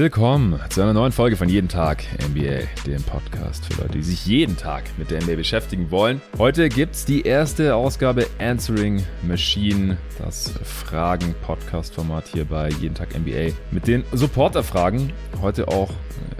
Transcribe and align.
Willkommen 0.00 0.58
zu 0.70 0.80
einer 0.80 0.94
neuen 0.94 1.12
Folge 1.12 1.36
von 1.36 1.50
Jeden 1.50 1.68
Tag 1.68 2.02
NBA, 2.30 2.60
dem 2.86 3.02
Podcast 3.02 3.66
für 3.66 3.82
Leute, 3.82 3.98
die 3.98 4.02
sich 4.02 4.24
jeden 4.24 4.56
Tag 4.56 4.84
mit 4.96 5.10
der 5.10 5.20
NBA 5.20 5.34
beschäftigen 5.34 5.90
wollen. 5.90 6.22
Heute 6.38 6.70
gibt 6.70 6.94
es 6.94 7.04
die 7.04 7.20
erste 7.20 7.74
Ausgabe 7.74 8.26
Answering 8.38 9.04
Machine, 9.22 9.98
das 10.18 10.54
Fragen-Podcast-Format 10.64 12.28
hier 12.28 12.46
bei 12.46 12.70
Jeden 12.80 12.94
Tag 12.94 13.10
NBA 13.14 13.54
mit 13.72 13.86
den 13.86 14.02
Supporter-Fragen. 14.12 15.12
Heute 15.42 15.68
auch 15.68 15.90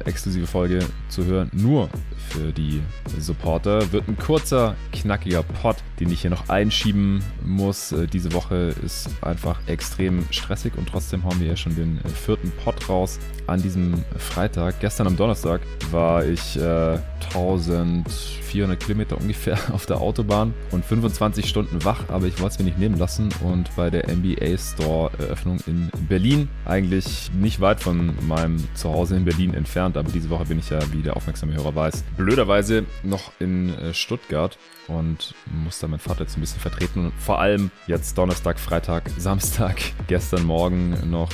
exklusive 0.06 0.46
Folge 0.46 0.80
zu 1.10 1.26
hören, 1.26 1.50
nur 1.52 1.90
für 2.30 2.52
die 2.52 2.80
Supporter. 3.18 3.92
Wird 3.92 4.08
ein 4.08 4.16
kurzer, 4.16 4.76
knackiger 4.92 5.42
Pod, 5.42 5.76
den 5.98 6.10
ich 6.10 6.22
hier 6.22 6.30
noch 6.30 6.48
einschieben 6.48 7.22
muss. 7.44 7.92
Äh, 7.92 8.06
diese 8.06 8.32
Woche 8.32 8.74
ist 8.84 9.08
einfach 9.22 9.60
extrem 9.66 10.24
stressig 10.30 10.74
und 10.76 10.88
trotzdem 10.88 11.24
hauen 11.24 11.40
wir 11.40 11.48
ja 11.48 11.56
schon 11.56 11.74
den 11.74 12.00
vierten 12.00 12.52
Pod 12.64 12.88
raus 12.88 13.18
an 13.50 13.60
diesem 13.60 14.04
Freitag. 14.16 14.80
Gestern 14.80 15.08
am 15.08 15.16
Donnerstag 15.16 15.60
war 15.90 16.24
ich 16.24 16.56
äh, 16.56 16.98
1400 17.34 18.78
Kilometer 18.78 19.16
ungefähr 19.20 19.58
auf 19.72 19.86
der 19.86 20.00
Autobahn 20.00 20.54
und 20.70 20.84
25 20.84 21.48
Stunden 21.48 21.84
wach, 21.84 22.08
aber 22.08 22.26
ich 22.26 22.40
wollte 22.40 22.54
es 22.54 22.58
mir 22.58 22.64
nicht 22.66 22.78
nehmen 22.78 22.96
lassen 22.96 23.28
und 23.42 23.74
bei 23.76 23.90
der 23.90 24.08
NBA 24.08 24.56
Store 24.56 25.10
Eröffnung 25.18 25.58
in 25.66 25.90
Berlin, 26.08 26.48
eigentlich 26.64 27.30
nicht 27.32 27.60
weit 27.60 27.80
von 27.80 28.14
meinem 28.26 28.56
Zuhause 28.74 29.16
in 29.16 29.24
Berlin 29.24 29.54
entfernt, 29.54 29.96
aber 29.96 30.10
diese 30.10 30.30
Woche 30.30 30.46
bin 30.46 30.58
ich 30.58 30.70
ja, 30.70 30.80
wie 30.92 31.02
der 31.02 31.16
aufmerksame 31.16 31.54
Hörer 31.54 31.74
weiß, 31.74 32.04
blöderweise 32.16 32.84
noch 33.02 33.32
in 33.40 33.74
äh, 33.74 33.94
Stuttgart 33.94 34.58
und 34.88 35.34
muss 35.64 35.78
da 35.78 35.88
meinen 35.88 36.00
Vater 36.00 36.22
jetzt 36.22 36.36
ein 36.36 36.40
bisschen 36.40 36.60
vertreten 36.60 37.06
und 37.06 37.12
vor 37.14 37.38
allem 37.40 37.70
jetzt 37.86 38.16
Donnerstag, 38.18 38.58
Freitag, 38.58 39.10
Samstag, 39.18 39.80
gestern 40.08 40.44
Morgen 40.44 41.10
noch 41.10 41.30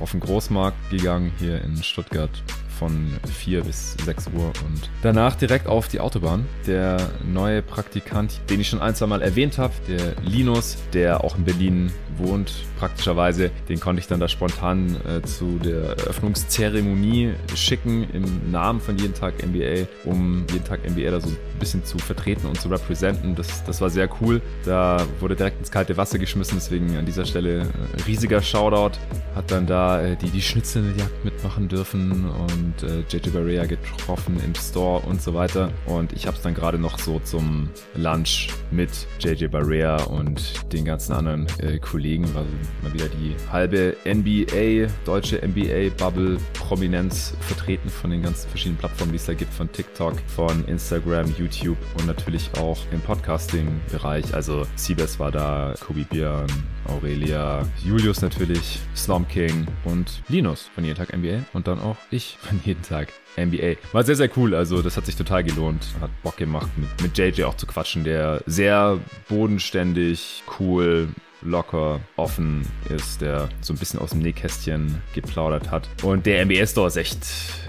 auf 0.00 0.12
den 0.12 0.20
Großmarkt 0.20 0.90
gegangen 0.90 1.32
hier 1.38 1.57
in 1.64 1.82
Stuttgart 1.82 2.42
von 2.78 3.12
4 3.44 3.62
bis 3.62 3.96
6 4.04 4.28
Uhr 4.36 4.46
und 4.46 4.90
danach 5.02 5.34
direkt 5.34 5.66
auf 5.66 5.88
die 5.88 6.00
Autobahn. 6.00 6.46
Der 6.66 6.98
neue 7.26 7.62
Praktikant, 7.62 8.40
den 8.50 8.60
ich 8.60 8.68
schon 8.68 8.80
ein, 8.80 8.94
zwei 8.94 9.06
Mal 9.06 9.22
erwähnt 9.22 9.58
habe, 9.58 9.74
der 9.88 10.14
Linus, 10.22 10.78
der 10.92 11.24
auch 11.24 11.36
in 11.36 11.44
Berlin 11.44 11.92
wohnt, 12.18 12.52
praktischerweise, 12.78 13.50
den 13.68 13.80
konnte 13.80 14.00
ich 14.00 14.06
dann 14.06 14.20
da 14.20 14.28
spontan 14.28 14.96
äh, 15.06 15.22
zu 15.22 15.58
der 15.58 15.96
Eröffnungszeremonie 15.98 17.34
schicken 17.54 18.08
im 18.12 18.50
Namen 18.50 18.80
von 18.80 18.98
Jeden 18.98 19.14
Tag 19.14 19.34
NBA, 19.44 19.86
um 20.04 20.44
Jeden 20.52 20.64
Tag 20.64 20.88
NBA 20.88 21.10
da 21.10 21.20
so 21.20 21.28
ein 21.28 21.36
bisschen 21.58 21.84
zu 21.84 21.98
vertreten 21.98 22.46
und 22.46 22.60
zu 22.60 22.68
representen. 22.68 23.34
Das, 23.34 23.64
das 23.64 23.80
war 23.80 23.90
sehr 23.90 24.08
cool. 24.20 24.40
Da 24.64 25.04
wurde 25.20 25.36
direkt 25.36 25.58
ins 25.58 25.70
kalte 25.70 25.96
Wasser 25.96 26.18
geschmissen, 26.18 26.56
deswegen 26.56 26.96
an 26.96 27.06
dieser 27.06 27.24
Stelle 27.24 27.60
äh, 27.60 28.02
riesiger 28.06 28.42
Shoutout. 28.42 28.98
Hat 29.34 29.50
dann 29.50 29.66
da 29.66 30.02
äh, 30.02 30.16
die, 30.16 30.30
die 30.30 30.42
Schnitzeljagd 30.42 31.24
mitmachen 31.24 31.68
dürfen 31.68 32.28
und 32.28 32.67
äh, 32.82 33.00
JJ 33.08 33.30
Barea 33.30 33.66
getroffen 33.66 34.40
im 34.44 34.54
Store 34.54 35.00
und 35.06 35.20
so 35.22 35.34
weiter. 35.34 35.70
Und 35.86 36.12
ich 36.12 36.26
habe 36.26 36.36
es 36.36 36.42
dann 36.42 36.54
gerade 36.54 36.78
noch 36.78 36.98
so 36.98 37.18
zum 37.20 37.68
Lunch 37.94 38.48
mit 38.70 38.90
JJ 39.20 39.46
Barea 39.46 40.02
und 40.04 40.72
den 40.72 40.84
ganzen 40.84 41.12
anderen 41.12 41.46
äh, 41.58 41.78
Kollegen, 41.78 42.32
war 42.34 42.44
mal 42.82 42.92
wieder 42.92 43.08
die 43.08 43.34
halbe 43.50 43.96
NBA, 44.04 44.92
deutsche 45.04 45.40
NBA-Bubble 45.46 46.38
Prominenz 46.54 47.34
vertreten 47.40 47.88
von 47.88 48.10
den 48.10 48.22
ganzen 48.22 48.48
verschiedenen 48.48 48.78
Plattformen, 48.78 49.12
die 49.12 49.16
es 49.16 49.26
da 49.26 49.34
gibt, 49.34 49.52
von 49.52 49.70
TikTok, 49.70 50.14
von 50.26 50.64
Instagram, 50.66 51.34
YouTube 51.38 51.78
und 51.98 52.06
natürlich 52.06 52.50
auch 52.58 52.78
im 52.92 53.00
Podcasting-Bereich. 53.00 54.34
Also 54.34 54.66
Siebes 54.76 55.18
war 55.18 55.30
da, 55.30 55.74
Kobe 55.80 56.04
Björn, 56.04 56.46
Aurelia, 56.88 57.66
Julius 57.84 58.22
natürlich, 58.22 58.80
Slom 58.96 59.26
King 59.28 59.66
und 59.84 60.22
Linus 60.28 60.70
von 60.74 60.84
Jeden 60.84 60.96
Tag 60.96 61.16
NBA 61.16 61.44
und 61.52 61.68
dann 61.68 61.78
auch 61.78 61.96
ich 62.10 62.36
von 62.40 62.60
Jeden 62.64 62.82
Tag 62.82 63.12
NBA. 63.36 63.74
War 63.92 64.04
sehr, 64.04 64.16
sehr 64.16 64.30
cool. 64.36 64.54
Also, 64.54 64.82
das 64.82 64.96
hat 64.96 65.06
sich 65.06 65.16
total 65.16 65.44
gelohnt. 65.44 65.86
Hat 66.00 66.10
Bock 66.22 66.36
gemacht, 66.36 66.70
mit, 66.76 67.02
mit 67.02 67.18
JJ 67.18 67.44
auch 67.44 67.56
zu 67.56 67.66
quatschen, 67.66 68.04
der 68.04 68.42
sehr 68.46 68.98
bodenständig, 69.28 70.42
cool, 70.58 71.08
locker, 71.42 72.00
offen 72.16 72.66
ist, 72.88 73.20
der 73.20 73.48
so 73.60 73.72
ein 73.72 73.78
bisschen 73.78 74.00
aus 74.00 74.10
dem 74.10 74.20
Nähkästchen 74.20 75.00
geplaudert 75.14 75.70
hat. 75.70 75.88
Und 76.02 76.26
der 76.26 76.44
NBA 76.44 76.66
Store 76.66 76.88
ist 76.88 76.96
echt, 76.96 77.18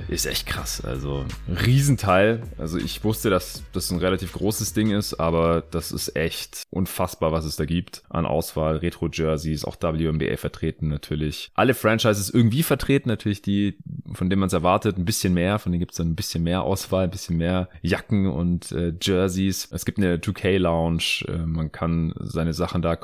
ist 0.08 0.26
echt 0.26 0.48
krass. 0.48 0.82
Also 0.84 1.26
Riesenteil. 1.66 2.42
Also 2.58 2.78
ich 2.78 3.04
wusste, 3.04 3.30
dass 3.30 3.64
das 3.74 3.92
ein 3.92 4.00
relativ 4.00 4.34
großes 4.34 4.74
Ding 4.74 4.92
ist, 4.92 5.16
aber 5.16 5.64
das 5.72 5.92
ist 5.92 6.16
echt 6.16 6.64
unfassbar, 6.70 7.32
was 7.32 7.46
es 7.46 7.56
da 7.56 7.66
gibt 7.66 8.04
an 8.10 8.26
Auswahl. 8.26 8.78
Retro-Jerseys, 8.78 9.66
auch 9.66 9.78
WNBA 9.80 10.38
vertreten 10.38 10.88
natürlich. 10.88 11.52
Alle 11.54 11.74
Franchises 11.74 12.30
irgendwie 12.30 12.64
vertreten, 12.64 13.10
natürlich 13.10 13.42
die, 13.42 13.78
von 14.14 14.30
denen 14.30 14.40
man 14.40 14.48
es 14.48 14.54
erwartet, 14.54 14.98
ein 14.98 15.06
bisschen 15.06 15.34
mehr. 15.34 15.60
Von 15.60 15.72
denen 15.72 15.80
gibt 15.80 15.92
es 15.92 15.98
dann 15.98 16.10
ein 16.10 16.16
bisschen 16.16 16.44
mehr 16.44 16.64
Auswahl, 16.64 17.06
ein 17.06 17.12
bisschen 17.12 17.38
mehr 17.38 17.70
Jacken 17.82 18.28
und 18.28 18.72
äh, 18.72 18.94
Jerseys. 19.02 19.68
Es 19.72 19.86
gibt 19.86 19.98
eine 19.98 20.18
2K-Lounge. 20.18 21.26
Äh, 21.28 21.46
man 21.46 21.72
kann 21.72 22.14
seine 22.20 22.54
Sachen 22.54 22.82
da 22.82 22.96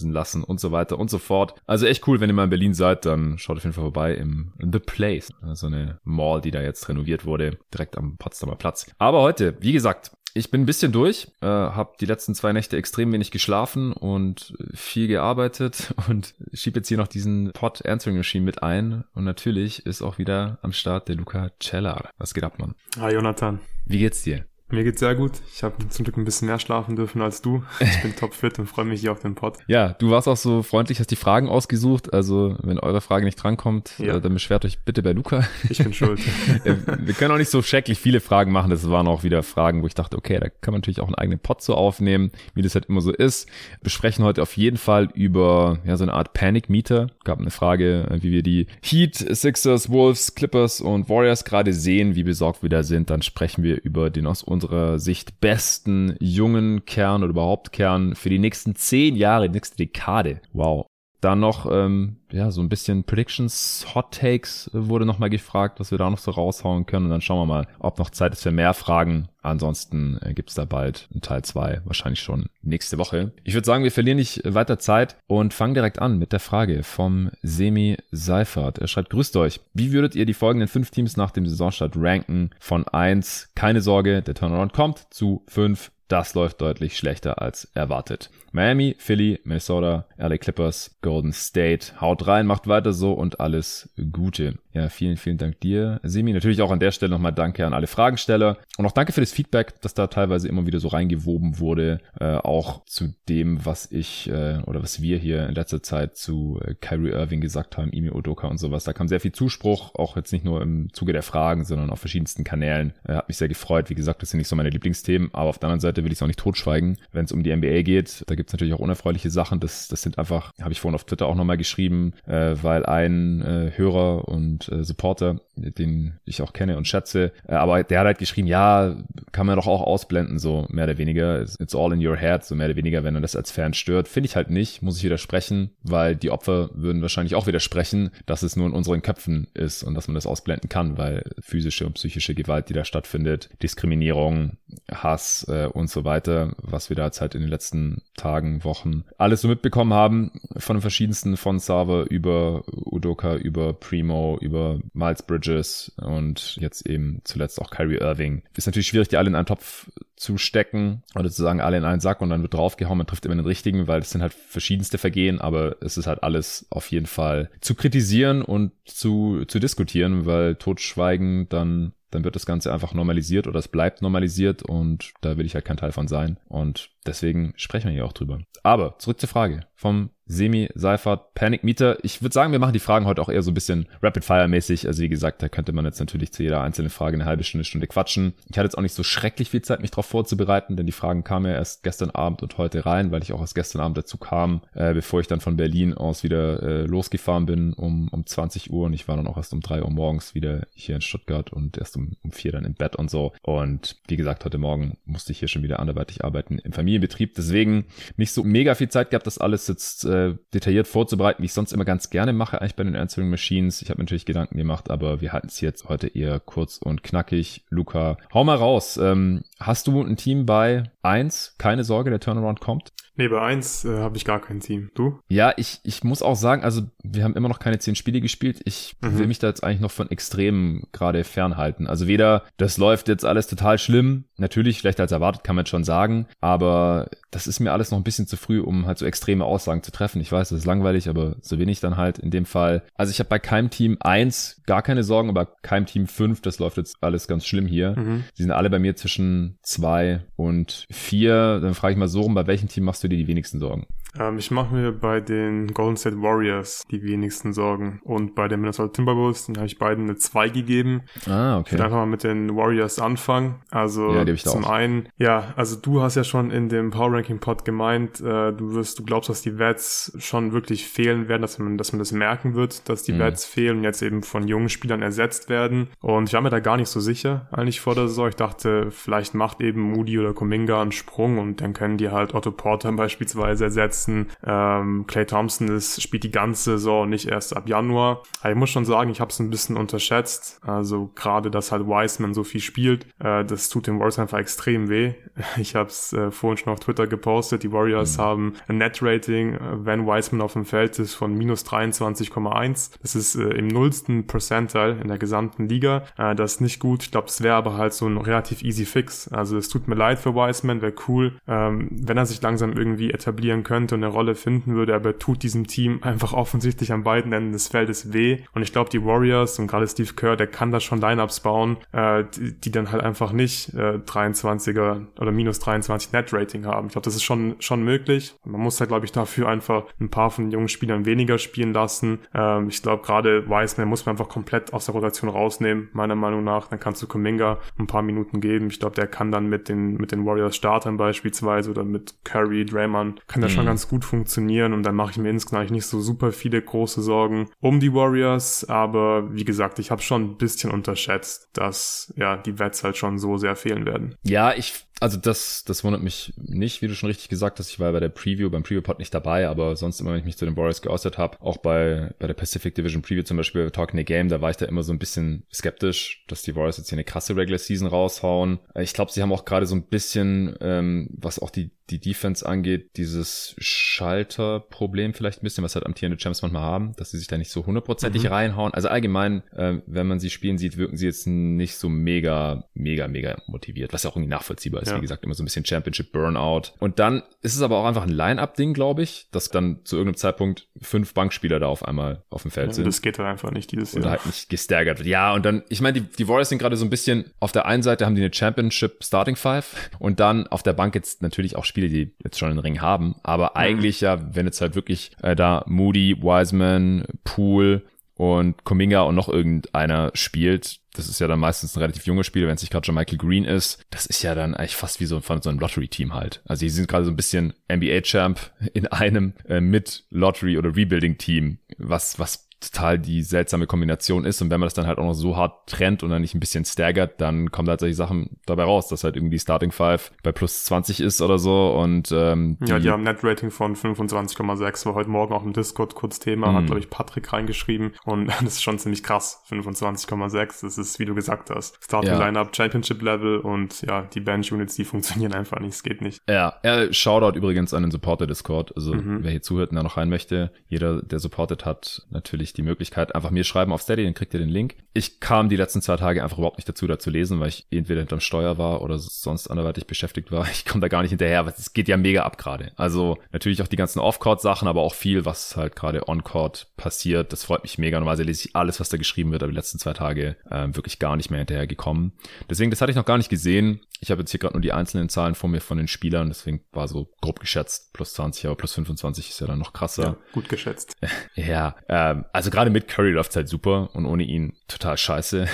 customizen 0.00 0.12
lassen 0.12 0.44
und 0.44 0.60
so 0.60 0.72
weiter 0.72 0.98
und 0.98 1.10
so 1.10 1.18
fort. 1.18 1.54
Also 1.66 1.86
echt 1.86 2.06
cool, 2.06 2.20
wenn 2.20 2.30
ihr 2.30 2.34
mal 2.34 2.44
in 2.44 2.50
Berlin 2.50 2.74
seid, 2.74 3.06
dann 3.06 3.38
schaut 3.38 3.58
auf 3.58 3.64
jeden 3.64 3.74
Fall 3.74 3.84
vorbei 3.84 4.14
im 4.14 4.52
The 4.58 4.78
Place. 4.78 5.32
So 5.52 5.66
eine 5.66 5.98
Mall, 6.04 6.40
die 6.40 6.50
da 6.50 6.62
jetzt 6.62 6.88
renoviert 6.88 7.24
wurde, 7.24 7.58
direkt 7.72 7.96
am 7.96 8.16
Potsdamer 8.16 8.56
Platz. 8.56 8.86
Aber 8.98 9.20
heute, 9.20 9.56
wie 9.60 9.72
gesagt, 9.72 10.12
ich 10.32 10.52
bin 10.52 10.62
ein 10.62 10.66
bisschen 10.66 10.92
durch, 10.92 11.26
äh, 11.40 11.46
habe 11.46 11.94
die 12.00 12.06
letzten 12.06 12.36
zwei 12.36 12.52
Nächte 12.52 12.76
extrem 12.76 13.12
wenig 13.12 13.32
geschlafen 13.32 13.92
und 13.92 14.54
viel 14.74 15.08
gearbeitet 15.08 15.92
und 16.08 16.34
schieb 16.52 16.76
jetzt 16.76 16.88
hier 16.88 16.98
noch 16.98 17.08
diesen 17.08 17.50
Pod 17.52 17.84
Answering 17.84 18.16
Machine 18.16 18.44
mit 18.44 18.62
ein. 18.62 19.04
Und 19.14 19.24
natürlich 19.24 19.86
ist 19.86 20.02
auch 20.02 20.18
wieder 20.18 20.58
am 20.62 20.72
Start 20.72 21.08
der 21.08 21.16
Luca 21.16 21.50
Cellar. 21.60 22.10
Was 22.18 22.32
geht 22.32 22.44
ab, 22.44 22.58
Mann? 22.58 22.74
Hi, 23.00 23.12
Jonathan. 23.12 23.58
Wie 23.86 23.98
geht's 23.98 24.22
dir? 24.22 24.44
Mir 24.70 24.84
geht's 24.84 25.00
sehr 25.00 25.16
gut. 25.16 25.32
Ich 25.52 25.64
habe 25.64 25.74
zum 25.88 26.04
Glück 26.04 26.16
ein 26.16 26.24
bisschen 26.24 26.46
mehr 26.46 26.60
schlafen 26.60 26.94
dürfen 26.94 27.20
als 27.22 27.42
du. 27.42 27.64
Ich 27.80 28.02
bin 28.02 28.14
topfit 28.16 28.58
und 28.58 28.66
freue 28.66 28.84
mich 28.84 29.00
hier 29.00 29.10
auf 29.10 29.20
den 29.20 29.34
Pod. 29.34 29.58
Ja, 29.66 29.94
du 29.94 30.10
warst 30.10 30.28
auch 30.28 30.36
so 30.36 30.62
freundlich, 30.62 31.00
hast 31.00 31.10
die 31.10 31.16
Fragen 31.16 31.48
ausgesucht. 31.48 32.12
Also, 32.12 32.56
wenn 32.62 32.78
eure 32.78 33.00
Frage 33.00 33.24
nicht 33.24 33.36
drankommt, 33.36 33.94
ja. 33.98 34.16
äh, 34.16 34.20
dann 34.20 34.32
beschwert 34.32 34.64
euch 34.64 34.80
bitte 34.80 35.02
bei 35.02 35.12
Luca. 35.12 35.44
Ich 35.68 35.78
bin 35.78 35.92
schuld. 35.92 36.20
Wir 36.64 37.14
können 37.14 37.32
auch 37.32 37.38
nicht 37.38 37.50
so 37.50 37.62
schrecklich 37.62 37.98
viele 37.98 38.20
Fragen 38.20 38.52
machen. 38.52 38.70
Das 38.70 38.88
waren 38.88 39.08
auch 39.08 39.24
wieder 39.24 39.42
Fragen, 39.42 39.82
wo 39.82 39.86
ich 39.86 39.94
dachte, 39.94 40.16
okay, 40.16 40.38
da 40.38 40.48
kann 40.48 40.72
man 40.72 40.80
natürlich 40.80 41.00
auch 41.00 41.06
einen 41.06 41.16
eigenen 41.16 41.40
Pod 41.40 41.62
so 41.62 41.74
aufnehmen, 41.74 42.30
wie 42.54 42.62
das 42.62 42.74
halt 42.74 42.86
immer 42.86 43.00
so 43.00 43.12
ist. 43.12 43.48
Wir 43.82 43.90
sprechen 43.90 44.24
heute 44.24 44.42
auf 44.42 44.56
jeden 44.56 44.76
Fall 44.76 45.08
über 45.14 45.78
ja 45.84 45.96
so 45.96 46.04
eine 46.04 46.12
Art 46.12 46.32
Panic 46.32 46.70
Meter. 46.70 47.08
Gab 47.24 47.40
eine 47.40 47.50
Frage, 47.50 48.06
wie 48.20 48.30
wir 48.30 48.42
die 48.42 48.66
Heat, 48.82 49.16
Sixers, 49.16 49.90
Wolves, 49.90 50.34
Clippers 50.34 50.80
und 50.80 51.08
Warriors 51.08 51.44
gerade 51.44 51.72
sehen, 51.72 52.14
wie 52.14 52.22
besorgt 52.22 52.62
wir 52.62 52.70
da 52.70 52.82
sind. 52.82 53.10
Dann 53.10 53.22
sprechen 53.22 53.64
wir 53.64 53.82
über 53.82 54.10
den 54.10 54.26
aus 54.26 54.42
unserer 54.60 54.98
Sicht 54.98 55.40
besten 55.40 56.16
jungen 56.20 56.84
Kern 56.84 57.22
oder 57.22 57.30
überhaupt 57.30 57.72
Kern 57.72 58.14
für 58.14 58.28
die 58.28 58.38
nächsten 58.38 58.74
zehn 58.74 59.16
Jahre, 59.16 59.48
die 59.48 59.54
nächste 59.54 59.76
Dekade. 59.76 60.40
Wow. 60.52 60.86
Dann 61.20 61.40
noch 61.40 61.70
ähm, 61.70 62.16
ja, 62.32 62.50
so 62.50 62.60
ein 62.60 62.68
bisschen 62.68 63.04
Predictions, 63.04 63.86
Hot 63.94 64.12
Takes 64.12 64.70
wurde 64.72 65.04
nochmal 65.04 65.30
gefragt, 65.30 65.80
was 65.80 65.90
wir 65.90 65.98
da 65.98 66.08
noch 66.08 66.18
so 66.18 66.30
raushauen 66.30 66.86
können. 66.86 67.06
Und 67.06 67.10
dann 67.10 67.20
schauen 67.20 67.40
wir 67.40 67.46
mal, 67.46 67.66
ob 67.78 67.98
noch 67.98 68.10
Zeit 68.10 68.32
ist 68.32 68.42
für 68.42 68.50
mehr 68.50 68.72
Fragen. 68.74 69.28
Ansonsten 69.42 70.18
äh, 70.22 70.34
gibt's 70.34 70.54
da 70.54 70.64
bald 70.64 71.08
einen 71.12 71.22
Teil 71.22 71.42
zwei, 71.42 71.80
wahrscheinlich 71.84 72.20
schon 72.20 72.46
nächste 72.62 72.98
Woche. 72.98 73.32
Ich 73.44 73.54
würde 73.54 73.66
sagen, 73.66 73.84
wir 73.84 73.92
verlieren 73.92 74.18
nicht 74.18 74.42
weiter 74.44 74.78
Zeit 74.78 75.16
und 75.26 75.54
fangen 75.54 75.74
direkt 75.74 75.98
an 75.98 76.18
mit 76.18 76.32
der 76.32 76.40
Frage 76.40 76.82
vom 76.82 77.30
Semi 77.42 77.96
Seifert. 78.10 78.78
Er 78.78 78.88
schreibt, 78.88 79.10
grüßt 79.10 79.36
euch. 79.36 79.60
Wie 79.74 79.92
würdet 79.92 80.14
ihr 80.14 80.26
die 80.26 80.34
folgenden 80.34 80.68
fünf 80.68 80.90
Teams 80.90 81.16
nach 81.16 81.30
dem 81.30 81.46
Saisonstart 81.46 81.94
ranken? 81.96 82.50
Von 82.60 82.86
eins, 82.88 83.50
keine 83.54 83.80
Sorge, 83.80 84.22
der 84.22 84.34
Turnaround 84.34 84.72
kommt, 84.72 85.06
zu 85.10 85.42
fünf, 85.48 85.90
das 86.08 86.34
läuft 86.34 86.60
deutlich 86.60 86.96
schlechter 86.96 87.40
als 87.40 87.70
erwartet. 87.74 88.30
Miami, 88.52 88.96
Philly, 88.98 89.40
Minnesota, 89.44 90.06
LA 90.18 90.38
Clippers, 90.38 90.96
Golden 91.02 91.32
State. 91.32 92.00
Haut 92.00 92.26
rein, 92.26 92.46
macht 92.46 92.66
weiter 92.66 92.92
so 92.92 93.12
und 93.12 93.40
alles 93.40 93.90
Gute. 94.10 94.58
Ja, 94.72 94.88
vielen, 94.88 95.16
vielen 95.16 95.36
Dank 95.36 95.58
dir, 95.60 96.00
Semi. 96.04 96.32
Natürlich 96.32 96.62
auch 96.62 96.70
an 96.70 96.78
der 96.78 96.92
Stelle 96.92 97.10
nochmal 97.10 97.32
Danke 97.32 97.66
an 97.66 97.72
alle 97.72 97.88
Fragensteller. 97.88 98.56
Und 98.78 98.86
auch 98.86 98.92
danke 98.92 99.12
für 99.12 99.20
das 99.20 99.32
Feedback, 99.32 99.80
das 99.80 99.94
da 99.94 100.06
teilweise 100.06 100.46
immer 100.48 100.64
wieder 100.64 100.78
so 100.78 100.88
reingewoben 100.88 101.58
wurde. 101.58 102.00
Äh, 102.20 102.36
auch 102.36 102.84
zu 102.84 103.12
dem, 103.28 103.64
was 103.66 103.90
ich 103.90 104.30
äh, 104.30 104.58
oder 104.66 104.80
was 104.80 105.02
wir 105.02 105.18
hier 105.18 105.48
in 105.48 105.56
letzter 105.56 105.82
Zeit 105.82 106.16
zu 106.16 106.60
äh, 106.64 106.74
Kyrie 106.74 107.10
Irving 107.10 107.40
gesagt 107.40 107.78
haben, 107.78 107.90
Imi 107.90 108.10
Odoka 108.10 108.46
und 108.46 108.58
sowas. 108.58 108.84
Da 108.84 108.92
kam 108.92 109.08
sehr 109.08 109.18
viel 109.18 109.32
Zuspruch, 109.32 109.94
auch 109.96 110.16
jetzt 110.16 110.32
nicht 110.32 110.44
nur 110.44 110.62
im 110.62 110.92
Zuge 110.92 111.12
der 111.12 111.24
Fragen, 111.24 111.64
sondern 111.64 111.90
auf 111.90 111.98
verschiedensten 111.98 112.44
Kanälen. 112.44 112.92
Äh, 113.04 113.14
hat 113.14 113.26
mich 113.26 113.38
sehr 113.38 113.48
gefreut. 113.48 113.90
Wie 113.90 113.96
gesagt, 113.96 114.22
das 114.22 114.30
sind 114.30 114.38
nicht 114.38 114.48
so 114.48 114.54
meine 114.54 114.70
Lieblingsthemen, 114.70 115.30
aber 115.32 115.50
auf 115.50 115.58
der 115.58 115.68
anderen 115.68 115.80
Seite 115.80 116.04
will 116.04 116.12
ich 116.12 116.18
es 116.18 116.22
auch 116.22 116.28
nicht 116.28 116.38
totschweigen, 116.38 116.96
wenn 117.10 117.24
es 117.24 117.32
um 117.32 117.42
die 117.42 117.54
NBA 117.54 117.82
geht. 117.82 118.22
Da 118.28 118.36
gibt 118.36 118.50
es 118.50 118.54
natürlich 118.54 118.74
auch 118.74 118.78
unerfreuliche 118.78 119.30
Sachen. 119.30 119.58
Das, 119.58 119.88
das 119.88 120.02
sind 120.02 120.16
einfach, 120.16 120.52
habe 120.60 120.70
ich 120.70 120.80
vorhin 120.80 120.94
auf 120.94 121.04
Twitter 121.04 121.26
auch 121.26 121.34
nochmal 121.34 121.56
geschrieben, 121.56 122.12
äh, 122.26 122.54
weil 122.62 122.86
ein 122.86 123.42
äh, 123.42 123.72
Hörer 123.76 124.28
und 124.28 124.59
und 124.68 124.78
äh, 124.78 124.84
Supporter, 124.84 125.40
den 125.56 126.14
ich 126.24 126.42
auch 126.42 126.52
kenne 126.52 126.76
und 126.76 126.86
schätze. 126.86 127.32
Äh, 127.46 127.54
aber 127.54 127.82
der 127.82 128.00
hat 128.00 128.06
halt 128.06 128.18
geschrieben, 128.18 128.48
ja, 128.48 128.96
kann 129.32 129.46
man 129.46 129.56
doch 129.56 129.66
auch 129.66 129.82
ausblenden, 129.82 130.38
so 130.38 130.66
mehr 130.70 130.84
oder 130.84 130.98
weniger. 130.98 131.42
It's 131.42 131.74
all 131.74 131.92
in 131.92 132.04
your 132.04 132.16
head, 132.16 132.44
so 132.44 132.54
mehr 132.54 132.66
oder 132.66 132.76
weniger, 132.76 133.04
wenn 133.04 133.14
man 133.14 133.22
das 133.22 133.36
als 133.36 133.50
Fan 133.50 133.74
stört. 133.74 134.08
Finde 134.08 134.26
ich 134.26 134.36
halt 134.36 134.50
nicht, 134.50 134.82
muss 134.82 134.98
ich 134.98 135.04
widersprechen, 135.04 135.70
weil 135.82 136.16
die 136.16 136.30
Opfer 136.30 136.70
würden 136.74 137.02
wahrscheinlich 137.02 137.34
auch 137.34 137.46
widersprechen, 137.46 138.10
dass 138.26 138.42
es 138.42 138.56
nur 138.56 138.66
in 138.66 138.72
unseren 138.72 139.02
Köpfen 139.02 139.48
ist 139.54 139.82
und 139.82 139.94
dass 139.94 140.08
man 140.08 140.14
das 140.14 140.26
ausblenden 140.26 140.68
kann, 140.68 140.98
weil 140.98 141.24
physische 141.40 141.86
und 141.86 141.94
psychische 141.94 142.34
Gewalt, 142.34 142.68
die 142.68 142.74
da 142.74 142.84
stattfindet, 142.84 143.48
Diskriminierung, 143.62 144.58
Hass 144.92 145.46
äh, 145.48 145.66
und 145.66 145.90
so 145.90 146.04
weiter, 146.04 146.54
was 146.58 146.90
wir 146.90 146.96
da 146.96 147.06
jetzt 147.06 147.20
halt 147.20 147.34
in 147.34 147.40
den 147.40 147.50
letzten 147.50 148.02
Tagen, 148.16 148.64
Wochen 148.64 149.04
alles 149.18 149.40
so 149.40 149.48
mitbekommen 149.48 149.94
haben, 149.94 150.30
von 150.56 150.76
den 150.76 150.82
verschiedensten, 150.82 151.36
von 151.36 151.58
Sava 151.58 152.04
über 152.04 152.62
Udoka, 152.66 153.36
über 153.36 153.72
Primo, 153.72 154.38
über 154.40 154.49
Miles 154.92 155.22
Bridges 155.22 155.92
und 155.96 156.56
jetzt 156.56 156.86
eben 156.86 157.20
zuletzt 157.24 157.60
auch 157.60 157.70
Kyrie 157.70 157.98
Irving. 157.98 158.42
Ist 158.56 158.66
natürlich 158.66 158.88
schwierig, 158.88 159.08
die 159.08 159.16
alle 159.16 159.28
in 159.28 159.34
einen 159.34 159.46
Topf 159.46 159.90
zu 160.16 160.36
stecken 160.36 161.02
oder 161.14 161.30
zu 161.30 161.42
sagen, 161.42 161.60
alle 161.60 161.78
in 161.78 161.84
einen 161.84 162.00
Sack 162.00 162.20
und 162.20 162.30
dann 162.30 162.42
wird 162.42 162.54
draufgehauen, 162.54 162.98
man 162.98 163.06
trifft 163.06 163.24
immer 163.24 163.36
den 163.36 163.46
richtigen, 163.46 163.88
weil 163.88 164.00
es 164.00 164.10
sind 164.10 164.22
halt 164.22 164.34
verschiedenste 164.34 164.98
Vergehen, 164.98 165.40
aber 165.40 165.76
es 165.80 165.96
ist 165.96 166.06
halt 166.06 166.22
alles 166.22 166.66
auf 166.70 166.90
jeden 166.90 167.06
Fall 167.06 167.50
zu 167.60 167.74
kritisieren 167.74 168.42
und 168.42 168.72
zu, 168.84 169.44
zu 169.46 169.58
diskutieren, 169.58 170.26
weil 170.26 170.56
Totschweigen 170.56 171.48
dann 171.48 171.92
dann 172.10 172.24
wird 172.24 172.34
das 172.34 172.46
Ganze 172.46 172.72
einfach 172.72 172.92
normalisiert 172.92 173.46
oder 173.46 173.58
es 173.58 173.68
bleibt 173.68 174.02
normalisiert 174.02 174.62
und 174.62 175.12
da 175.20 175.36
will 175.36 175.46
ich 175.46 175.54
halt 175.54 175.64
kein 175.64 175.76
Teil 175.76 175.92
von 175.92 176.08
sein. 176.08 176.38
Und 176.48 176.90
deswegen 177.06 177.52
sprechen 177.56 177.88
wir 177.88 177.94
hier 177.94 178.06
auch 178.06 178.12
drüber. 178.12 178.40
Aber 178.62 178.98
zurück 178.98 179.20
zur 179.20 179.28
Frage 179.28 179.66
vom 179.74 180.10
Semi, 180.30 180.68
Seifert, 180.74 181.34
Panic 181.34 181.64
Meter. 181.64 181.98
Ich 182.04 182.22
würde 182.22 182.32
sagen, 182.32 182.52
wir 182.52 182.60
machen 182.60 182.72
die 182.72 182.78
Fragen 182.78 183.06
heute 183.06 183.20
auch 183.20 183.28
eher 183.28 183.42
so 183.42 183.50
ein 183.50 183.54
bisschen 183.54 183.88
Rapid-Fire-mäßig. 184.00 184.86
Also 184.86 185.02
wie 185.02 185.08
gesagt, 185.08 185.42
da 185.42 185.48
könnte 185.48 185.72
man 185.72 185.84
jetzt 185.84 185.98
natürlich 185.98 186.32
zu 186.32 186.44
jeder 186.44 186.60
einzelnen 186.60 186.90
Frage 186.90 187.16
eine 187.16 187.24
halbe 187.24 187.42
Stunde, 187.42 187.64
Stunde 187.64 187.88
quatschen. 187.88 188.34
Ich 188.48 188.56
hatte 188.56 188.66
jetzt 188.66 188.78
auch 188.78 188.82
nicht 188.82 188.94
so 188.94 189.02
schrecklich 189.02 189.50
viel 189.50 189.62
Zeit, 189.62 189.80
mich 189.80 189.90
darauf 189.90 190.06
vorzubereiten, 190.06 190.76
denn 190.76 190.86
die 190.86 190.92
Fragen 190.92 191.24
kamen 191.24 191.46
ja 191.46 191.56
erst 191.56 191.82
gestern 191.82 192.10
Abend 192.10 192.42
und 192.44 192.58
heute 192.58 192.86
rein, 192.86 193.10
weil 193.10 193.22
ich 193.22 193.32
auch 193.32 193.40
erst 193.40 193.56
gestern 193.56 193.80
Abend 193.80 193.98
dazu 193.98 194.18
kam, 194.18 194.60
äh, 194.74 194.94
bevor 194.94 195.18
ich 195.18 195.26
dann 195.26 195.40
von 195.40 195.56
Berlin 195.56 195.94
aus 195.94 196.22
wieder 196.22 196.62
äh, 196.62 196.82
losgefahren 196.82 197.46
bin 197.46 197.72
um, 197.72 198.08
um 198.08 198.24
20 198.24 198.70
Uhr 198.70 198.86
und 198.86 198.92
ich 198.92 199.08
war 199.08 199.16
dann 199.16 199.26
auch 199.26 199.36
erst 199.36 199.52
um 199.52 199.60
3 199.60 199.82
Uhr 199.82 199.90
morgens 199.90 200.36
wieder 200.36 200.66
hier 200.74 200.94
in 200.94 201.00
Stuttgart 201.00 201.52
und 201.52 201.76
erst 201.76 201.96
um, 201.96 202.16
um 202.22 202.30
4 202.30 202.52
dann 202.52 202.64
im 202.64 202.74
Bett 202.74 202.94
und 202.94 203.10
so. 203.10 203.32
Und 203.42 203.96
wie 204.06 204.16
gesagt, 204.16 204.44
heute 204.44 204.58
Morgen 204.58 204.98
musste 205.04 205.32
ich 205.32 205.40
hier 205.40 205.48
schon 205.48 205.64
wieder 205.64 205.80
anderweitig 205.80 206.24
arbeiten 206.24 206.60
im 206.60 206.72
Familienbetrieb. 206.90 207.34
Deswegen 207.34 207.86
nicht 208.16 208.32
so 208.32 208.42
mega 208.42 208.74
viel 208.74 208.88
Zeit 208.88 209.10
gehabt, 209.10 209.26
das 209.26 209.38
alles 209.38 209.68
jetzt 209.68 210.04
äh, 210.04 210.34
detailliert 210.52 210.88
vorzubereiten, 210.88 211.42
wie 211.42 211.46
ich 211.46 211.52
sonst 211.52 211.72
immer 211.72 211.84
ganz 211.84 212.10
gerne 212.10 212.32
mache, 212.32 212.60
eigentlich 212.60 212.74
bei 212.74 212.84
den 212.84 212.96
Answering 212.96 213.30
Machines. 213.30 213.82
Ich 213.82 213.90
habe 213.90 214.00
natürlich 214.00 214.24
Gedanken 214.24 214.58
gemacht, 214.58 214.90
aber 214.90 215.20
wir 215.20 215.32
halten 215.32 215.48
es 215.48 215.60
jetzt 215.60 215.88
heute 215.88 216.08
eher 216.08 216.40
kurz 216.40 216.78
und 216.78 217.02
knackig. 217.02 217.64
Luca, 217.68 218.16
hau 218.34 218.44
mal 218.44 218.56
raus. 218.56 218.96
Ähm, 218.96 219.42
hast 219.60 219.86
du 219.86 220.02
ein 220.02 220.16
Team 220.16 220.46
bei 220.46 220.84
1? 221.02 221.56
Keine 221.58 221.84
Sorge, 221.84 222.10
der 222.10 222.20
Turnaround 222.20 222.60
kommt? 222.60 222.92
Nee, 223.20 223.28
bei 223.28 223.40
1 223.40 223.84
äh, 223.84 223.98
habe 223.98 224.16
ich 224.16 224.24
gar 224.24 224.40
kein 224.40 224.60
Team. 224.60 224.90
Du? 224.94 225.20
Ja, 225.28 225.52
ich, 225.58 225.80
ich 225.82 226.04
muss 226.04 226.22
auch 226.22 226.36
sagen, 226.36 226.62
also 226.62 226.82
wir 227.02 227.22
haben 227.22 227.34
immer 227.34 227.50
noch 227.50 227.58
keine 227.58 227.78
10 227.78 227.94
Spiele 227.94 228.22
gespielt. 228.22 228.62
Ich 228.64 228.96
mhm. 229.02 229.18
will 229.18 229.26
mich 229.26 229.38
da 229.38 229.48
jetzt 229.48 229.62
eigentlich 229.62 229.80
noch 229.80 229.90
von 229.90 230.10
Extremen 230.10 230.84
gerade 230.92 231.24
fernhalten. 231.24 231.86
Also 231.86 232.06
weder, 232.06 232.44
das 232.56 232.78
läuft 232.78 233.08
jetzt 233.08 233.26
alles 233.26 233.46
total 233.46 233.78
schlimm, 233.78 234.24
natürlich 234.38 234.78
schlechter 234.78 235.02
als 235.02 235.12
erwartet, 235.12 235.44
kann 235.44 235.56
man 235.56 235.66
schon 235.66 235.84
sagen, 235.84 236.28
aber 236.40 237.10
das 237.30 237.46
ist 237.46 237.60
mir 237.60 237.72
alles 237.72 237.90
noch 237.90 237.98
ein 237.98 238.04
bisschen 238.04 238.26
zu 238.26 238.38
früh, 238.38 238.60
um 238.60 238.86
halt 238.86 238.96
so 238.96 239.04
extreme 239.04 239.44
Aussagen 239.44 239.82
zu 239.82 239.92
treffen. 239.92 240.20
Ich 240.22 240.32
weiß, 240.32 240.48
das 240.48 240.60
ist 240.60 240.66
langweilig, 240.66 241.08
aber 241.08 241.36
so 241.42 241.58
wenig 241.58 241.80
dann 241.80 241.98
halt 241.98 242.18
in 242.18 242.30
dem 242.30 242.46
Fall. 242.46 242.82
Also 242.94 243.10
ich 243.10 243.18
habe 243.18 243.28
bei 243.28 243.38
keinem 243.38 243.68
Team 243.68 243.98
1 244.00 244.62
gar 244.64 244.80
keine 244.80 245.04
Sorgen, 245.04 245.28
aber 245.28 245.44
keinem 245.62 245.84
Team 245.84 246.06
5, 246.06 246.40
das 246.40 246.58
läuft 246.58 246.78
jetzt 246.78 246.96
alles 247.02 247.28
ganz 247.28 247.44
schlimm 247.44 247.66
hier. 247.66 247.98
Mhm. 247.98 248.24
Sie 248.34 248.44
sind 248.44 248.52
alle 248.52 248.70
bei 248.70 248.78
mir 248.78 248.96
zwischen 248.96 249.49
2 249.62 250.22
und 250.36 250.86
4. 250.90 251.60
Dann 251.60 251.74
frage 251.74 251.92
ich 251.92 251.98
mal 251.98 252.08
so 252.08 252.22
rum, 252.22 252.34
bei 252.34 252.46
welchem 252.46 252.68
Team 252.68 252.84
machst 252.84 253.02
du 253.04 253.08
dir 253.08 253.16
die 253.16 253.26
wenigsten 253.26 253.58
Sorgen? 253.58 253.86
Ähm, 254.18 254.38
ich 254.38 254.50
mache 254.50 254.74
mir 254.74 254.92
bei 254.92 255.20
den 255.20 255.68
Golden 255.68 255.96
State 255.96 256.20
Warriors 256.20 256.84
die 256.90 257.02
wenigsten 257.02 257.52
Sorgen. 257.52 258.00
Und 258.04 258.34
bei 258.34 258.48
den 258.48 258.60
Minnesota 258.60 258.92
Timberwolves, 258.92 259.46
den 259.46 259.56
habe 259.56 259.66
ich 259.66 259.78
beiden 259.78 260.04
eine 260.04 260.16
2 260.16 260.48
gegeben. 260.48 261.02
Ah, 261.26 261.58
okay. 261.58 261.66
Ich 261.66 261.72
würde 261.72 261.84
einfach 261.84 261.98
mal 261.98 262.06
mit 262.06 262.24
den 262.24 262.56
Warriors 262.56 262.98
anfangen. 262.98 263.56
Also 263.70 264.12
ja, 264.12 264.36
zum 264.36 264.64
auch. 264.64 264.70
einen, 264.70 265.08
ja, 265.16 265.52
also 265.56 265.76
du 265.76 266.02
hast 266.02 266.16
ja 266.16 266.24
schon 266.24 266.50
in 266.50 266.68
dem 266.68 266.90
Power 266.90 267.12
Ranking 267.12 267.38
Pod 267.38 267.64
gemeint, 267.64 268.20
äh, 268.20 268.52
du 268.52 268.74
wirst, 268.74 268.98
du 268.98 269.04
glaubst, 269.04 269.30
dass 269.30 269.42
die 269.42 269.58
Wets 269.58 270.12
schon 270.18 270.52
wirklich 270.52 270.86
fehlen 270.86 271.28
werden, 271.28 271.42
dass 271.42 271.58
man, 271.58 271.78
dass 271.78 271.92
man 271.92 271.98
das 271.98 272.12
merken 272.12 272.54
wird, 272.54 272.88
dass 272.88 273.02
die 273.02 273.12
mhm. 273.12 273.20
Wets 273.20 273.44
fehlen 273.44 273.78
und 273.78 273.84
jetzt 273.84 274.02
eben 274.02 274.22
von 274.22 274.48
jungen 274.48 274.68
Spielern 274.68 275.02
ersetzt 275.02 275.48
werden. 275.48 275.88
Und 276.00 276.28
ich 276.28 276.34
war 276.34 276.40
mir 276.40 276.50
da 276.50 276.60
gar 276.60 276.76
nicht 276.76 276.88
so 276.88 277.00
sicher, 277.00 277.48
eigentlich 277.52 277.80
vor 277.80 277.94
der 277.94 278.08
Saison. 278.08 278.28
Ich 278.28 278.36
dachte, 278.36 278.90
vielleicht 278.90 279.34
macht 279.34 279.60
eben 279.60 279.80
Moody 279.80 280.18
oder 280.18 280.34
Kuminga 280.34 280.80
einen 280.80 280.92
Sprung 280.92 281.38
und 281.38 281.60
dann 281.60 281.72
können 281.72 281.96
die 281.96 282.10
halt 282.10 282.34
Otto 282.34 282.50
Porter 282.50 282.90
beispielsweise 283.00 283.64
ersetzen 283.64 283.99
letzten. 284.00 284.28
Ähm, 284.44 285.04
Clay 285.06 285.26
Thompson 285.26 285.68
ist, 285.68 286.02
spielt 286.02 286.24
die 286.24 286.30
ganze 286.30 286.72
Saison, 286.72 287.08
nicht 287.08 287.28
erst 287.28 287.56
ab 287.56 287.68
Januar. 287.68 288.22
Aber 288.40 288.50
ich 288.50 288.56
muss 288.56 288.70
schon 288.70 288.84
sagen, 288.84 289.10
ich 289.10 289.20
habe 289.20 289.30
es 289.30 289.38
ein 289.38 289.50
bisschen 289.50 289.76
unterschätzt. 289.76 290.60
Also 290.66 291.10
gerade, 291.14 291.50
dass 291.50 291.72
halt 291.72 291.86
Wiseman 291.86 292.34
so 292.34 292.44
viel 292.44 292.60
spielt, 292.60 293.06
äh, 293.18 293.44
das 293.44 293.68
tut 293.68 293.86
den 293.86 293.98
Warriors 293.98 294.18
einfach 294.18 294.38
extrem 294.38 294.88
weh. 294.88 295.14
Ich 295.56 295.74
habe 295.74 295.88
es 295.88 296.12
äh, 296.12 296.30
vorhin 296.30 296.58
schon 296.58 296.72
auf 296.72 296.80
Twitter 296.80 297.06
gepostet. 297.06 297.62
Die 297.62 297.72
Warriors 297.72 298.16
mhm. 298.16 298.22
haben 298.22 298.52
ein 298.68 298.78
Net-Rating, 298.78 299.54
äh, 299.54 299.58
wenn 299.84 300.06
Wiseman 300.06 300.42
auf 300.42 300.52
dem 300.54 300.64
Feld 300.64 300.98
ist, 300.98 301.14
von 301.14 301.36
minus 301.36 301.64
23,1. 301.66 302.92
Das 303.02 303.14
ist 303.14 303.34
äh, 303.34 303.48
im 303.50 303.68
nullsten 303.68 304.26
Percentile 304.26 304.98
in 305.00 305.08
der 305.08 305.18
gesamten 305.18 305.68
Liga. 305.68 306.04
Äh, 306.16 306.34
das 306.34 306.54
ist 306.54 306.60
nicht 306.60 306.78
gut. 306.78 307.02
Ich 307.02 307.10
glaube, 307.10 307.28
es 307.28 307.42
wäre 307.42 307.56
aber 307.56 307.76
halt 307.76 307.92
so 307.92 308.06
ein 308.06 308.16
relativ 308.16 308.62
easy 308.62 308.84
Fix. 308.84 309.28
Also 309.28 309.56
es 309.56 309.68
tut 309.68 309.88
mir 309.88 309.94
leid 309.94 310.18
für 310.18 310.34
Wiseman, 310.34 310.82
wäre 310.82 310.94
cool, 311.08 311.38
ähm, 311.46 311.88
wenn 311.90 312.16
er 312.16 312.26
sich 312.26 312.40
langsam 312.42 312.72
irgendwie 312.72 313.10
etablieren 313.10 313.64
könnte 313.64 313.89
könnte 313.90 313.94
und 313.94 314.04
eine 314.04 314.12
Rolle 314.12 314.34
finden 314.34 314.74
würde, 314.74 314.94
aber 314.94 315.18
tut 315.18 315.42
diesem 315.42 315.66
Team 315.66 316.00
einfach 316.02 316.32
offensichtlich 316.32 316.92
an 316.92 317.02
beiden 317.02 317.32
Enden 317.32 317.52
des 317.52 317.68
Feldes 317.68 318.12
weh. 318.12 318.38
Und 318.54 318.62
ich 318.62 318.72
glaube, 318.72 318.90
die 318.90 319.04
Warriors 319.04 319.58
und 319.58 319.66
gerade 319.66 319.86
Steve 319.86 320.12
Kerr, 320.14 320.36
der 320.36 320.46
kann 320.46 320.70
da 320.70 320.80
schon 320.80 321.00
Lineups 321.00 321.40
bauen, 321.40 321.76
äh, 321.92 322.24
die, 322.34 322.52
die, 322.52 322.70
dann 322.70 322.92
halt 322.92 323.02
einfach 323.02 323.32
nicht 323.32 323.74
äh, 323.74 323.98
23er 323.98 325.06
oder 325.20 325.32
minus 325.32 325.58
23 325.58 326.12
Net 326.12 326.32
Rating 326.32 326.66
haben. 326.66 326.86
Ich 326.86 326.92
glaube, 326.92 327.04
das 327.04 327.16
ist 327.16 327.22
schon, 327.22 327.56
schon 327.58 327.82
möglich. 327.82 328.34
Man 328.44 328.60
muss 328.60 328.80
halt, 328.80 328.88
glaube 328.88 329.04
ich, 329.04 329.12
dafür 329.12 329.48
einfach 329.48 329.84
ein 330.00 330.10
paar 330.10 330.30
von 330.30 330.44
den 330.44 330.52
jungen 330.52 330.68
Spielern 330.68 331.04
weniger 331.04 331.38
spielen 331.38 331.72
lassen. 331.72 332.20
Ähm, 332.34 332.68
ich 332.68 332.82
glaube, 332.82 333.02
gerade 333.02 333.48
Wiseman 333.48 333.88
muss 333.88 334.06
man 334.06 334.14
einfach 334.14 334.28
komplett 334.28 334.72
aus 334.72 334.86
der 334.86 334.94
Rotation 334.94 335.30
rausnehmen, 335.30 335.88
meiner 335.92 336.14
Meinung 336.14 336.44
nach. 336.44 336.68
Dann 336.68 336.80
kannst 336.80 337.02
du 337.02 337.06
Kuminga 337.06 337.58
ein 337.78 337.86
paar 337.86 338.02
Minuten 338.02 338.40
geben. 338.40 338.68
Ich 338.68 338.78
glaube, 338.78 338.94
der 338.94 339.06
kann 339.06 339.32
dann 339.32 339.48
mit 339.48 339.68
den, 339.68 339.94
mit 339.94 340.12
den 340.12 340.24
Warriors 340.24 340.56
Startern 340.56 340.96
beispielsweise 340.96 341.70
oder 341.70 341.84
mit 341.84 342.14
Curry, 342.24 342.64
Draymond, 342.64 343.26
kann 343.26 343.40
der 343.40 343.50
mhm. 343.50 343.54
schon 343.54 343.66
ganz 343.66 343.79
ganz 343.80 343.88
gut 343.88 344.04
funktionieren 344.04 344.74
und 344.74 344.82
dann 344.82 344.94
mache 344.94 345.12
ich 345.12 345.16
mir 345.16 345.30
insgesamt 345.30 345.70
nicht 345.70 345.86
so 345.86 346.00
super 346.00 346.32
viele 346.32 346.60
große 346.60 347.00
Sorgen 347.00 347.48
um 347.60 347.80
die 347.80 347.94
Warriors, 347.94 348.68
aber 348.68 349.32
wie 349.34 349.44
gesagt, 349.44 349.78
ich 349.78 349.90
habe 349.90 350.02
schon 350.02 350.22
ein 350.22 350.36
bisschen 350.36 350.70
unterschätzt, 350.70 351.48
dass 351.54 352.12
ja 352.14 352.36
die 352.36 352.58
Wets 352.58 352.84
halt 352.84 352.98
schon 352.98 353.18
so 353.18 353.38
sehr 353.38 353.56
fehlen 353.56 353.86
werden. 353.86 354.16
Ja, 354.22 354.52
ich 354.52 354.84
also 355.00 355.16
das, 355.16 355.64
das 355.64 355.82
wundert 355.82 356.02
mich 356.02 356.34
nicht, 356.36 356.82
wie 356.82 356.88
du 356.88 356.94
schon 356.94 357.08
richtig 357.08 357.28
gesagt 357.28 357.58
hast. 357.58 357.70
Ich 357.70 357.80
war 357.80 357.90
bei 357.92 358.00
der 358.00 358.10
Preview, 358.10 358.50
beim 358.50 358.62
Preview-Pod 358.62 358.98
nicht 358.98 359.14
dabei, 359.14 359.48
aber 359.48 359.74
sonst 359.74 359.98
immer, 360.00 360.10
wenn 360.10 360.18
ich 360.18 360.26
mich 360.26 360.36
zu 360.36 360.44
den 360.44 360.56
Warriors 360.56 360.82
geäußert 360.82 361.16
habe, 361.16 361.40
auch 361.40 361.56
bei, 361.56 362.14
bei 362.18 362.26
der 362.26 362.34
Pacific 362.34 362.74
Division 362.74 363.00
Preview 363.00 363.22
zum 363.22 363.38
Beispiel, 363.38 363.70
Talking 363.70 363.98
a 363.98 364.02
Game, 364.02 364.28
da 364.28 364.42
war 364.42 364.50
ich 364.50 364.58
da 364.58 364.66
immer 364.66 364.82
so 364.82 364.92
ein 364.92 364.98
bisschen 364.98 365.44
skeptisch, 365.52 366.24
dass 366.28 366.42
die 366.42 366.54
Warriors 366.54 366.76
jetzt 366.76 366.90
hier 366.90 366.96
eine 366.96 367.04
krasse 367.04 367.34
Regular 367.34 367.58
Season 367.58 367.88
raushauen. 367.88 368.60
Ich 368.78 368.92
glaube, 368.92 369.10
sie 369.10 369.22
haben 369.22 369.32
auch 369.32 369.46
gerade 369.46 369.66
so 369.66 369.74
ein 369.74 369.84
bisschen, 369.84 370.54
ähm, 370.60 371.08
was 371.18 371.38
auch 371.38 371.50
die 371.50 371.70
die 371.90 371.98
Defense 371.98 372.46
angeht, 372.46 372.96
dieses 372.96 373.54
Schalterproblem 373.58 375.12
vielleicht 375.12 375.42
ein 375.42 375.44
bisschen, 375.44 375.64
was 375.64 375.74
halt 375.74 375.86
amtierende 375.86 376.16
Champs 376.16 376.42
manchmal 376.42 376.62
haben, 376.62 376.92
dass 376.96 377.10
sie 377.10 377.18
sich 377.18 377.26
da 377.26 377.36
nicht 377.36 377.50
so 377.50 377.66
hundertprozentig 377.66 378.24
mhm. 378.24 378.28
reinhauen. 378.28 378.74
Also 378.74 378.88
allgemein, 378.88 379.42
äh, 379.52 379.80
wenn 379.86 380.06
man 380.06 380.20
sie 380.20 380.30
spielen 380.30 380.58
sieht, 380.58 380.76
wirken 380.76 380.96
sie 380.96 381.06
jetzt 381.06 381.26
nicht 381.26 381.76
so 381.76 381.88
mega, 381.88 382.68
mega, 382.74 383.08
mega 383.08 383.36
motiviert, 383.46 383.92
was 383.92 384.04
ja 384.04 384.10
auch 384.10 384.16
irgendwie 384.16 384.30
nachvollziehbar 384.30 384.82
ist. 384.82 384.89
Ja. 384.90 384.96
Wie 384.98 385.02
gesagt, 385.02 385.24
immer 385.24 385.34
so 385.34 385.42
ein 385.42 385.46
bisschen 385.46 385.64
Championship 385.64 386.12
Burnout. 386.12 386.72
Und 386.78 386.98
dann 386.98 387.22
ist 387.42 387.56
es 387.56 387.62
aber 387.62 387.78
auch 387.78 387.86
einfach 387.86 388.04
ein 388.04 388.10
Line-Up-Ding, 388.10 388.72
glaube 388.72 389.02
ich, 389.02 389.26
dass 389.32 389.48
dann 389.48 389.80
zu 389.84 389.96
irgendeinem 389.96 390.18
Zeitpunkt 390.18 390.68
fünf 390.80 391.12
Bankspieler 391.14 391.58
da 391.58 391.66
auf 391.66 391.84
einmal 391.84 392.22
auf 392.30 392.42
dem 392.42 392.52
Feld 392.52 392.68
ja, 392.68 392.74
sind. 392.74 392.86
Das 392.86 393.02
geht 393.02 393.18
halt 393.18 393.28
einfach 393.28 393.50
nicht 393.50 393.72
dieses 393.72 393.92
Jahr. 393.92 394.02
Oder 394.02 394.10
halt 394.12 394.26
nicht 394.26 394.48
gestaggert 394.48 394.98
wird. 394.98 395.08
Ja, 395.08 395.34
und 395.34 395.44
dann, 395.44 395.64
ich 395.68 395.80
meine, 395.80 396.00
die, 396.00 396.06
die 396.08 396.28
Warriors 396.28 396.50
sind 396.50 396.58
gerade 396.58 396.76
so 396.76 396.84
ein 396.84 396.90
bisschen, 396.90 397.24
auf 397.40 397.50
der 397.50 397.66
einen 397.66 397.82
Seite 397.82 398.06
haben 398.06 398.14
die 398.14 398.22
eine 398.22 398.32
Championship 398.32 399.02
Starting 399.02 399.36
Five 399.36 399.90
und 399.98 400.20
dann 400.20 400.46
auf 400.46 400.62
der 400.62 400.72
Bank 400.72 400.94
jetzt 400.94 401.22
natürlich 401.22 401.56
auch 401.56 401.64
Spiele 401.64 401.80
Spiele, 401.80 401.88
die 401.88 402.14
jetzt 402.22 402.38
schon 402.38 402.50
einen 402.50 402.58
Ring 402.58 402.80
haben. 402.80 403.16
Aber 403.22 403.46
mhm. 403.46 403.56
eigentlich 403.56 404.00
ja, 404.00 404.18
wenn 404.34 404.46
jetzt 404.46 404.60
halt 404.60 404.74
wirklich 404.74 405.12
äh, 405.22 405.34
da 405.34 405.64
Moody, 405.66 406.16
Wiseman, 406.20 407.04
Poole 407.24 407.82
und 408.20 408.64
Kuminga 408.64 409.00
und 409.00 409.14
noch 409.14 409.30
irgendeiner 409.30 410.10
spielt, 410.12 410.80
das 410.92 411.08
ist 411.08 411.20
ja 411.20 411.26
dann 411.26 411.40
meistens 411.40 411.74
ein 411.74 411.80
relativ 411.80 412.04
junges 412.04 412.26
Spiel, 412.26 412.46
wenn 412.46 412.54
es 412.54 412.60
nicht 412.60 412.70
gerade 412.70 412.84
schon 412.84 412.94
Michael 412.94 413.16
Green 413.16 413.46
ist. 413.46 413.82
Das 413.88 414.04
ist 414.04 414.20
ja 414.20 414.34
dann 414.34 414.54
eigentlich 414.54 414.76
fast 414.76 415.00
wie 415.00 415.06
so, 415.06 415.22
von 415.22 415.40
so 415.40 415.48
einem 415.48 415.58
Lottery-Team 415.58 416.12
halt. 416.12 416.42
Also 416.44 416.66
die 416.66 416.68
sind 416.68 416.86
gerade 416.86 417.06
so 417.06 417.10
ein 417.10 417.16
bisschen 417.16 417.54
NBA-Champ 417.72 418.38
in 418.74 418.86
einem 418.88 419.32
äh, 419.48 419.62
mit 419.62 420.04
Lottery- 420.10 420.58
oder 420.58 420.76
Rebuilding-Team, 420.76 421.60
was, 421.78 422.18
was 422.18 422.49
total 422.60 422.98
die 422.98 423.22
seltsame 423.22 423.66
Kombination 423.66 424.24
ist. 424.24 424.42
Und 424.42 424.50
wenn 424.50 424.60
man 424.60 424.66
das 424.66 424.74
dann 424.74 424.86
halt 424.86 424.98
auch 424.98 425.04
noch 425.04 425.14
so 425.14 425.36
hart 425.36 425.68
trennt 425.68 426.02
und 426.02 426.10
dann 426.10 426.20
nicht 426.20 426.34
ein 426.34 426.40
bisschen 426.40 426.64
staggert, 426.64 427.20
dann 427.20 427.50
kommen 427.50 427.68
halt 427.68 427.80
solche 427.80 427.94
Sachen 427.94 428.38
dabei 428.46 428.64
raus, 428.64 428.88
dass 428.88 429.02
halt 429.02 429.16
irgendwie 429.16 429.36
die 429.36 429.40
Starting 429.40 429.72
Five 429.72 430.12
bei 430.22 430.30
plus 430.32 430.64
20 430.64 431.00
ist 431.00 431.22
oder 431.22 431.38
so. 431.38 431.72
Und 431.72 432.12
ähm, 432.12 432.58
die, 432.60 432.70
ja, 432.70 432.78
die 432.78 432.90
haben 432.90 433.02
Net-Rating 433.02 433.50
von 433.50 433.74
25,6, 433.74 434.86
war 434.86 434.94
heute 434.94 435.10
Morgen 435.10 435.32
auch 435.32 435.42
im 435.42 435.52
Discord 435.52 435.94
kurz 435.94 436.18
Thema, 436.18 436.52
hat, 436.52 436.62
mhm. 436.62 436.66
glaube 436.66 436.80
ich, 436.80 436.90
Patrick 436.90 437.32
reingeschrieben. 437.32 437.92
Und 438.04 438.26
das 438.40 438.42
ist 438.42 438.62
schon 438.62 438.78
ziemlich 438.78 439.02
krass. 439.02 439.42
25,6. 439.50 440.62
Das 440.62 440.78
ist, 440.78 440.98
wie 440.98 441.06
du 441.06 441.14
gesagt 441.14 441.50
hast, 441.50 441.82
Starting 441.82 442.12
ja. 442.12 442.26
Lineup, 442.26 442.54
Championship 442.54 443.00
Level 443.00 443.38
und 443.38 443.82
ja, 443.82 444.02
die 444.02 444.20
Bench-Units, 444.20 444.74
die 444.74 444.84
funktionieren 444.84 445.32
einfach 445.32 445.60
nicht. 445.60 445.72
Es 445.72 445.82
geht 445.82 446.02
nicht. 446.02 446.20
Ja, 446.28 446.54
ja 446.62 446.92
Shoutout 446.92 447.38
übrigens 447.38 447.72
an 447.72 447.82
den 447.82 447.90
Supporter-Discord. 447.90 448.76
Also 448.76 448.94
mhm. 448.94 449.20
wer 449.22 449.30
hier 449.30 449.42
zuhört 449.42 449.70
und 449.70 449.76
da 449.76 449.82
noch 449.82 449.96
rein 449.96 450.10
möchte, 450.10 450.52
jeder, 450.68 451.00
der 451.00 451.20
supportet 451.20 451.64
hat, 451.64 452.06
natürlich 452.10 452.49
die 452.52 452.62
Möglichkeit, 452.62 453.14
einfach 453.14 453.30
mir 453.30 453.44
schreiben 453.44 453.72
auf 453.72 453.82
Steady, 453.82 454.04
dann 454.04 454.14
kriegt 454.14 454.34
ihr 454.34 454.40
den 454.40 454.48
Link. 454.48 454.76
Ich 454.92 455.20
kam 455.20 455.48
die 455.48 455.56
letzten 455.56 455.82
zwei 455.82 455.96
Tage 455.96 456.22
einfach 456.22 456.38
überhaupt 456.38 456.58
nicht 456.58 456.68
dazu, 456.68 456.86
da 456.86 456.98
zu 456.98 457.10
lesen, 457.10 457.40
weil 457.40 457.48
ich 457.48 457.66
entweder 457.70 458.00
hinterm 458.00 458.20
Steuer 458.20 458.58
war 458.58 458.82
oder 458.82 458.98
sonst 458.98 459.48
anderweitig 459.48 459.86
beschäftigt 459.86 460.30
war. 460.32 460.48
Ich 460.50 460.64
komme 460.64 460.80
da 460.80 460.88
gar 460.88 461.02
nicht 461.02 461.10
hinterher, 461.10 461.46
weil 461.46 461.54
es 461.56 461.72
geht 461.72 461.88
ja 461.88 461.96
mega 461.96 462.22
ab 462.22 462.38
gerade. 462.38 462.72
Also 462.76 463.18
natürlich 463.32 463.62
auch 463.62 463.68
die 463.68 463.76
ganzen 463.76 464.00
Off-Court-Sachen, 464.00 464.68
aber 464.68 464.82
auch 464.82 464.94
viel, 464.94 465.24
was 465.24 465.56
halt 465.56 465.76
gerade 465.76 466.08
On-Court 466.08 466.68
passiert. 466.76 467.32
Das 467.32 467.44
freut 467.44 467.62
mich 467.62 467.78
mega. 467.78 467.98
Normalerweise 467.98 468.24
lese 468.24 468.48
ich 468.48 468.56
alles, 468.56 468.80
was 468.80 468.88
da 468.88 468.96
geschrieben 468.96 469.32
wird, 469.32 469.42
aber 469.42 469.52
die 469.52 469.56
letzten 469.56 469.78
zwei 469.78 469.92
Tage 469.92 470.36
äh, 470.50 470.68
wirklich 470.72 470.98
gar 470.98 471.16
nicht 471.16 471.30
mehr 471.30 471.38
hinterher 471.38 471.66
gekommen. 471.66 472.12
Deswegen, 472.48 472.70
das 472.70 472.80
hatte 472.80 472.90
ich 472.90 472.96
noch 472.96 473.04
gar 473.04 473.18
nicht 473.18 473.30
gesehen. 473.30 473.80
Ich 474.02 474.10
habe 474.10 474.22
jetzt 474.22 474.30
hier 474.30 474.40
gerade 474.40 474.54
nur 474.54 474.62
die 474.62 474.72
einzelnen 474.72 475.10
Zahlen 475.10 475.34
vor 475.34 475.50
mir 475.50 475.60
von 475.60 475.76
den 475.76 475.88
Spielern, 475.88 476.28
deswegen 476.28 476.64
war 476.72 476.88
so 476.88 477.10
grob 477.20 477.38
geschätzt 477.38 477.92
plus 477.92 478.14
20, 478.14 478.46
aber 478.46 478.56
plus 478.56 478.72
25 478.72 479.28
ist 479.28 479.40
ja 479.40 479.46
dann 479.46 479.58
noch 479.58 479.74
krasser. 479.74 480.02
Ja, 480.02 480.16
gut 480.32 480.48
geschätzt. 480.48 480.96
ja, 481.34 481.76
ähm, 481.88 482.24
also 482.32 482.50
gerade 482.50 482.70
mit 482.70 482.88
Curry 482.88 483.10
läuft's 483.10 483.36
halt 483.36 483.48
super 483.48 483.90
und 483.94 484.06
ohne 484.06 484.22
ihn 484.22 484.56
total 484.68 484.96
scheiße. 484.96 485.46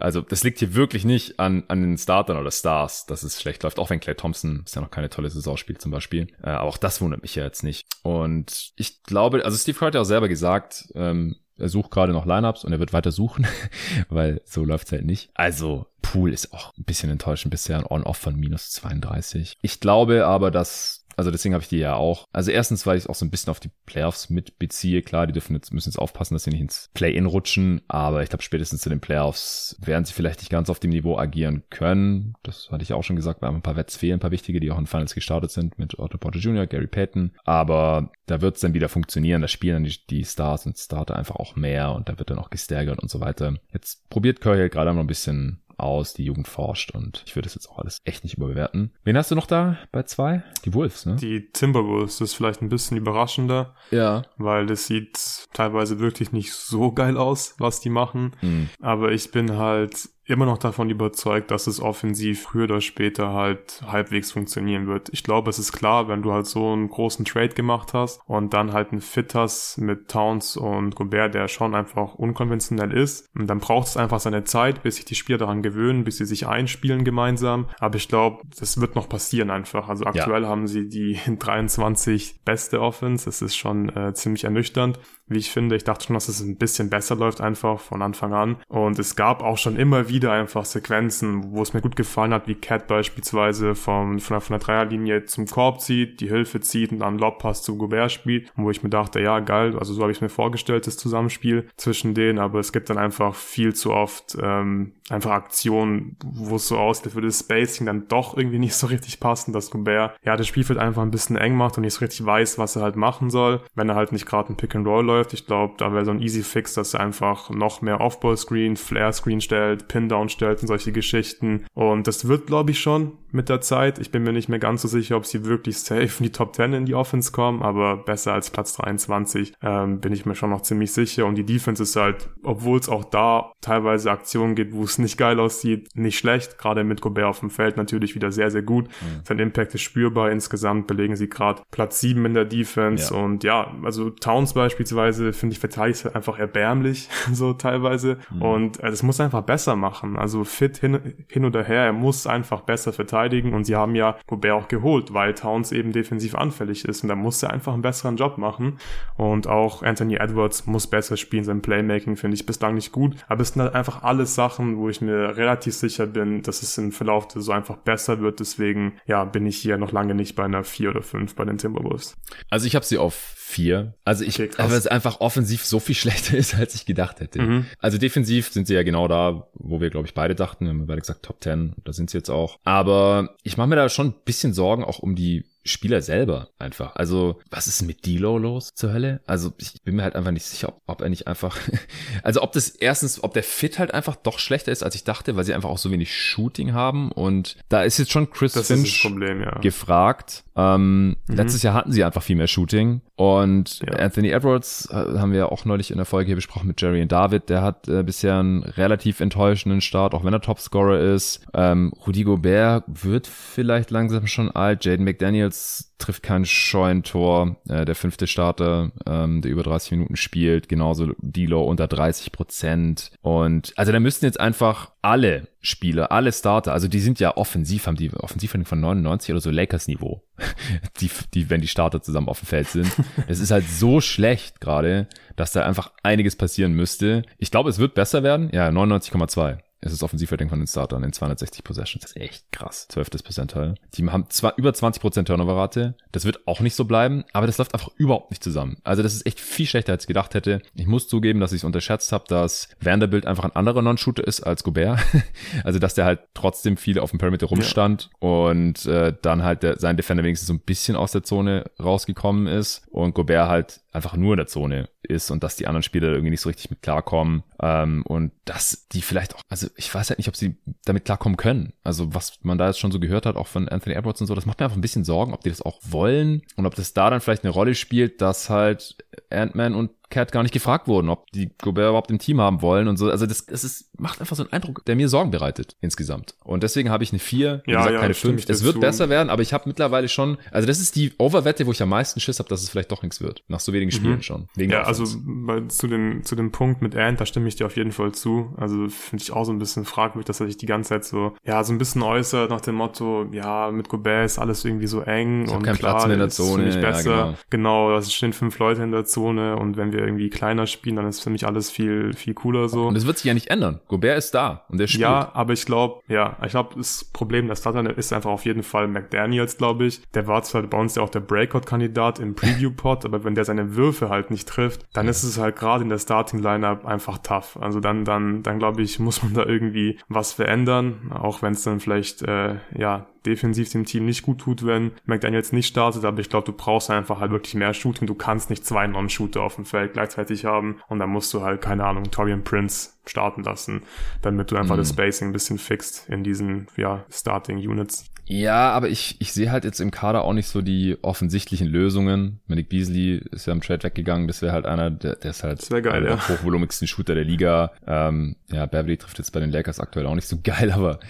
Also 0.00 0.20
das 0.20 0.42
liegt 0.42 0.58
hier 0.58 0.74
wirklich 0.74 1.04
nicht 1.04 1.38
an, 1.38 1.64
an 1.68 1.82
den 1.82 1.96
Startern 1.96 2.36
oder 2.36 2.50
Stars, 2.50 3.06
dass 3.06 3.22
es 3.22 3.40
schlecht 3.40 3.62
läuft, 3.62 3.78
auch 3.78 3.90
wenn 3.90 4.00
Clay 4.00 4.16
Thompson 4.16 4.62
ist 4.66 4.74
ja 4.74 4.82
noch 4.82 4.90
keine 4.90 5.08
tolle 5.08 5.30
Saison 5.30 5.56
spielt 5.56 5.80
zum 5.80 5.92
Beispiel. 5.92 6.26
Äh, 6.42 6.50
aber 6.50 6.68
auch 6.68 6.78
das 6.78 7.00
wundert 7.00 7.22
mich 7.22 7.36
ja 7.36 7.44
jetzt 7.44 7.62
nicht. 7.62 7.86
Und 8.02 8.72
ich 8.76 9.04
glaube, 9.04 9.44
also 9.44 9.56
Steve 9.56 9.78
Kerr 9.78 9.86
hat 9.86 9.94
ja 9.94 10.00
auch 10.00 10.04
selber 10.04 10.28
gesagt, 10.28 10.88
ähm, 10.94 11.36
er 11.56 11.68
sucht 11.68 11.90
gerade 11.90 12.12
noch 12.12 12.26
Lineups 12.26 12.64
und 12.64 12.72
er 12.72 12.80
wird 12.80 12.92
weiter 12.92 13.12
suchen, 13.12 13.46
weil 14.08 14.40
so 14.44 14.64
läuft's 14.64 14.90
halt 14.90 15.04
nicht. 15.04 15.30
Also 15.34 15.86
Pool 16.14 16.32
ist 16.32 16.52
auch 16.52 16.72
ein 16.78 16.84
bisschen 16.84 17.10
enttäuschend 17.10 17.50
bisher, 17.50 17.76
ein 17.76 17.86
On-Off 17.86 18.18
von 18.18 18.36
minus 18.36 18.70
32. 18.70 19.56
Ich 19.62 19.80
glaube 19.80 20.26
aber, 20.26 20.52
dass 20.52 21.04
also 21.16 21.30
deswegen 21.30 21.54
habe 21.54 21.62
ich 21.62 21.68
die 21.68 21.78
ja 21.78 21.94
auch. 21.94 22.26
Also 22.32 22.50
erstens, 22.50 22.86
weil 22.86 22.98
ich 22.98 23.08
auch 23.08 23.14
so 23.14 23.24
ein 23.24 23.30
bisschen 23.30 23.50
auf 23.50 23.60
die 23.60 23.70
Playoffs 23.86 24.30
mitbeziehe. 24.30 25.02
Klar, 25.02 25.26
die 25.26 25.32
dürfen 25.32 25.54
jetzt, 25.54 25.72
müssen 25.72 25.90
jetzt 25.90 25.98
aufpassen, 25.98 26.34
dass 26.34 26.44
sie 26.44 26.50
nicht 26.50 26.60
ins 26.60 26.90
Play-In 26.94 27.26
rutschen. 27.26 27.82
Aber 27.88 28.22
ich 28.22 28.28
glaube, 28.28 28.42
spätestens 28.42 28.82
zu 28.82 28.88
den 28.88 29.00
Playoffs 29.00 29.76
werden 29.80 30.04
sie 30.04 30.12
vielleicht 30.12 30.40
nicht 30.40 30.50
ganz 30.50 30.70
auf 30.70 30.80
dem 30.80 30.90
Niveau 30.90 31.16
agieren 31.16 31.62
können. 31.70 32.34
Das 32.42 32.68
hatte 32.70 32.82
ich 32.82 32.92
auch 32.92 33.04
schon 33.04 33.16
gesagt, 33.16 33.42
weil 33.42 33.50
ein 33.50 33.62
paar 33.62 33.76
Wets 33.76 33.96
fehlen, 33.96 34.14
ein 34.14 34.20
paar 34.20 34.30
wichtige, 34.30 34.60
die 34.60 34.70
auch 34.70 34.78
in 34.78 34.86
Finals 34.86 35.14
gestartet 35.14 35.50
sind 35.50 35.78
mit 35.78 35.98
Otto 35.98 36.18
Porter 36.18 36.40
Jr., 36.40 36.66
Gary 36.66 36.88
Payton. 36.88 37.32
Aber 37.44 38.10
da 38.26 38.40
wird 38.40 38.56
es 38.56 38.62
dann 38.62 38.74
wieder 38.74 38.88
funktionieren. 38.88 39.42
Da 39.42 39.48
spielen 39.48 39.74
dann 39.74 39.84
die, 39.84 39.96
die 40.10 40.24
Stars 40.24 40.66
und 40.66 40.78
Starter 40.78 41.16
einfach 41.16 41.36
auch 41.36 41.56
mehr 41.56 41.92
und 41.92 42.08
da 42.08 42.18
wird 42.18 42.30
dann 42.30 42.38
auch 42.38 42.50
gestärkert 42.50 43.00
und 43.00 43.10
so 43.10 43.20
weiter. 43.20 43.54
Jetzt 43.72 44.08
probiert 44.10 44.40
Curry 44.40 44.68
gerade 44.68 44.92
mal 44.92 45.00
ein 45.00 45.06
bisschen 45.06 45.63
aus, 45.78 46.14
die 46.14 46.24
Jugend 46.24 46.48
forscht 46.48 46.92
und 46.92 47.22
ich 47.26 47.36
würde 47.36 47.46
das 47.46 47.54
jetzt 47.54 47.68
auch 47.68 47.78
alles 47.78 47.98
echt 48.04 48.24
nicht 48.24 48.36
überbewerten. 48.36 48.92
Wen 49.04 49.16
hast 49.16 49.30
du 49.30 49.34
noch 49.34 49.46
da 49.46 49.76
bei 49.92 50.02
zwei? 50.04 50.42
Die 50.64 50.72
Wolves, 50.74 51.06
ne? 51.06 51.16
Die 51.16 51.50
Timberwolves 51.52 52.14
das 52.18 52.30
ist 52.30 52.34
vielleicht 52.34 52.62
ein 52.62 52.68
bisschen 52.68 52.96
überraschender. 52.96 53.74
Ja. 53.90 54.22
Weil 54.36 54.66
das 54.66 54.86
sieht 54.86 55.18
teilweise 55.52 55.98
wirklich 55.98 56.32
nicht 56.32 56.52
so 56.52 56.92
geil 56.92 57.16
aus, 57.16 57.54
was 57.58 57.80
die 57.80 57.90
machen. 57.90 58.32
Mhm. 58.40 58.68
Aber 58.80 59.12
ich 59.12 59.30
bin 59.30 59.56
halt 59.56 60.08
immer 60.26 60.46
noch 60.46 60.58
davon 60.58 60.90
überzeugt, 60.90 61.50
dass 61.50 61.66
es 61.66 61.80
offensiv 61.80 62.42
früher 62.42 62.64
oder 62.64 62.80
später 62.80 63.32
halt 63.32 63.82
halbwegs 63.86 64.32
funktionieren 64.32 64.86
wird. 64.86 65.10
Ich 65.12 65.22
glaube, 65.22 65.50
es 65.50 65.58
ist 65.58 65.72
klar, 65.72 66.08
wenn 66.08 66.22
du 66.22 66.32
halt 66.32 66.46
so 66.46 66.72
einen 66.72 66.88
großen 66.88 67.24
Trade 67.24 67.50
gemacht 67.50 67.94
hast 67.94 68.20
und 68.26 68.54
dann 68.54 68.72
halt 68.72 68.92
einen 68.92 69.00
Fit 69.00 69.34
hast 69.34 69.78
mit 69.78 70.08
Towns 70.08 70.56
und 70.56 70.94
Gobert, 70.94 71.34
der 71.34 71.48
schon 71.48 71.74
einfach 71.74 72.14
unkonventionell 72.14 72.92
ist, 72.92 73.28
und 73.34 73.46
dann 73.48 73.58
braucht 73.58 73.88
es 73.88 73.96
einfach 73.96 74.20
seine 74.20 74.44
Zeit, 74.44 74.82
bis 74.82 74.96
sich 74.96 75.04
die 75.04 75.14
Spieler 75.14 75.38
daran 75.38 75.62
gewöhnen, 75.62 76.04
bis 76.04 76.18
sie 76.18 76.24
sich 76.24 76.46
einspielen 76.46 77.04
gemeinsam. 77.04 77.68
Aber 77.78 77.96
ich 77.96 78.08
glaube, 78.08 78.42
das 78.58 78.80
wird 78.80 78.94
noch 78.94 79.08
passieren 79.08 79.50
einfach. 79.50 79.88
Also 79.88 80.04
aktuell 80.04 80.42
ja. 80.42 80.48
haben 80.48 80.66
sie 80.66 80.88
die 80.88 81.18
23 81.38 82.42
beste 82.44 82.80
Offense. 82.80 83.26
Das 83.26 83.42
ist 83.42 83.56
schon 83.56 83.88
äh, 83.94 84.14
ziemlich 84.14 84.44
ernüchternd 84.44 84.98
wie 85.26 85.38
ich 85.38 85.50
finde. 85.50 85.76
Ich 85.76 85.84
dachte 85.84 86.06
schon, 86.06 86.14
dass 86.14 86.28
es 86.28 86.40
ein 86.40 86.56
bisschen 86.56 86.90
besser 86.90 87.16
läuft 87.16 87.40
einfach 87.40 87.80
von 87.80 88.02
Anfang 88.02 88.32
an. 88.32 88.56
Und 88.68 88.98
es 88.98 89.16
gab 89.16 89.42
auch 89.42 89.58
schon 89.58 89.76
immer 89.76 90.08
wieder 90.08 90.32
einfach 90.32 90.64
Sequenzen, 90.64 91.52
wo 91.52 91.62
es 91.62 91.72
mir 91.72 91.80
gut 91.80 91.96
gefallen 91.96 92.34
hat, 92.34 92.46
wie 92.46 92.54
Cat 92.54 92.86
beispielsweise 92.86 93.74
vom, 93.74 94.18
von, 94.18 94.34
der, 94.34 94.40
von 94.40 94.58
der 94.58 94.64
Dreierlinie 94.64 95.24
zum 95.24 95.46
Korb 95.46 95.80
zieht, 95.80 96.20
die 96.20 96.28
Hilfe 96.28 96.60
zieht 96.60 96.92
und 96.92 97.00
dann 97.00 97.18
Lobpass 97.18 97.62
zu 97.62 97.78
Gobert 97.78 98.12
spielt. 98.12 98.52
wo 98.56 98.70
ich 98.70 98.82
mir 98.82 98.90
dachte, 98.90 99.20
ja, 99.20 99.40
geil, 99.40 99.78
also 99.78 99.94
so 99.94 100.02
habe 100.02 100.12
ich 100.12 100.20
mir 100.20 100.28
vorgestellt, 100.28 100.86
das 100.86 100.96
Zusammenspiel 100.96 101.68
zwischen 101.76 102.14
denen. 102.14 102.38
Aber 102.38 102.60
es 102.60 102.72
gibt 102.72 102.90
dann 102.90 102.98
einfach 102.98 103.34
viel 103.34 103.74
zu 103.74 103.92
oft 103.92 104.36
ähm, 104.42 104.92
einfach 105.10 105.32
Aktionen, 105.32 106.16
wo 106.24 106.56
es 106.56 106.68
so 106.68 106.78
aussieht, 106.78 107.14
würde 107.14 107.28
das 107.28 107.40
Spacing 107.40 107.86
dann 107.86 108.08
doch 108.08 108.36
irgendwie 108.36 108.58
nicht 108.64 108.74
so 108.74 108.86
richtig 108.86 109.20
passen, 109.20 109.52
dass 109.52 109.70
Gobert 109.70 110.16
ja 110.24 110.36
das 110.36 110.46
Spielfeld 110.46 110.78
einfach 110.78 111.02
ein 111.02 111.10
bisschen 111.10 111.36
eng 111.36 111.56
macht 111.56 111.76
und 111.76 111.82
nicht 111.82 111.94
so 111.94 112.00
richtig 112.00 112.24
weiß, 112.24 112.58
was 112.58 112.76
er 112.76 112.82
halt 112.82 112.96
machen 112.96 113.30
soll, 113.30 113.62
wenn 113.74 113.88
er 113.88 113.94
halt 113.94 114.12
nicht 114.12 114.26
gerade 114.26 114.52
ein 114.52 114.56
Pick 114.56 114.74
and 114.74 114.86
Roll 114.86 115.06
läuft. 115.14 115.32
Ich 115.32 115.46
glaube, 115.46 115.74
da 115.78 115.92
wäre 115.92 116.04
so 116.04 116.10
ein 116.10 116.20
easy 116.20 116.42
Fix, 116.42 116.74
dass 116.74 116.94
er 116.94 117.00
einfach 117.00 117.50
noch 117.50 117.82
mehr 117.82 118.00
Off-Ball-Screen, 118.00 118.76
Flare-Screen 118.76 119.40
stellt, 119.40 119.88
Pin-Down 119.88 120.28
stellt 120.28 120.60
und 120.62 120.68
solche 120.68 120.92
Geschichten. 120.92 121.66
Und 121.74 122.06
das 122.06 122.26
wird, 122.28 122.46
glaube 122.46 122.72
ich, 122.72 122.80
schon 122.80 123.12
mit 123.34 123.48
der 123.48 123.60
Zeit. 123.60 123.98
Ich 123.98 124.10
bin 124.10 124.22
mir 124.22 124.32
nicht 124.32 124.48
mehr 124.48 124.60
ganz 124.60 124.82
so 124.82 124.88
sicher, 124.88 125.16
ob 125.16 125.26
sie 125.26 125.44
wirklich 125.44 125.78
safe 125.80 126.10
in 126.18 126.24
die 126.24 126.32
Top 126.32 126.54
10 126.54 126.72
in 126.72 126.86
die 126.86 126.94
Offense 126.94 127.32
kommen, 127.32 127.62
aber 127.62 127.96
besser 127.96 128.32
als 128.32 128.50
Platz 128.50 128.74
23 128.74 129.54
ähm, 129.60 130.00
bin 130.00 130.12
ich 130.12 130.24
mir 130.24 130.36
schon 130.36 130.50
noch 130.50 130.62
ziemlich 130.62 130.92
sicher. 130.92 131.26
Und 131.26 131.34
die 131.34 131.44
Defense 131.44 131.82
ist 131.82 131.96
halt, 131.96 132.28
obwohl 132.44 132.78
es 132.78 132.88
auch 132.88 133.04
da 133.04 133.52
teilweise 133.60 134.10
Aktionen 134.12 134.54
gibt, 134.54 134.72
wo 134.72 134.84
es 134.84 134.98
nicht 134.98 135.18
geil 135.18 135.40
aussieht, 135.40 135.88
nicht 135.94 136.16
schlecht. 136.16 136.58
Gerade 136.58 136.84
mit 136.84 137.00
Gobert 137.00 137.24
auf 137.24 137.40
dem 137.40 137.50
Feld 137.50 137.76
natürlich 137.76 138.14
wieder 138.14 138.30
sehr, 138.30 138.50
sehr 138.50 138.62
gut. 138.62 138.86
Mhm. 138.86 139.20
Sein 139.24 139.38
Impact 139.40 139.74
ist 139.74 139.82
spürbar. 139.82 140.30
Insgesamt 140.30 140.86
belegen 140.86 141.16
sie 141.16 141.28
gerade 141.28 141.62
Platz 141.72 142.00
7 142.00 142.24
in 142.24 142.34
der 142.34 142.44
Defense. 142.44 143.12
Ja. 143.12 143.20
Und 143.20 143.42
ja, 143.42 143.74
also 143.82 144.10
Towns 144.10 144.54
beispielsweise 144.54 145.03
finde 145.12 145.52
ich 145.52 145.58
verteidigt 145.58 146.14
einfach 146.14 146.38
erbärmlich, 146.38 147.08
so 147.32 147.52
teilweise. 147.52 148.18
Mhm. 148.32 148.42
Und 148.42 148.80
äh, 148.80 148.90
das 148.90 149.02
muss 149.02 149.20
einfach 149.20 149.42
besser 149.42 149.76
machen. 149.76 150.16
Also 150.16 150.44
fit 150.44 150.78
hin, 150.78 151.14
hin 151.28 151.44
oder 151.44 151.64
her, 151.64 151.84
er 151.84 151.92
muss 151.92 152.26
einfach 152.26 152.62
besser 152.62 152.92
verteidigen. 152.92 153.54
Und 153.54 153.64
sie 153.64 153.76
haben 153.76 153.94
ja 153.94 154.16
Gobert 154.26 154.52
auch 154.52 154.68
geholt, 154.68 155.12
weil 155.12 155.34
Towns 155.34 155.72
eben 155.72 155.92
defensiv 155.92 156.34
anfällig 156.34 156.84
ist. 156.84 157.02
Und 157.02 157.08
da 157.08 157.16
muss 157.16 157.42
er 157.42 157.52
einfach 157.52 157.72
einen 157.72 157.82
besseren 157.82 158.16
Job 158.16 158.38
machen. 158.38 158.78
Und 159.16 159.46
auch 159.46 159.82
Anthony 159.82 160.16
Edwards 160.16 160.66
muss 160.66 160.86
besser 160.86 161.16
spielen. 161.16 161.44
Sein 161.44 161.62
Playmaking 161.62 162.16
finde 162.16 162.36
ich 162.36 162.46
bislang 162.46 162.74
nicht 162.74 162.92
gut. 162.92 163.16
Aber 163.28 163.42
es 163.42 163.50
sind 163.50 163.62
halt 163.62 163.74
einfach 163.74 164.02
alles 164.02 164.34
Sachen, 164.34 164.76
wo 164.76 164.88
ich 164.88 165.00
mir 165.00 165.36
relativ 165.36 165.74
sicher 165.74 166.06
bin, 166.06 166.42
dass 166.42 166.62
es 166.62 166.78
im 166.78 166.92
Verlauf 166.92 167.28
Saison 167.30 167.56
einfach 167.56 167.76
besser 167.76 168.20
wird. 168.20 168.40
Deswegen, 168.40 168.94
ja, 169.06 169.24
bin 169.24 169.46
ich 169.46 169.56
hier 169.56 169.78
noch 169.78 169.92
lange 169.92 170.14
nicht 170.14 170.34
bei 170.36 170.44
einer 170.44 170.64
4 170.64 170.90
oder 170.90 171.02
5 171.02 171.34
bei 171.34 171.44
den 171.44 171.58
Timberwolves. 171.58 172.16
Also 172.50 172.66
ich 172.66 172.74
habe 172.74 172.84
sie 172.84 172.98
auf 172.98 173.34
4. 173.46 173.92
Also 174.04 174.24
ich, 174.24 174.40
okay, 174.40 174.50
weil 174.56 174.72
es 174.72 174.86
einfach 174.86 175.20
offensiv 175.20 175.64
so 175.64 175.78
viel 175.78 175.94
schlechter 175.94 176.36
ist, 176.36 176.54
als 176.54 176.74
ich 176.74 176.86
gedacht 176.86 177.20
hätte. 177.20 177.42
Mhm. 177.42 177.66
Also 177.78 177.98
defensiv 177.98 178.48
sind 178.48 178.66
sie 178.66 178.74
ja 178.74 178.82
genau 178.82 179.06
da, 179.06 179.48
wo 179.54 179.80
wir, 179.80 179.90
glaube 179.90 180.08
ich, 180.08 180.14
beide 180.14 180.34
dachten. 180.34 180.64
Wir 180.64 180.70
haben 180.70 180.86
beide 180.86 181.00
gesagt 181.00 181.24
Top 181.24 181.42
10. 181.42 181.74
Da 181.84 181.92
sind 181.92 182.10
sie 182.10 182.16
jetzt 182.16 182.30
auch. 182.30 182.58
Aber 182.64 183.36
ich 183.42 183.56
mache 183.56 183.68
mir 183.68 183.76
da 183.76 183.88
schon 183.88 184.08
ein 184.08 184.14
bisschen 184.24 184.54
Sorgen 184.54 184.82
auch 184.82 184.98
um 184.98 185.14
die 185.14 185.44
Spieler 185.64 186.02
selber 186.02 186.50
einfach. 186.58 186.96
Also, 186.96 187.40
was 187.50 187.66
ist 187.66 187.82
mit 187.82 188.06
Dilo 188.06 188.38
los 188.38 188.74
zur 188.74 188.92
Hölle? 188.92 189.20
Also, 189.26 189.52
ich 189.58 189.82
bin 189.82 189.96
mir 189.96 190.02
halt 190.02 190.16
einfach 190.16 190.30
nicht 190.30 190.44
sicher, 190.44 190.68
ob, 190.68 190.82
ob 190.86 191.00
er 191.02 191.08
nicht 191.08 191.26
einfach, 191.26 191.58
also 192.22 192.42
ob 192.42 192.52
das 192.52 192.68
erstens, 192.68 193.22
ob 193.22 193.34
der 193.34 193.42
Fit 193.42 193.78
halt 193.78 193.94
einfach 193.94 194.16
doch 194.16 194.38
schlechter 194.38 194.72
ist, 194.72 194.82
als 194.82 194.94
ich 194.94 195.04
dachte, 195.04 195.36
weil 195.36 195.44
sie 195.44 195.54
einfach 195.54 195.70
auch 195.70 195.78
so 195.78 195.90
wenig 195.90 196.14
Shooting 196.14 196.72
haben 196.72 197.10
und 197.12 197.56
da 197.68 197.82
ist 197.82 197.98
jetzt 197.98 198.12
schon 198.12 198.30
Chris 198.30 198.52
das 198.52 198.68
Finch 198.68 199.02
Problem, 199.02 199.40
ja. 199.40 199.58
gefragt. 199.60 200.44
Ähm, 200.56 201.16
mhm. 201.26 201.34
Letztes 201.34 201.62
Jahr 201.62 201.74
hatten 201.74 201.92
sie 201.92 202.04
einfach 202.04 202.22
viel 202.22 202.36
mehr 202.36 202.46
Shooting 202.46 203.00
und 203.16 203.80
ja. 203.80 203.92
Anthony 203.98 204.30
Edwards 204.30 204.88
äh, 204.90 204.94
haben 204.94 205.32
wir 205.32 205.52
auch 205.52 205.64
neulich 205.64 205.90
in 205.90 205.98
der 205.98 206.06
Folge 206.06 206.26
hier 206.26 206.36
besprochen 206.36 206.66
mit 206.66 206.80
Jerry 206.80 207.00
und 207.00 207.12
David. 207.12 207.48
Der 207.48 207.62
hat 207.62 207.88
äh, 207.88 208.02
bisher 208.02 208.38
einen 208.38 208.64
relativ 208.64 209.20
enttäuschenden 209.20 209.80
Start, 209.80 210.14
auch 210.14 210.24
wenn 210.24 210.32
er 210.32 210.40
Topscorer 210.40 210.98
ist. 210.98 211.40
Ähm, 211.54 211.92
Rudy 212.06 212.24
Gobert 212.24 212.84
wird 212.88 213.28
vielleicht 213.28 213.90
langsam 213.90 214.26
schon 214.26 214.50
alt. 214.50 214.84
Jaden 214.84 215.04
McDaniels 215.04 215.53
McDaniels 215.54 215.94
trifft 215.98 216.22
kein 216.22 216.44
Scheuntor, 216.44 217.56
äh, 217.68 217.84
der 217.84 217.94
fünfte 217.94 218.26
Starter, 218.26 218.90
ähm, 219.06 219.40
der 219.40 219.50
über 219.50 219.62
30 219.62 219.92
Minuten 219.92 220.16
spielt, 220.16 220.68
genauso 220.68 221.12
Dilo 221.18 221.62
unter 221.62 221.86
30 221.86 222.32
Prozent. 222.32 223.12
Und 223.22 223.72
also 223.76 223.92
da 223.92 224.00
müssten 224.00 224.26
jetzt 224.26 224.40
einfach 224.40 224.90
alle 225.02 225.48
Spieler, 225.60 226.12
alle 226.12 226.32
Starter, 226.32 226.72
also 226.72 226.88
die 226.88 227.00
sind 227.00 227.20
ja 227.20 227.36
offensiv, 227.36 227.86
haben 227.86 227.96
die 227.96 228.12
offensiv 228.12 228.54
von 228.64 228.80
99 228.80 229.30
oder 229.30 229.40
so 229.40 229.50
Lakers-Niveau, 229.50 230.22
die, 231.00 231.10
die, 231.32 231.48
wenn 231.48 231.60
die 231.60 231.68
Starter 231.68 232.02
zusammen 232.02 232.28
auf 232.28 232.40
dem 232.40 232.46
Feld 232.46 232.68
sind. 232.68 232.90
Es 233.28 233.40
ist 233.40 233.50
halt 233.50 233.66
so 233.68 234.00
schlecht 234.00 234.60
gerade, 234.60 235.08
dass 235.36 235.52
da 235.52 235.64
einfach 235.64 235.92
einiges 236.02 236.36
passieren 236.36 236.72
müsste. 236.74 237.22
Ich 237.38 237.50
glaube, 237.50 237.70
es 237.70 237.78
wird 237.78 237.94
besser 237.94 238.22
werden. 238.22 238.50
Ja, 238.52 238.68
99,2 238.68 239.58
ist 239.84 239.92
das 239.92 240.02
Offensivrating 240.02 240.48
von 240.48 240.58
den 240.58 240.66
Startern 240.66 241.04
in 241.04 241.12
260 241.12 241.64
Possessions. 241.64 242.02
Das 242.02 242.12
ist 242.12 242.16
echt 242.16 242.52
krass. 242.52 242.86
12. 242.88 243.10
Percentile. 243.22 243.74
Die 243.94 244.04
haben 244.06 244.26
zwar 244.28 244.54
über 244.56 244.70
20% 244.70 245.24
Turnover-Rate. 245.24 245.94
Das 246.12 246.24
wird 246.24 246.46
auch 246.46 246.60
nicht 246.60 246.74
so 246.74 246.84
bleiben, 246.84 247.24
aber 247.32 247.46
das 247.46 247.58
läuft 247.58 247.74
einfach 247.74 247.90
überhaupt 247.96 248.30
nicht 248.30 248.42
zusammen. 248.42 248.78
Also 248.84 249.02
das 249.02 249.14
ist 249.14 249.26
echt 249.26 249.40
viel 249.40 249.66
schlechter, 249.66 249.92
als 249.92 250.04
ich 250.04 250.08
gedacht 250.08 250.34
hätte. 250.34 250.62
Ich 250.74 250.86
muss 250.86 251.08
zugeben, 251.08 251.40
dass 251.40 251.52
ich 251.52 251.60
es 251.60 251.64
unterschätzt 251.64 252.12
habe, 252.12 252.24
dass 252.28 252.68
Vanderbilt 252.80 253.26
einfach 253.26 253.44
ein 253.44 253.56
anderer 253.56 253.82
Non-Shooter 253.82 254.26
ist 254.26 254.42
als 254.42 254.64
Gobert. 254.64 255.00
also 255.64 255.78
dass 255.78 255.94
der 255.94 256.04
halt 256.04 256.20
trotzdem 256.34 256.76
viel 256.76 256.98
auf 256.98 257.10
dem 257.10 257.18
Perimeter 257.18 257.46
rumstand 257.46 258.10
ja. 258.22 258.28
und 258.28 258.86
äh, 258.86 259.14
dann 259.22 259.42
halt 259.42 259.62
der, 259.62 259.78
sein 259.78 259.96
Defender 259.96 260.24
wenigstens 260.24 260.48
so 260.48 260.54
ein 260.54 260.60
bisschen 260.60 260.96
aus 260.96 261.12
der 261.12 261.22
Zone 261.22 261.70
rausgekommen 261.82 262.46
ist 262.46 262.86
und 262.90 263.14
Gobert 263.14 263.48
halt 263.48 263.80
einfach 263.94 264.16
nur 264.16 264.32
in 264.34 264.38
der 264.38 264.46
Zone 264.46 264.88
ist 265.02 265.30
und 265.30 265.44
dass 265.44 265.56
die 265.56 265.66
anderen 265.66 265.82
Spieler 265.82 266.08
irgendwie 266.08 266.30
nicht 266.30 266.40
so 266.40 266.48
richtig 266.48 266.70
mit 266.70 266.82
klarkommen 266.82 267.44
ähm, 267.62 268.02
und 268.06 268.32
dass 268.44 268.88
die 268.88 269.02
vielleicht 269.02 269.34
auch, 269.34 269.40
also 269.48 269.68
ich 269.76 269.94
weiß 269.94 270.10
halt 270.10 270.18
nicht, 270.18 270.28
ob 270.28 270.36
sie 270.36 270.56
damit 270.84 271.04
klarkommen 271.04 271.36
können. 271.36 271.72
Also 271.84 272.12
was 272.14 272.38
man 272.42 272.58
da 272.58 272.66
jetzt 272.66 272.80
schon 272.80 272.92
so 272.92 272.98
gehört 272.98 273.24
hat, 273.24 273.36
auch 273.36 273.46
von 273.46 273.68
Anthony 273.68 273.94
Edwards 273.94 274.20
und 274.20 274.26
so, 274.26 274.34
das 274.34 274.46
macht 274.46 274.58
mir 274.58 274.66
einfach 274.66 274.76
ein 274.76 274.82
bisschen 274.82 275.04
Sorgen, 275.04 275.32
ob 275.32 275.42
die 275.42 275.50
das 275.50 275.62
auch 275.62 275.78
wollen 275.82 276.42
und 276.56 276.66
ob 276.66 276.74
das 276.74 276.92
da 276.92 277.08
dann 277.10 277.20
vielleicht 277.20 277.44
eine 277.44 277.52
Rolle 277.52 277.74
spielt, 277.74 278.20
dass 278.20 278.50
halt 278.50 278.96
Ant-Man 279.30 279.74
und 279.74 279.90
Cat 280.14 280.30
gar 280.30 280.42
nicht 280.44 280.52
gefragt 280.52 280.86
wurden, 280.86 281.08
ob 281.08 281.30
die 281.32 281.50
Gobert 281.60 281.88
überhaupt 281.88 282.10
im 282.10 282.20
Team 282.20 282.40
haben 282.40 282.62
wollen 282.62 282.86
und 282.86 282.96
so. 282.96 283.10
Also 283.10 283.26
das, 283.26 283.46
das 283.46 283.64
ist, 283.64 283.90
macht 283.98 284.20
einfach 284.20 284.36
so 284.36 284.44
einen 284.44 284.52
Eindruck, 284.52 284.84
der 284.84 284.94
mir 284.94 285.08
Sorgen 285.08 285.32
bereitet 285.32 285.76
insgesamt. 285.80 286.34
Und 286.44 286.62
deswegen 286.62 286.88
habe 286.88 287.02
ich 287.02 287.12
eine 287.12 287.18
4, 287.18 287.62
wie 287.66 287.72
ja, 287.72 287.78
gesagt, 287.78 287.94
ja, 287.94 288.00
keine 288.00 288.14
5. 288.14 288.48
Es 288.48 288.62
wird 288.62 288.80
besser 288.80 289.08
werden, 289.08 289.28
aber 289.28 289.42
ich 289.42 289.52
habe 289.52 289.64
mittlerweile 289.66 290.08
schon, 290.08 290.38
also 290.52 290.68
das 290.68 290.78
ist 290.78 290.94
die 290.94 291.12
Overwette, 291.18 291.66
wo 291.66 291.72
ich 291.72 291.82
am 291.82 291.88
meisten 291.88 292.20
Schiss 292.20 292.38
habe, 292.38 292.48
dass 292.48 292.62
es 292.62 292.70
vielleicht 292.70 292.92
doch 292.92 293.02
nichts 293.02 293.20
wird. 293.20 293.42
Nach 293.48 293.60
so 293.60 293.72
wenigen 293.72 293.90
Spielen 293.90 294.16
mhm. 294.16 294.22
schon. 294.22 294.48
ja, 294.56 294.84
also 294.84 295.04
bei, 295.24 295.62
zu, 295.62 295.88
dem, 295.88 296.24
zu 296.24 296.36
dem 296.36 296.52
Punkt 296.52 296.80
mit 296.80 296.94
Ant, 296.94 297.20
da 297.20 297.26
stimme 297.26 297.48
ich 297.48 297.56
dir 297.56 297.66
auf 297.66 297.76
jeden 297.76 297.92
Fall 297.92 298.12
zu. 298.12 298.54
Also 298.56 298.88
finde 298.88 299.22
ich 299.22 299.32
auch 299.32 299.44
so 299.44 299.52
ein 299.52 299.58
bisschen 299.58 299.84
fragwürdig, 299.84 300.26
dass 300.26 300.38
er 300.38 300.46
sich 300.46 300.56
die 300.56 300.66
ganze 300.66 300.90
Zeit 300.90 301.04
so, 301.04 301.34
ja, 301.44 301.64
so 301.64 301.72
ein 301.72 301.78
bisschen 301.78 302.02
äußert 302.02 302.50
nach 302.50 302.60
dem 302.60 302.76
Motto, 302.76 303.26
ja, 303.32 303.72
mit 303.72 303.88
Gobert 303.88 304.26
ist 304.26 304.38
alles 304.38 304.64
irgendwie 304.64 304.86
so 304.86 305.00
eng 305.00 305.48
und 305.48 305.64
keinen 305.64 305.76
klar, 305.76 305.94
Platz 305.94 306.06
mehr 306.06 306.14
in 306.14 306.20
der 306.20 306.28
Zone. 306.28 306.68
Ist 306.68 306.80
besser. 306.80 307.10
Ja, 307.10 307.24
genau. 307.24 307.38
genau, 307.50 307.90
da 307.90 308.02
stehen 308.02 308.32
fünf 308.32 308.58
Leute 308.60 308.82
in 308.82 308.92
der 308.92 309.04
Zone 309.04 309.56
und 309.56 309.76
wenn 309.76 309.92
wir 309.92 310.03
irgendwie 310.04 310.30
kleiner 310.30 310.66
spielen, 310.66 310.96
dann 310.96 311.06
ist 311.06 311.20
für 311.20 311.30
mich 311.30 311.46
alles 311.46 311.70
viel, 311.70 312.12
viel 312.12 312.34
cooler 312.34 312.68
so. 312.68 312.86
Und 312.86 312.96
es 312.96 313.06
wird 313.06 313.18
sich 313.18 313.26
ja 313.26 313.34
nicht 313.34 313.48
ändern. 313.48 313.80
Gobert 313.88 314.18
ist 314.18 314.34
da 314.34 314.64
und 314.68 314.78
der 314.78 314.86
spielt. 314.86 315.02
Ja, 315.02 315.30
aber 315.34 315.52
ich 315.52 315.66
glaube, 315.66 316.02
ja, 316.08 316.36
ich 316.44 316.50
glaube, 316.50 316.74
das 316.76 317.04
Problem 317.12 317.48
der 317.48 317.56
Starter 317.56 317.96
ist 317.96 318.12
einfach 318.12 318.30
auf 318.30 318.44
jeden 318.44 318.62
Fall 318.62 318.88
McDaniels, 318.88 319.56
glaube 319.56 319.86
ich. 319.86 320.02
Der 320.12 320.26
war 320.26 320.42
zwar 320.42 320.62
bei 320.62 320.78
uns 320.78 320.94
ja 320.94 321.02
auch 321.02 321.10
der 321.10 321.20
Breakout-Kandidat 321.20 322.18
im 322.18 322.34
Preview-Pod, 322.34 323.04
aber 323.04 323.24
wenn 323.24 323.34
der 323.34 323.44
seine 323.44 323.76
Würfe 323.76 324.08
halt 324.08 324.30
nicht 324.30 324.48
trifft, 324.48 324.86
dann 324.92 325.08
ist 325.08 325.22
es 325.22 325.38
halt 325.38 325.56
gerade 325.56 325.82
in 325.82 325.88
der 325.88 325.98
Starting-Lineup 325.98 326.84
einfach 326.84 327.18
tough. 327.18 327.58
Also 327.60 327.80
dann, 327.80 328.04
dann, 328.04 328.42
dann 328.42 328.58
glaube 328.58 328.82
ich, 328.82 328.98
muss 328.98 329.22
man 329.22 329.34
da 329.34 329.44
irgendwie 329.44 329.98
was 330.08 330.32
verändern, 330.32 331.12
auch 331.12 331.42
wenn 331.42 331.52
es 331.52 331.62
dann 331.62 331.80
vielleicht, 331.80 332.22
äh, 332.22 332.56
ja, 332.76 333.06
defensiv 333.26 333.70
dem 333.70 333.84
Team 333.84 334.04
nicht 334.04 334.22
gut 334.22 334.40
tut, 334.40 334.66
wenn 334.66 334.92
McDaniels 335.06 335.52
nicht 335.52 335.66
startet, 335.66 336.04
aber 336.04 336.20
ich 336.20 336.28
glaube, 336.28 336.46
du 336.46 336.52
brauchst 336.52 336.90
einfach 336.90 337.20
halt 337.20 337.30
wirklich 337.30 337.54
mehr 337.54 337.74
Shooting. 337.74 338.06
Du 338.06 338.14
kannst 338.14 338.50
nicht 338.50 338.64
zwei 338.64 338.86
Non-Shooter 338.86 339.42
auf 339.42 339.56
dem 339.56 339.64
Feld 339.64 339.94
gleichzeitig 339.94 340.44
haben 340.44 340.80
und 340.88 340.98
dann 340.98 341.10
musst 341.10 341.32
du 341.34 341.42
halt, 341.42 341.60
keine 341.60 341.84
Ahnung, 341.84 342.10
Torian 342.10 342.44
Prince 342.44 342.90
starten 343.06 343.42
lassen, 343.42 343.82
damit 344.22 344.50
du 344.50 344.56
einfach 344.56 344.76
mhm. 344.76 344.80
das 344.80 344.90
Spacing 344.90 345.28
ein 345.28 345.32
bisschen 345.32 345.58
fixt 345.58 346.08
in 346.08 346.24
diesen, 346.24 346.68
ja, 346.76 347.04
Starting 347.10 347.58
Units. 347.58 348.13
Ja, 348.26 348.70
aber 348.70 348.88
ich, 348.88 349.16
ich 349.18 349.32
sehe 349.32 349.52
halt 349.52 349.64
jetzt 349.64 349.80
im 349.80 349.90
Kader 349.90 350.24
auch 350.24 350.32
nicht 350.32 350.48
so 350.48 350.62
die 350.62 350.96
offensichtlichen 351.02 351.68
Lösungen. 351.68 352.40
Malik 352.46 352.70
Beasley 352.70 353.22
ist 353.30 353.46
ja 353.46 353.52
im 353.52 353.60
Trade 353.60 353.82
weggegangen. 353.82 354.26
Das 354.28 354.40
wäre 354.40 354.52
halt 354.52 354.64
einer, 354.64 354.90
der, 354.90 355.16
der 355.16 355.30
ist 355.30 355.44
halt 355.44 355.60
das 355.60 355.68
geil, 355.68 355.82
der 355.82 356.12
ja. 356.12 356.16
hochvolumigsten 356.16 356.88
Shooter 356.88 357.14
der 357.14 357.24
Liga. 357.24 357.72
Ähm, 357.86 358.36
ja, 358.50 358.64
Beverly 358.66 358.96
trifft 358.96 359.18
jetzt 359.18 359.32
bei 359.32 359.40
den 359.40 359.50
Lakers 359.50 359.78
aktuell 359.78 360.06
auch 360.06 360.14
nicht 360.14 360.28
so 360.28 360.38
geil, 360.42 360.72
aber 360.72 361.00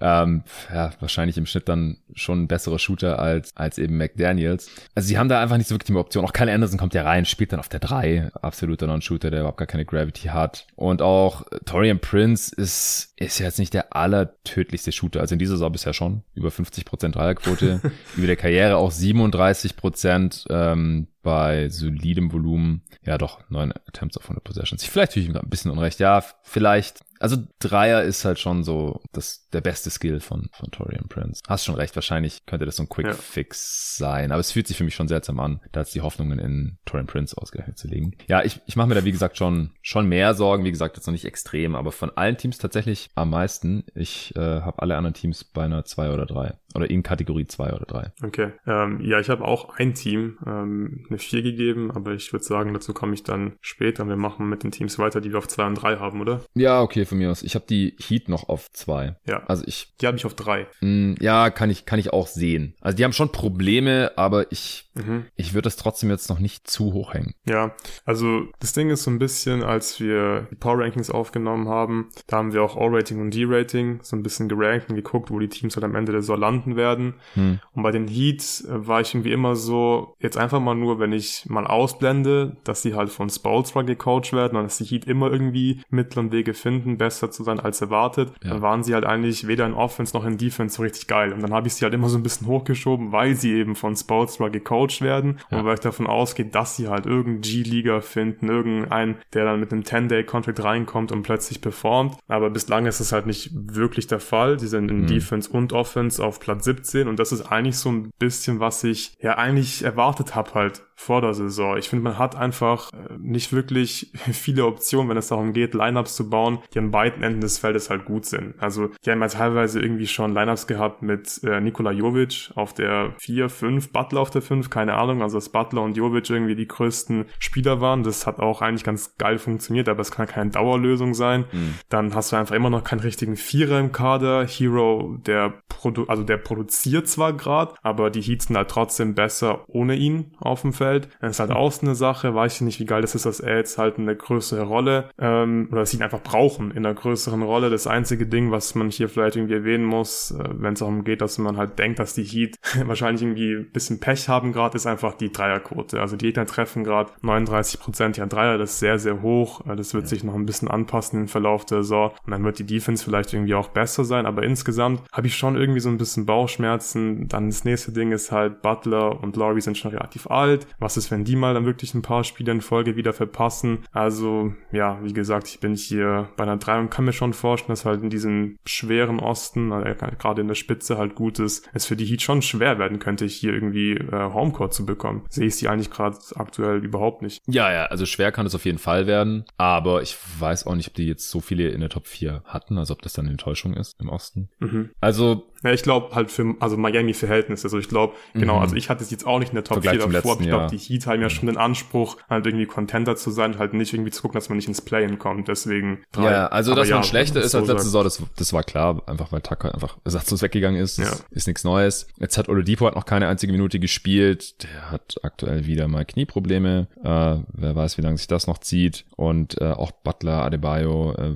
ähm, 0.00 0.42
ja, 0.72 0.90
wahrscheinlich 1.00 1.38
im 1.38 1.46
Schnitt 1.46 1.68
dann 1.68 1.98
schon 2.14 2.42
ein 2.42 2.48
besserer 2.48 2.78
Shooter 2.78 3.18
als, 3.18 3.56
als 3.56 3.78
eben 3.78 3.96
McDaniels. 3.96 4.70
Also 4.94 5.08
sie 5.08 5.18
haben 5.18 5.28
da 5.28 5.40
einfach 5.40 5.56
nicht 5.56 5.68
so 5.68 5.74
wirklich 5.74 5.86
die 5.86 5.94
Option. 5.94 6.24
Auch 6.24 6.32
Kyle 6.32 6.52
Anderson 6.52 6.78
kommt 6.78 6.94
ja 6.94 7.02
rein, 7.02 7.24
spielt 7.24 7.52
dann 7.52 7.60
auf 7.60 7.68
der 7.68 7.80
3. 7.80 8.30
Absoluter 8.42 8.86
Non-Shooter, 8.86 9.30
der 9.30 9.40
überhaupt 9.40 9.58
gar 9.58 9.66
keine 9.66 9.86
Gravity 9.86 10.28
hat. 10.28 10.66
Und 10.76 11.00
auch 11.00 11.44
Torian 11.64 11.98
Prince 11.98 12.54
ist, 12.54 13.07
ist 13.26 13.38
ja 13.38 13.46
jetzt 13.46 13.58
nicht 13.58 13.74
der 13.74 13.94
allertödlichste 13.96 14.92
Shooter. 14.92 15.20
Also 15.20 15.34
in 15.34 15.38
dieser 15.38 15.52
Saison 15.52 15.72
bisher 15.72 15.92
schon. 15.92 16.22
Über 16.34 16.50
50% 16.50 17.10
Dreierquote. 17.10 17.80
über 18.16 18.26
der 18.26 18.36
Karriere 18.36 18.76
auch 18.76 18.92
37% 18.92 20.46
ähm, 20.50 21.08
bei 21.22 21.68
solidem 21.68 22.32
Volumen. 22.32 22.82
Ja, 23.02 23.18
doch, 23.18 23.40
neun 23.50 23.72
Attempts 23.72 24.16
auf 24.16 24.24
100 24.24 24.44
Possessions. 24.44 24.84
Vielleicht 24.84 25.12
tue 25.12 25.22
ich 25.22 25.28
ihm 25.28 25.36
ein 25.36 25.48
bisschen 25.48 25.70
unrecht. 25.70 26.00
Ja, 26.00 26.24
vielleicht 26.42 27.00
also 27.20 27.36
Dreier 27.58 28.02
ist 28.02 28.24
halt 28.24 28.38
schon 28.38 28.64
so 28.64 29.00
das, 29.12 29.48
der 29.52 29.60
beste 29.60 29.90
Skill 29.90 30.20
von, 30.20 30.48
von 30.52 30.70
Torian 30.70 31.08
Prince. 31.08 31.42
Hast 31.48 31.64
schon 31.64 31.74
recht, 31.74 31.94
wahrscheinlich 31.94 32.46
könnte 32.46 32.66
das 32.66 32.76
so 32.76 32.84
ein 32.84 32.88
Quick 32.88 33.06
ja. 33.06 33.12
Fix 33.14 33.96
sein. 33.96 34.32
Aber 34.32 34.40
es 34.40 34.52
fühlt 34.52 34.66
sich 34.66 34.76
für 34.76 34.84
mich 34.84 34.94
schon 34.94 35.08
seltsam 35.08 35.40
an, 35.40 35.60
da 35.72 35.80
jetzt 35.80 35.94
die 35.94 36.00
Hoffnungen 36.00 36.38
in 36.38 36.78
Torian 36.84 37.06
Prince 37.06 37.36
ausgerechnet 37.36 37.78
zu 37.78 37.88
legen. 37.88 38.16
Ja, 38.28 38.44
ich, 38.44 38.60
ich 38.66 38.76
mache 38.76 38.88
mir 38.88 38.94
da 38.94 39.04
wie 39.04 39.12
gesagt 39.12 39.36
schon, 39.36 39.72
schon 39.82 40.08
mehr 40.08 40.34
Sorgen. 40.34 40.64
Wie 40.64 40.70
gesagt, 40.70 40.96
jetzt 40.96 41.06
noch 41.06 41.12
nicht 41.12 41.24
extrem, 41.24 41.74
aber 41.74 41.92
von 41.92 42.10
allen 42.16 42.36
Teams 42.36 42.58
tatsächlich 42.58 43.10
am 43.14 43.30
meisten. 43.30 43.84
Ich 43.94 44.34
äh, 44.36 44.40
habe 44.40 44.82
alle 44.82 44.96
anderen 44.96 45.14
Teams 45.14 45.44
bei 45.44 45.64
einer 45.64 45.84
2 45.84 46.12
oder 46.12 46.26
3. 46.26 46.54
Oder 46.78 46.90
in 46.90 47.02
Kategorie 47.02 47.44
2 47.44 47.72
oder 47.72 47.86
3. 47.86 48.12
Okay. 48.22 48.52
Ähm, 48.64 49.00
ja, 49.00 49.18
ich 49.18 49.28
habe 49.30 49.44
auch 49.44 49.76
ein 49.78 49.94
Team 49.94 50.38
ähm, 50.46 51.04
eine 51.08 51.18
4 51.18 51.42
gegeben, 51.42 51.90
aber 51.90 52.12
ich 52.12 52.32
würde 52.32 52.44
sagen, 52.44 52.72
dazu 52.72 52.94
komme 52.94 53.14
ich 53.14 53.24
dann 53.24 53.54
später. 53.60 54.06
Wir 54.06 54.14
machen 54.14 54.48
mit 54.48 54.62
den 54.62 54.70
Teams 54.70 54.96
weiter, 55.00 55.20
die 55.20 55.32
wir 55.32 55.38
auf 55.38 55.48
2 55.48 55.66
und 55.66 55.74
3 55.74 55.96
haben, 55.96 56.20
oder? 56.20 56.42
Ja, 56.54 56.80
okay, 56.80 57.04
von 57.04 57.18
mir 57.18 57.32
aus. 57.32 57.42
Ich 57.42 57.56
habe 57.56 57.64
die 57.68 57.96
Heat 57.98 58.28
noch 58.28 58.48
auf 58.48 58.70
2. 58.70 59.16
Ja. 59.26 59.42
Also 59.46 59.64
ich. 59.66 59.92
Die 60.00 60.06
habe 60.06 60.16
ich 60.16 60.24
auf 60.24 60.34
3. 60.34 60.68
Mm, 60.80 61.14
ja, 61.18 61.50
kann 61.50 61.68
ich, 61.68 61.84
kann 61.84 61.98
ich 61.98 62.12
auch 62.12 62.28
sehen. 62.28 62.76
Also 62.80 62.96
die 62.96 63.02
haben 63.02 63.12
schon 63.12 63.32
Probleme, 63.32 64.12
aber 64.14 64.52
ich, 64.52 64.88
mhm. 64.94 65.24
ich 65.34 65.54
würde 65.54 65.64
das 65.64 65.74
trotzdem 65.74 66.10
jetzt 66.10 66.28
noch 66.28 66.38
nicht 66.38 66.70
zu 66.70 66.92
hoch 66.92 67.12
hängen. 67.12 67.34
Ja, 67.44 67.74
also 68.04 68.46
das 68.60 68.72
Ding 68.72 68.90
ist 68.90 69.02
so 69.02 69.10
ein 69.10 69.18
bisschen, 69.18 69.64
als 69.64 69.98
wir 69.98 70.46
die 70.52 70.54
Power 70.54 70.78
Rankings 70.78 71.10
aufgenommen 71.10 71.68
haben, 71.68 72.10
da 72.28 72.36
haben 72.36 72.52
wir 72.52 72.62
auch 72.62 72.76
O-Rating 72.76 73.20
und 73.20 73.34
D-Rating 73.34 73.98
so 74.02 74.14
ein 74.14 74.22
bisschen 74.22 74.48
gerankt 74.48 74.90
und 74.90 74.94
geguckt, 74.94 75.32
wo 75.32 75.40
die 75.40 75.48
Teams 75.48 75.74
halt 75.74 75.84
am 75.84 75.96
Ende 75.96 76.12
der 76.12 76.22
Saison 76.22 76.38
landen 76.38 76.67
werden. 76.76 77.14
Hm. 77.34 77.60
Und 77.74 77.82
bei 77.82 77.90
den 77.90 78.08
Heat 78.08 78.64
äh, 78.66 78.86
war 78.86 79.00
ich 79.00 79.14
irgendwie 79.14 79.32
immer 79.32 79.56
so, 79.56 80.16
jetzt 80.20 80.36
einfach 80.36 80.60
mal 80.60 80.74
nur, 80.74 80.98
wenn 80.98 81.12
ich 81.12 81.46
mal 81.48 81.66
ausblende, 81.66 82.56
dass 82.64 82.82
sie 82.82 82.94
halt 82.94 83.10
von 83.10 83.30
Spolstra 83.30 83.82
gecoacht 83.82 84.32
werden 84.32 84.56
und 84.56 84.64
dass 84.64 84.78
die 84.78 84.84
Heat 84.84 85.06
immer 85.06 85.30
irgendwie 85.30 85.82
Mittel 85.90 86.18
und 86.18 86.32
Wege 86.32 86.54
finden, 86.54 86.98
besser 86.98 87.30
zu 87.30 87.44
sein 87.44 87.60
als 87.60 87.80
erwartet, 87.80 88.32
ja. 88.42 88.50
dann 88.50 88.62
waren 88.62 88.82
sie 88.82 88.94
halt 88.94 89.04
eigentlich 89.04 89.46
weder 89.46 89.66
in 89.66 89.74
Offense 89.74 90.16
noch 90.16 90.24
in 90.24 90.38
Defense 90.38 90.76
so 90.76 90.82
richtig 90.82 91.06
geil. 91.06 91.32
Und 91.32 91.42
dann 91.42 91.52
habe 91.52 91.66
ich 91.66 91.74
sie 91.74 91.84
halt 91.84 91.94
immer 91.94 92.08
so 92.08 92.18
ein 92.18 92.22
bisschen 92.22 92.46
hochgeschoben, 92.46 93.12
weil 93.12 93.34
sie 93.34 93.52
eben 93.52 93.74
von 93.74 93.96
Spolstra 93.96 94.48
gecoacht 94.48 95.00
werden 95.00 95.38
ja. 95.50 95.58
und 95.58 95.64
weil 95.64 95.74
ich 95.74 95.80
davon 95.80 96.06
ausgehe, 96.06 96.46
dass 96.46 96.76
sie 96.76 96.88
halt 96.88 97.06
irgendeinen 97.06 97.42
G-Liga 97.42 98.00
finden, 98.00 98.48
irgendeinen, 98.48 99.16
der 99.34 99.44
dann 99.44 99.60
mit 99.60 99.72
einem 99.72 99.82
10-Day-Contract 99.82 100.62
reinkommt 100.62 101.12
und 101.12 101.22
plötzlich 101.22 101.60
performt. 101.60 102.16
Aber 102.28 102.50
bislang 102.50 102.86
ist 102.86 103.00
es 103.00 103.12
halt 103.12 103.26
nicht 103.26 103.50
wirklich 103.52 104.06
der 104.06 104.20
Fall. 104.20 104.58
Sie 104.58 104.68
sind 104.68 104.90
in 104.90 105.02
mhm. 105.02 105.06
Defense 105.06 105.50
und 105.50 105.72
Offense 105.72 106.24
auf 106.24 106.40
Platz 106.48 106.64
17 106.64 107.08
und 107.08 107.18
das 107.18 107.30
ist 107.30 107.42
eigentlich 107.42 107.76
so 107.76 107.90
ein 107.90 108.10
bisschen, 108.18 108.58
was 108.58 108.82
ich 108.82 109.12
ja 109.20 109.36
eigentlich 109.36 109.84
erwartet 109.84 110.34
habe 110.34 110.54
halt 110.54 110.82
vor 110.94 111.20
der 111.20 111.32
Saison. 111.32 111.76
Ich 111.76 111.88
finde, 111.88 112.02
man 112.02 112.18
hat 112.18 112.34
einfach 112.34 112.90
äh, 112.92 113.16
nicht 113.18 113.52
wirklich 113.52 114.10
viele 114.32 114.64
Optionen, 114.64 115.10
wenn 115.10 115.16
es 115.16 115.28
darum 115.28 115.52
geht, 115.52 115.74
Lineups 115.74 116.16
zu 116.16 116.28
bauen, 116.28 116.58
die 116.74 116.78
an 116.80 116.90
beiden 116.90 117.22
Enden 117.22 117.40
des 117.40 117.58
Feldes 117.58 117.88
halt 117.88 118.06
gut 118.06 118.24
sind. 118.24 118.54
Also 118.58 118.88
die 119.04 119.10
haben 119.10 119.20
ja 119.20 119.28
teilweise 119.28 119.80
irgendwie 119.80 120.08
schon 120.08 120.34
Lineups 120.34 120.66
gehabt 120.66 121.02
mit 121.02 121.40
äh, 121.44 121.60
Nikola 121.60 121.92
Jovic 121.92 122.50
auf 122.56 122.72
der 122.72 123.14
4, 123.18 123.48
5, 123.48 123.92
Butler 123.92 124.22
auf 124.22 124.30
der 124.30 124.42
5, 124.42 124.70
keine 124.70 124.94
Ahnung, 124.94 125.22
also 125.22 125.36
dass 125.36 125.50
Butler 125.50 125.82
und 125.82 125.96
Jovic 125.96 126.30
irgendwie 126.30 126.56
die 126.56 126.66
größten 126.66 127.26
Spieler 127.38 127.80
waren. 127.80 128.02
Das 128.02 128.26
hat 128.26 128.40
auch 128.40 128.60
eigentlich 128.60 128.84
ganz 128.84 129.16
geil 129.18 129.38
funktioniert, 129.38 129.88
aber 129.88 130.00
es 130.00 130.10
kann 130.10 130.26
keine 130.26 130.50
Dauerlösung 130.50 131.14
sein. 131.14 131.44
Mhm. 131.52 131.74
Dann 131.90 132.14
hast 132.14 132.32
du 132.32 132.36
einfach 132.36 132.56
immer 132.56 132.70
noch 132.70 132.82
keinen 132.82 133.00
richtigen 133.00 133.36
Vierer 133.36 133.78
im 133.78 133.92
Kader. 133.92 134.46
Hero, 134.46 135.16
der 135.24 135.52
Produ 135.68 136.06
also 136.08 136.24
der 136.24 136.37
er 136.38 136.44
produziert 136.44 137.08
zwar 137.08 137.32
gerade, 137.32 137.74
aber 137.82 138.10
die 138.10 138.22
Heats 138.22 138.46
sind 138.46 138.56
halt 138.56 138.70
trotzdem 138.70 139.14
besser 139.14 139.64
ohne 139.66 139.96
ihn 139.96 140.32
auf 140.38 140.62
dem 140.62 140.72
Feld. 140.72 141.08
Das 141.20 141.32
ist 141.32 141.40
halt 141.40 141.50
auch 141.50 141.72
so 141.72 141.82
eine 141.82 141.94
Sache, 141.94 142.34
weiß 142.34 142.56
ich 142.56 142.60
nicht, 142.62 142.80
wie 142.80 142.86
geil 142.86 143.02
das 143.02 143.14
ist, 143.14 143.26
dass 143.26 143.40
er 143.40 143.56
jetzt 143.56 143.78
halt 143.78 143.98
eine 143.98 144.16
größere 144.16 144.62
Rolle 144.62 145.10
ähm, 145.18 145.68
oder 145.70 145.80
dass 145.80 145.90
sie 145.90 145.96
ihn 145.96 146.02
einfach 146.02 146.22
brauchen 146.22 146.70
in 146.70 146.86
einer 146.86 146.94
größeren 146.94 147.42
Rolle. 147.42 147.70
Das 147.70 147.86
einzige 147.86 148.26
Ding, 148.26 148.50
was 148.50 148.74
man 148.74 148.90
hier 148.90 149.08
vielleicht 149.08 149.36
irgendwie 149.36 149.54
erwähnen 149.54 149.84
muss, 149.84 150.30
äh, 150.30 150.44
wenn 150.52 150.74
es 150.74 150.78
darum 150.78 151.04
geht, 151.04 151.20
dass 151.20 151.38
man 151.38 151.56
halt 151.56 151.78
denkt, 151.78 151.98
dass 151.98 152.14
die 152.14 152.24
Heat 152.24 152.56
wahrscheinlich 152.84 153.22
irgendwie 153.22 153.54
ein 153.54 153.72
bisschen 153.72 154.00
Pech 154.00 154.28
haben 154.28 154.52
gerade, 154.52 154.76
ist 154.76 154.86
einfach 154.86 155.14
die 155.14 155.32
Dreierquote. 155.32 156.00
Also 156.00 156.16
die 156.16 156.26
Gegner 156.26 156.46
treffen 156.46 156.84
gerade 156.84 157.12
39 157.22 157.80
Prozent 157.80 158.16
ja 158.16 158.26
Dreier, 158.26 158.58
das 158.58 158.72
ist 158.72 158.78
sehr, 158.80 158.98
sehr 158.98 159.22
hoch. 159.22 159.66
Äh, 159.66 159.76
das 159.76 159.94
wird 159.94 160.04
ja. 160.04 160.08
sich 160.08 160.24
noch 160.24 160.34
ein 160.34 160.46
bisschen 160.46 160.68
anpassen 160.68 161.22
im 161.22 161.28
Verlauf 161.28 161.64
der 161.64 161.82
Saison 161.82 162.12
und 162.24 162.30
dann 162.30 162.44
wird 162.44 162.58
die 162.58 162.66
Defense 162.66 163.04
vielleicht 163.04 163.32
irgendwie 163.32 163.54
auch 163.54 163.68
besser 163.68 164.04
sein, 164.04 164.26
aber 164.26 164.42
insgesamt 164.42 165.02
habe 165.12 165.26
ich 165.26 165.36
schon 165.36 165.56
irgendwie 165.56 165.80
so 165.80 165.88
ein 165.88 165.98
bisschen 165.98 166.27
Bauchschmerzen. 166.28 167.26
Dann 167.26 167.46
das 167.46 167.64
nächste 167.64 167.90
Ding 167.90 168.12
ist 168.12 168.30
halt 168.30 168.60
Butler 168.60 169.22
und 169.22 169.34
Laurie 169.36 169.62
sind 169.62 169.78
schon 169.78 169.92
relativ 169.92 170.30
alt. 170.30 170.66
Was 170.78 170.98
ist, 170.98 171.10
wenn 171.10 171.24
die 171.24 171.36
mal 171.36 171.54
dann 171.54 171.64
wirklich 171.64 171.94
ein 171.94 172.02
paar 172.02 172.22
Spiele 172.22 172.52
in 172.52 172.60
Folge 172.60 172.96
wieder 172.96 173.14
verpassen? 173.14 173.78
Also 173.92 174.52
ja, 174.70 174.98
wie 175.02 175.14
gesagt, 175.14 175.48
ich 175.48 175.58
bin 175.58 175.74
hier 175.74 176.28
bei 176.36 176.44
einer 176.44 176.58
3 176.58 176.80
und 176.80 176.90
kann 176.90 177.06
mir 177.06 177.14
schon 177.14 177.32
vorstellen, 177.32 177.72
dass 177.72 177.86
halt 177.86 178.02
in 178.02 178.10
diesem 178.10 178.58
schweren 178.66 179.20
Osten, 179.20 179.72
also 179.72 179.88
gerade 180.18 180.42
in 180.42 180.48
der 180.48 180.54
Spitze 180.54 180.98
halt 180.98 181.14
gut 181.14 181.38
ist, 181.38 181.66
es 181.72 181.86
für 181.86 181.96
die 181.96 182.04
Heat 182.04 182.20
schon 182.20 182.42
schwer 182.42 182.78
werden 182.78 182.98
könnte, 182.98 183.24
hier 183.24 183.54
irgendwie 183.54 183.92
äh, 183.92 184.32
Homecourt 184.32 184.74
zu 184.74 184.84
bekommen. 184.84 185.24
Sehe 185.30 185.46
ich 185.46 185.56
sie 185.56 185.68
eigentlich 185.68 185.90
gerade 185.90 186.18
aktuell 186.34 186.84
überhaupt 186.84 187.22
nicht. 187.22 187.40
Ja, 187.46 187.72
ja, 187.72 187.86
also 187.86 188.04
schwer 188.04 188.32
kann 188.32 188.44
es 188.44 188.54
auf 188.54 188.66
jeden 188.66 188.78
Fall 188.78 189.06
werden, 189.06 189.46
aber 189.56 190.02
ich 190.02 190.14
weiß 190.38 190.66
auch 190.66 190.74
nicht, 190.74 190.88
ob 190.88 190.94
die 190.94 191.06
jetzt 191.06 191.30
so 191.30 191.40
viele 191.40 191.70
in 191.70 191.80
der 191.80 191.88
Top 191.88 192.06
4 192.06 192.42
hatten, 192.44 192.76
also 192.76 192.92
ob 192.92 193.00
das 193.00 193.14
dann 193.14 193.24
eine 193.24 193.32
Enttäuschung 193.32 193.72
ist 193.72 193.98
im 193.98 194.10
Osten. 194.10 194.50
Mhm. 194.58 194.90
Also 195.00 195.47
ja, 195.62 195.72
ich 195.72 195.82
glaube 195.82 196.14
halt 196.14 196.30
für, 196.30 196.54
also 196.60 196.76
Miami-Verhältnisse. 196.76 197.66
Also 197.66 197.78
ich 197.78 197.88
glaube, 197.88 198.14
genau, 198.32 198.34
mhm. 198.34 198.40
genau, 198.40 198.58
also 198.60 198.76
ich 198.76 198.90
hatte 198.90 199.02
es 199.02 199.10
jetzt 199.10 199.26
auch 199.26 199.38
nicht 199.38 199.50
in 199.50 199.56
der 199.56 199.64
Top 199.64 199.82
Vergleich 199.82 200.02
4 200.02 200.12
davor, 200.12 200.40
ich 200.40 200.46
glaube, 200.46 200.68
die 200.70 200.78
Heat 200.78 201.06
haben 201.06 201.20
ja 201.20 201.26
mhm. 201.26 201.30
schon 201.30 201.46
den 201.46 201.56
Anspruch, 201.56 202.16
halt 202.28 202.46
irgendwie 202.46 202.66
Contender 202.66 203.16
zu 203.16 203.30
sein, 203.30 203.58
halt 203.58 203.74
nicht 203.74 203.92
irgendwie 203.92 204.10
zu 204.10 204.22
gucken, 204.22 204.34
dass 204.34 204.48
man 204.48 204.56
nicht 204.56 204.68
ins 204.68 204.80
Play-In 204.80 205.18
kommt. 205.18 205.48
Deswegen 205.48 206.04
drei. 206.12 206.30
Ja, 206.30 206.46
also 206.48 206.72
aber 206.72 206.82
dass 206.82 206.88
ja, 206.88 206.96
man 206.96 207.04
schlechter 207.04 207.40
ist 207.40 207.54
als 207.54 207.66
letzte 207.66 207.84
Saison, 207.84 208.04
das, 208.04 208.22
das 208.36 208.52
war 208.52 208.62
klar, 208.62 209.02
einfach 209.06 209.32
weil 209.32 209.40
Tucker 209.40 209.74
einfach 209.74 209.96
ersatzlos 210.04 210.42
weggegangen 210.42 210.80
ist. 210.80 210.98
Ja. 210.98 211.10
Ist 211.30 211.46
nichts 211.46 211.64
Neues. 211.64 212.06
Jetzt 212.18 212.38
hat 212.38 212.48
Oladipo 212.48 212.86
hat 212.86 212.94
noch 212.94 213.04
keine 213.04 213.28
einzige 213.28 213.52
Minute 213.52 213.78
gespielt. 213.78 214.62
Der 214.62 214.90
hat 214.90 215.16
aktuell 215.22 215.66
wieder 215.66 215.88
mal 215.88 216.04
Knieprobleme. 216.04 216.86
Äh, 217.02 217.04
wer 217.52 217.76
weiß, 217.76 217.98
wie 217.98 218.02
lange 218.02 218.16
sich 218.16 218.28
das 218.28 218.46
noch 218.46 218.58
zieht. 218.58 219.04
Und 219.16 219.60
äh, 219.60 219.72
auch 219.72 219.90
Butler, 219.90 220.44
Adebayo 220.44 221.14
äh, 221.14 221.34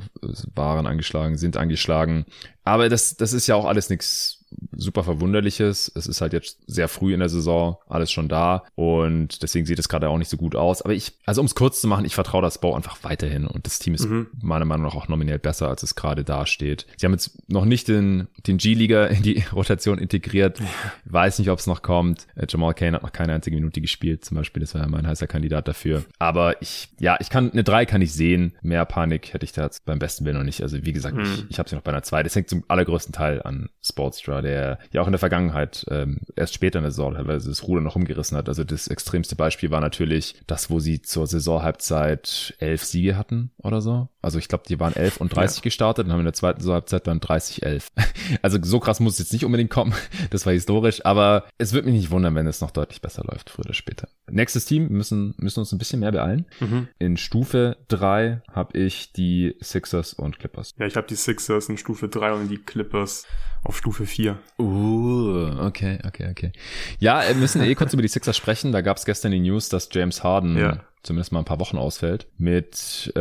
waren 0.54 0.86
angeschlagen, 0.86 1.36
sind 1.36 1.56
angeschlagen. 1.56 2.26
Aber 2.64 2.88
das, 2.88 3.16
das 3.16 3.32
ist 3.32 3.46
ja 3.46 3.54
auch 3.54 3.64
alles 3.64 3.88
nichts 3.90 4.41
super 4.72 5.04
Verwunderliches. 5.04 5.90
Es 5.94 6.06
ist 6.06 6.20
halt 6.20 6.32
jetzt 6.32 6.58
sehr 6.66 6.88
früh 6.88 7.14
in 7.14 7.20
der 7.20 7.28
Saison, 7.28 7.76
alles 7.88 8.10
schon 8.10 8.28
da 8.28 8.64
und 8.74 9.42
deswegen 9.42 9.66
sieht 9.66 9.78
es 9.78 9.88
gerade 9.88 10.08
auch 10.08 10.18
nicht 10.18 10.28
so 10.28 10.36
gut 10.36 10.56
aus. 10.56 10.82
Aber 10.82 10.94
ich, 10.94 11.12
also 11.26 11.40
um 11.40 11.46
es 11.46 11.54
kurz 11.54 11.80
zu 11.80 11.88
machen, 11.88 12.04
ich 12.04 12.14
vertraue 12.14 12.42
das 12.42 12.58
Bau 12.58 12.74
einfach 12.74 12.98
weiterhin 13.02 13.46
und 13.46 13.66
das 13.66 13.78
Team 13.78 13.94
ist 13.94 14.08
mhm. 14.08 14.28
meiner 14.40 14.64
Meinung 14.64 14.86
nach 14.86 14.94
auch 14.94 15.08
nominell 15.08 15.38
besser, 15.38 15.68
als 15.68 15.82
es 15.82 15.94
gerade 15.94 16.24
dasteht. 16.24 16.86
Sie 16.96 17.06
haben 17.06 17.12
jetzt 17.12 17.48
noch 17.48 17.64
nicht 17.64 17.88
den, 17.88 18.28
den 18.46 18.58
G-Liga 18.58 19.06
in 19.06 19.22
die 19.22 19.44
Rotation 19.52 19.98
integriert. 19.98 20.60
Weiß 21.04 21.38
nicht, 21.38 21.50
ob 21.50 21.58
es 21.58 21.66
noch 21.66 21.82
kommt. 21.82 22.26
Äh, 22.34 22.46
Jamal 22.48 22.74
Kane 22.74 22.96
hat 22.96 23.02
noch 23.02 23.12
keine 23.12 23.32
einzige 23.34 23.56
Minute 23.56 23.80
gespielt, 23.80 24.24
zum 24.24 24.36
Beispiel. 24.36 24.60
Das 24.60 24.74
war 24.74 24.82
ja 24.82 24.88
mein 24.88 25.06
heißer 25.06 25.26
Kandidat 25.26 25.68
dafür. 25.68 26.04
Aber 26.18 26.60
ich, 26.62 26.88
ja, 26.98 27.16
ich 27.20 27.30
kann, 27.30 27.50
eine 27.52 27.64
3 27.64 27.86
kann 27.86 28.02
ich 28.02 28.12
sehen. 28.12 28.54
Mehr 28.62 28.84
Panik 28.84 29.32
hätte 29.32 29.44
ich 29.44 29.52
da 29.52 29.64
jetzt 29.64 29.84
beim 29.84 29.98
besten 29.98 30.24
Willen 30.24 30.36
noch 30.36 30.44
nicht. 30.44 30.62
Also 30.62 30.84
wie 30.84 30.92
gesagt, 30.92 31.16
mhm. 31.16 31.22
ich, 31.22 31.50
ich 31.50 31.58
habe 31.58 31.68
sie 31.68 31.76
noch 31.76 31.82
bei 31.82 31.92
einer 31.92 32.02
2. 32.02 32.22
Das 32.22 32.34
hängt 32.34 32.48
zum 32.48 32.64
allergrößten 32.68 33.12
Teil 33.12 33.42
an 33.42 33.68
Sportstra 33.82 34.41
der 34.42 34.78
ja 34.92 35.02
auch 35.02 35.06
in 35.06 35.12
der 35.12 35.18
Vergangenheit 35.18 35.84
ähm, 35.90 36.20
erst 36.36 36.54
später 36.54 36.78
in 36.78 36.84
der 36.84 36.92
Saison 36.92 37.14
teilweise 37.14 37.48
das 37.48 37.66
Ruder 37.66 37.80
noch 37.80 37.96
umgerissen 37.96 38.36
hat. 38.36 38.48
Also 38.48 38.64
das 38.64 38.88
extremste 38.88 39.36
Beispiel 39.36 39.70
war 39.70 39.80
natürlich 39.80 40.36
das, 40.46 40.70
wo 40.70 40.80
sie 40.80 41.02
zur 41.02 41.26
Saisonhalbzeit 41.26 42.54
elf 42.58 42.84
Siege 42.84 43.16
hatten 43.16 43.50
oder 43.58 43.80
so. 43.80 44.08
Also 44.22 44.38
ich 44.38 44.48
glaube, 44.48 44.64
die 44.68 44.78
waren 44.78 44.94
11 44.94 45.16
und 45.16 45.34
30 45.34 45.58
ja. 45.58 45.62
gestartet 45.62 46.06
und 46.06 46.12
haben 46.12 46.20
in 46.20 46.26
der 46.26 46.32
zweiten 46.32 46.64
Halbzeit 46.64 47.06
dann 47.06 47.20
30, 47.20 47.64
11. 47.64 47.88
Also 48.40 48.58
so 48.62 48.80
krass 48.80 49.00
muss 49.00 49.14
es 49.14 49.18
jetzt 49.18 49.32
nicht 49.32 49.44
unbedingt 49.44 49.70
kommen. 49.70 49.94
Das 50.30 50.46
war 50.46 50.52
historisch, 50.52 51.04
aber 51.04 51.44
es 51.58 51.72
wird 51.72 51.84
mich 51.84 51.94
nicht 51.94 52.10
wundern, 52.10 52.34
wenn 52.34 52.46
es 52.46 52.60
noch 52.60 52.70
deutlich 52.70 53.02
besser 53.02 53.24
läuft, 53.24 53.50
früher 53.50 53.66
oder 53.66 53.74
später. 53.74 54.08
Nächstes 54.30 54.64
Team, 54.64 54.88
müssen, 54.88 55.34
müssen 55.36 55.60
uns 55.60 55.72
ein 55.72 55.78
bisschen 55.78 56.00
mehr 56.00 56.12
beeilen. 56.12 56.46
Mhm. 56.60 56.88
In 56.98 57.16
Stufe 57.16 57.76
3 57.88 58.42
habe 58.50 58.78
ich 58.78 59.12
die 59.12 59.56
Sixers 59.60 60.14
und 60.14 60.38
Clippers. 60.38 60.72
Ja, 60.78 60.86
ich 60.86 60.96
habe 60.96 61.06
die 61.06 61.16
Sixers 61.16 61.68
in 61.68 61.76
Stufe 61.76 62.08
3 62.08 62.32
und 62.34 62.48
die 62.48 62.58
Clippers 62.58 63.26
auf 63.64 63.76
Stufe 63.76 64.06
4. 64.06 64.31
Uh, 64.58 65.66
okay, 65.66 65.98
okay, 66.06 66.28
okay. 66.30 66.52
Ja, 66.98 67.22
wir 67.26 67.34
müssen 67.34 67.62
eh 67.62 67.74
kurz 67.74 67.92
über 67.92 68.02
die 68.02 68.08
Sixers 68.08 68.36
sprechen. 68.36 68.72
Da 68.72 68.80
gab 68.80 68.96
es 68.96 69.04
gestern 69.04 69.32
die 69.32 69.40
News, 69.40 69.68
dass 69.68 69.88
James 69.92 70.22
Harden 70.22 70.56
ja 70.56 70.80
zumindest 71.02 71.32
mal 71.32 71.40
ein 71.40 71.44
paar 71.44 71.60
Wochen 71.60 71.78
ausfällt, 71.78 72.28
mit 72.38 73.12
äh, 73.16 73.20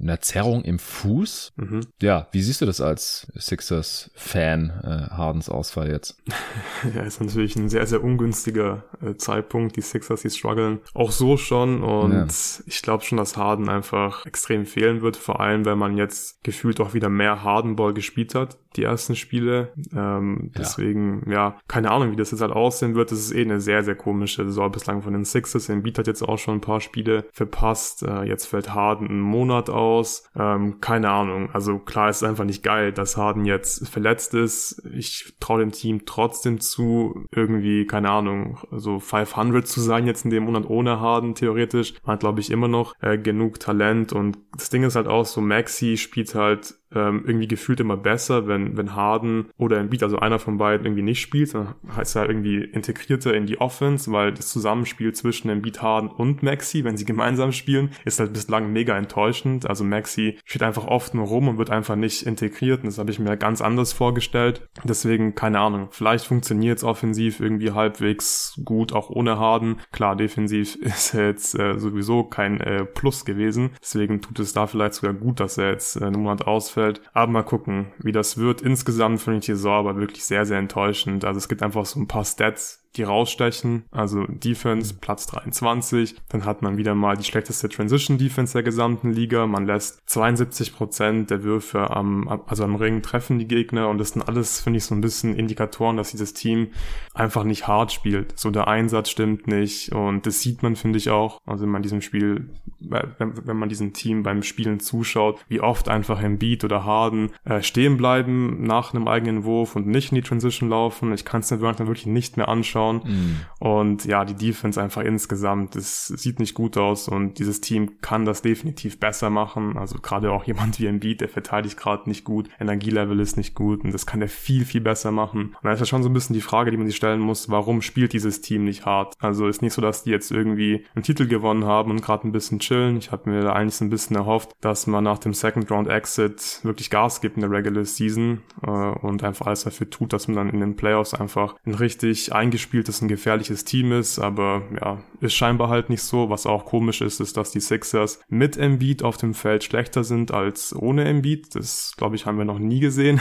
einer 0.00 0.20
Zerrung 0.20 0.62
im 0.62 0.78
Fuß. 0.78 1.52
Mhm. 1.56 1.80
Ja, 2.00 2.28
wie 2.32 2.42
siehst 2.42 2.60
du 2.60 2.66
das 2.66 2.80
als 2.80 3.30
Sixers-Fan, 3.36 4.70
äh, 4.82 5.14
Hardens 5.14 5.48
Ausfall 5.48 5.90
jetzt? 5.90 6.20
ja, 6.94 7.02
ist 7.02 7.20
natürlich 7.20 7.56
ein 7.56 7.68
sehr, 7.68 7.86
sehr 7.86 8.02
ungünstiger 8.02 8.84
äh, 9.00 9.14
Zeitpunkt. 9.14 9.76
Die 9.76 9.82
Sixers, 9.82 10.22
die 10.22 10.30
strugglen 10.30 10.80
auch 10.94 11.12
so 11.12 11.36
schon 11.36 11.82
und 11.82 12.12
ja. 12.12 12.26
ich 12.66 12.82
glaube 12.82 13.04
schon, 13.04 13.18
dass 13.18 13.36
Harden 13.36 13.68
einfach 13.68 14.26
extrem 14.26 14.66
fehlen 14.66 15.02
wird, 15.02 15.16
vor 15.16 15.40
allem, 15.40 15.64
wenn 15.64 15.78
man 15.78 15.96
jetzt 15.96 16.42
gefühlt 16.42 16.80
auch 16.80 16.94
wieder 16.94 17.08
mehr 17.08 17.42
Hardenball 17.42 17.94
gespielt 17.94 18.34
hat, 18.34 18.58
die 18.76 18.82
ersten 18.82 19.16
Spiele. 19.16 19.72
Ähm, 19.94 20.50
deswegen, 20.56 21.24
ja. 21.26 21.32
ja, 21.32 21.56
keine 21.68 21.90
Ahnung, 21.90 22.12
wie 22.12 22.16
das 22.16 22.30
jetzt 22.30 22.40
halt 22.40 22.52
aussehen 22.52 22.94
wird. 22.94 23.12
Das 23.12 23.18
ist 23.18 23.32
eh 23.32 23.42
eine 23.42 23.60
sehr, 23.60 23.84
sehr 23.84 23.94
komische 23.94 24.44
Saison 24.44 24.72
bislang 24.72 25.02
von 25.02 25.12
den 25.12 25.24
Sixers. 25.24 25.68
Embiid 25.68 25.98
hat 25.98 26.06
jetzt 26.06 26.22
auch 26.22 26.38
schon 26.38 26.54
ein 26.54 26.60
paar 26.60 26.80
Spiele 26.80 27.11
Spiele 27.12 27.24
verpasst. 27.32 28.02
Äh, 28.02 28.24
jetzt 28.24 28.46
fällt 28.46 28.74
Harden 28.74 29.08
einen 29.08 29.20
Monat 29.20 29.70
aus. 29.70 30.24
Ähm, 30.36 30.80
keine 30.80 31.10
Ahnung. 31.10 31.50
Also 31.52 31.78
klar 31.78 32.08
ist 32.08 32.22
einfach 32.22 32.44
nicht 32.44 32.62
geil, 32.62 32.92
dass 32.92 33.16
Harden 33.16 33.44
jetzt 33.44 33.88
verletzt 33.88 34.34
ist. 34.34 34.82
Ich 34.94 35.34
traue 35.40 35.60
dem 35.60 35.72
Team 35.72 36.04
trotzdem 36.06 36.60
zu, 36.60 37.26
irgendwie, 37.30 37.86
keine 37.86 38.10
Ahnung, 38.10 38.58
so 38.70 38.98
500 38.98 39.66
zu 39.66 39.80
sein 39.80 40.06
jetzt 40.06 40.24
in 40.24 40.30
dem 40.30 40.44
Monat 40.44 40.68
ohne 40.68 41.00
Harden 41.00 41.34
theoretisch. 41.34 41.94
Man 42.04 42.14
hat, 42.14 42.20
glaube 42.20 42.40
ich, 42.40 42.50
immer 42.50 42.68
noch 42.68 42.94
äh, 43.00 43.18
genug 43.18 43.60
Talent 43.60 44.12
und 44.12 44.38
das 44.56 44.70
Ding 44.70 44.82
ist 44.82 44.96
halt 44.96 45.08
auch 45.08 45.26
so, 45.26 45.40
Maxi 45.40 45.96
spielt 45.96 46.34
halt 46.34 46.74
ähm, 46.94 47.24
irgendwie 47.26 47.48
gefühlt 47.48 47.80
immer 47.80 47.96
besser, 47.96 48.46
wenn, 48.46 48.76
wenn 48.76 48.94
Harden 48.94 49.46
oder 49.56 49.78
Embiid, 49.78 50.02
also 50.02 50.18
einer 50.18 50.38
von 50.38 50.58
beiden 50.58 50.86
irgendwie 50.86 51.02
nicht 51.02 51.20
spielt, 51.20 51.54
dann 51.54 51.74
heißt 51.96 52.16
er 52.16 52.28
irgendwie 52.28 52.62
integrierter 52.62 53.34
in 53.34 53.46
die 53.46 53.60
Offense, 53.60 54.10
weil 54.12 54.32
das 54.32 54.48
Zusammenspiel 54.48 55.12
zwischen 55.12 55.48
Embiid, 55.48 55.82
Harden 55.82 56.08
und 56.08 56.42
Maxi, 56.42 56.84
wenn 56.84 56.96
sie 56.96 57.04
gemeinsam 57.04 57.52
spielen, 57.52 57.90
ist 58.04 58.20
halt 58.20 58.32
bislang 58.32 58.72
mega 58.72 58.96
enttäuschend. 58.96 59.68
Also 59.68 59.84
Maxi 59.84 60.38
steht 60.44 60.62
einfach 60.62 60.86
oft 60.86 61.14
nur 61.14 61.26
rum 61.26 61.48
und 61.48 61.58
wird 61.58 61.70
einfach 61.70 61.96
nicht 61.96 62.22
integriert 62.22 62.80
und 62.80 62.86
das 62.86 62.98
habe 62.98 63.10
ich 63.10 63.18
mir 63.18 63.36
ganz 63.36 63.60
anders 63.60 63.92
vorgestellt. 63.92 64.68
Deswegen, 64.84 65.34
keine 65.34 65.60
Ahnung, 65.60 65.88
vielleicht 65.90 66.26
funktioniert 66.26 66.78
es 66.78 66.84
offensiv 66.84 67.40
irgendwie 67.40 67.72
halbwegs 67.72 68.60
gut, 68.64 68.92
auch 68.92 69.10
ohne 69.10 69.38
Harden. 69.38 69.76
Klar, 69.92 70.16
defensiv 70.16 70.76
ist 70.80 71.14
jetzt 71.14 71.58
äh, 71.58 71.78
sowieso 71.78 72.24
kein 72.24 72.60
äh, 72.60 72.84
Plus 72.84 73.24
gewesen, 73.24 73.70
deswegen 73.80 74.20
tut 74.20 74.38
es 74.38 74.52
da 74.52 74.66
vielleicht 74.66 74.94
sogar 74.94 75.14
gut, 75.14 75.40
dass 75.40 75.58
er 75.58 75.70
jetzt 75.70 75.96
äh, 75.96 76.04
einen 76.04 76.22
Monat 76.22 76.46
ausfällt 76.46 76.81
Mittelfeld. 76.82 77.00
Aber 77.12 77.32
mal 77.32 77.42
gucken, 77.42 77.92
wie 77.98 78.12
das 78.12 78.36
wird. 78.36 78.60
Insgesamt 78.60 79.20
finde 79.20 79.38
ich 79.38 79.46
die 79.46 79.52
Saison 79.52 79.78
aber 79.78 79.96
wirklich 79.96 80.24
sehr, 80.24 80.44
sehr 80.44 80.58
enttäuschend. 80.58 81.24
Also 81.24 81.38
es 81.38 81.48
gibt 81.48 81.62
einfach 81.62 81.86
so 81.86 82.00
ein 82.00 82.08
paar 82.08 82.24
Stats, 82.24 82.81
die 82.96 83.02
rausstechen. 83.04 83.84
Also 83.90 84.24
Defense 84.26 84.94
Platz 84.94 85.26
23. 85.26 86.16
Dann 86.28 86.44
hat 86.44 86.62
man 86.62 86.76
wieder 86.76 86.94
mal 86.94 87.16
die 87.16 87.24
schlechteste 87.24 87.68
Transition 87.68 88.18
Defense 88.18 88.52
der 88.52 88.62
gesamten 88.62 89.12
Liga. 89.12 89.46
Man 89.46 89.66
lässt 89.66 90.02
72 90.06 90.74
Prozent 90.74 91.30
der 91.30 91.42
Würfe 91.42 91.90
am, 91.90 92.28
also 92.46 92.64
am 92.64 92.76
Ring 92.76 93.02
treffen 93.02 93.38
die 93.38 93.48
Gegner. 93.48 93.88
Und 93.88 93.98
das 93.98 94.10
sind 94.10 94.22
alles, 94.28 94.60
finde 94.60 94.78
ich, 94.78 94.84
so 94.84 94.94
ein 94.94 95.00
bisschen 95.00 95.34
Indikatoren, 95.34 95.96
dass 95.96 96.10
dieses 96.10 96.34
Team 96.34 96.68
einfach 97.14 97.44
nicht 97.44 97.66
hart 97.66 97.92
spielt. 97.92 98.38
So 98.38 98.50
der 98.50 98.68
Einsatz 98.68 99.08
stimmt 99.08 99.46
nicht. 99.46 99.92
Und 99.92 100.26
das 100.26 100.40
sieht 100.40 100.62
man, 100.62 100.76
finde 100.76 100.98
ich 100.98 101.10
auch. 101.10 101.40
Also 101.46 101.64
wenn 101.64 101.70
man 101.70 101.82
diesem 101.82 102.02
Spiel, 102.02 102.50
wenn, 102.78 103.56
man 103.56 103.68
diesem 103.68 103.94
Team 103.94 104.22
beim 104.22 104.42
Spielen 104.42 104.80
zuschaut, 104.80 105.42
wie 105.48 105.60
oft 105.60 105.88
einfach 105.88 106.22
im 106.22 106.38
Beat 106.38 106.64
oder 106.64 106.84
Harden 106.84 107.30
äh, 107.44 107.62
stehen 107.62 107.96
bleiben 107.96 108.64
nach 108.64 108.92
einem 108.92 109.08
eigenen 109.08 109.44
Wurf 109.44 109.76
und 109.76 109.86
nicht 109.86 110.12
in 110.12 110.16
die 110.16 110.22
Transition 110.22 110.68
laufen. 110.68 111.12
Ich 111.14 111.24
kann 111.24 111.40
es 111.40 111.50
mir 111.50 111.60
wirklich 111.60 112.06
nicht 112.06 112.36
mehr 112.36 112.48
anschauen 112.48 112.81
anschauen. 112.82 113.00
Mhm. 113.04 113.36
Und 113.58 114.04
ja, 114.04 114.24
die 114.24 114.34
Defense 114.34 114.80
einfach 114.82 115.02
insgesamt, 115.02 115.76
es 115.76 116.06
sieht 116.06 116.40
nicht 116.40 116.54
gut 116.54 116.76
aus 116.76 117.08
und 117.08 117.38
dieses 117.38 117.60
Team 117.60 118.00
kann 118.00 118.24
das 118.24 118.42
definitiv 118.42 118.98
besser 118.98 119.30
machen. 119.30 119.76
Also 119.76 119.98
gerade 120.00 120.32
auch 120.32 120.44
jemand 120.44 120.78
wie 120.80 120.86
Embiid, 120.86 121.20
der 121.20 121.28
verteidigt 121.28 121.76
gerade 121.76 122.08
nicht 122.08 122.24
gut, 122.24 122.48
Energielevel 122.58 123.20
ist 123.20 123.36
nicht 123.36 123.54
gut 123.54 123.84
und 123.84 123.94
das 123.94 124.06
kann 124.06 124.20
er 124.20 124.28
viel, 124.28 124.64
viel 124.64 124.80
besser 124.80 125.12
machen. 125.12 125.54
Und 125.54 125.64
da 125.64 125.72
ist 125.72 125.80
ja 125.80 125.86
schon 125.86 126.02
so 126.02 126.08
ein 126.08 126.12
bisschen 126.12 126.34
die 126.34 126.40
Frage, 126.40 126.70
die 126.70 126.76
man 126.76 126.86
sich 126.86 126.96
stellen 126.96 127.20
muss, 127.20 127.50
warum 127.50 127.82
spielt 127.82 128.12
dieses 128.12 128.40
Team 128.40 128.64
nicht 128.64 128.84
hart? 128.84 129.14
Also 129.20 129.46
ist 129.46 129.62
nicht 129.62 129.74
so, 129.74 129.82
dass 129.82 130.02
die 130.02 130.10
jetzt 130.10 130.30
irgendwie 130.30 130.84
einen 130.94 131.04
Titel 131.04 131.26
gewonnen 131.26 131.64
haben 131.64 131.90
und 131.90 132.02
gerade 132.02 132.26
ein 132.26 132.32
bisschen 132.32 132.58
chillen. 132.58 132.96
Ich 132.96 133.12
habe 133.12 133.30
mir 133.30 133.42
da 133.42 133.52
eigentlich 133.52 133.76
so 133.76 133.84
ein 133.84 133.90
bisschen 133.90 134.16
erhofft, 134.16 134.52
dass 134.60 134.86
man 134.86 135.04
nach 135.04 135.18
dem 135.18 135.34
Second 135.34 135.70
Round 135.70 135.88
Exit 135.88 136.60
wirklich 136.62 136.90
Gas 136.90 137.20
gibt 137.20 137.36
in 137.36 137.42
der 137.42 137.50
Regular 137.50 137.84
Season 137.84 138.42
äh, 138.62 138.70
und 138.70 139.22
einfach 139.22 139.46
alles 139.46 139.64
dafür 139.64 139.88
tut, 139.88 140.12
dass 140.12 140.26
man 140.26 140.36
dann 140.36 140.50
in 140.50 140.60
den 140.60 140.76
Playoffs 140.76 141.14
einfach 141.14 141.54
ein 141.64 141.74
richtig 141.74 142.32
eingespieltes 142.32 142.71
und 142.72 143.08
gefährliches 143.08 143.64
Team 143.64 143.92
ist. 143.92 144.18
Aber 144.18 144.62
ja, 144.80 145.02
ist 145.20 145.34
scheinbar 145.34 145.68
halt 145.68 145.90
nicht 145.90 146.02
so. 146.02 146.30
Was 146.30 146.46
auch 146.46 146.64
komisch 146.64 147.00
ist, 147.00 147.20
ist, 147.20 147.36
dass 147.36 147.50
die 147.50 147.60
Sixers 147.60 148.20
mit 148.28 148.56
Embiid 148.56 149.02
auf 149.02 149.16
dem 149.16 149.34
Feld 149.34 149.64
schlechter 149.64 150.04
sind 150.04 150.32
als 150.32 150.74
ohne 150.74 151.04
Embiid. 151.04 151.54
Das, 151.54 151.94
glaube 151.96 152.16
ich, 152.16 152.26
haben 152.26 152.38
wir 152.38 152.44
noch 152.44 152.58
nie 152.58 152.80
gesehen. 152.80 153.20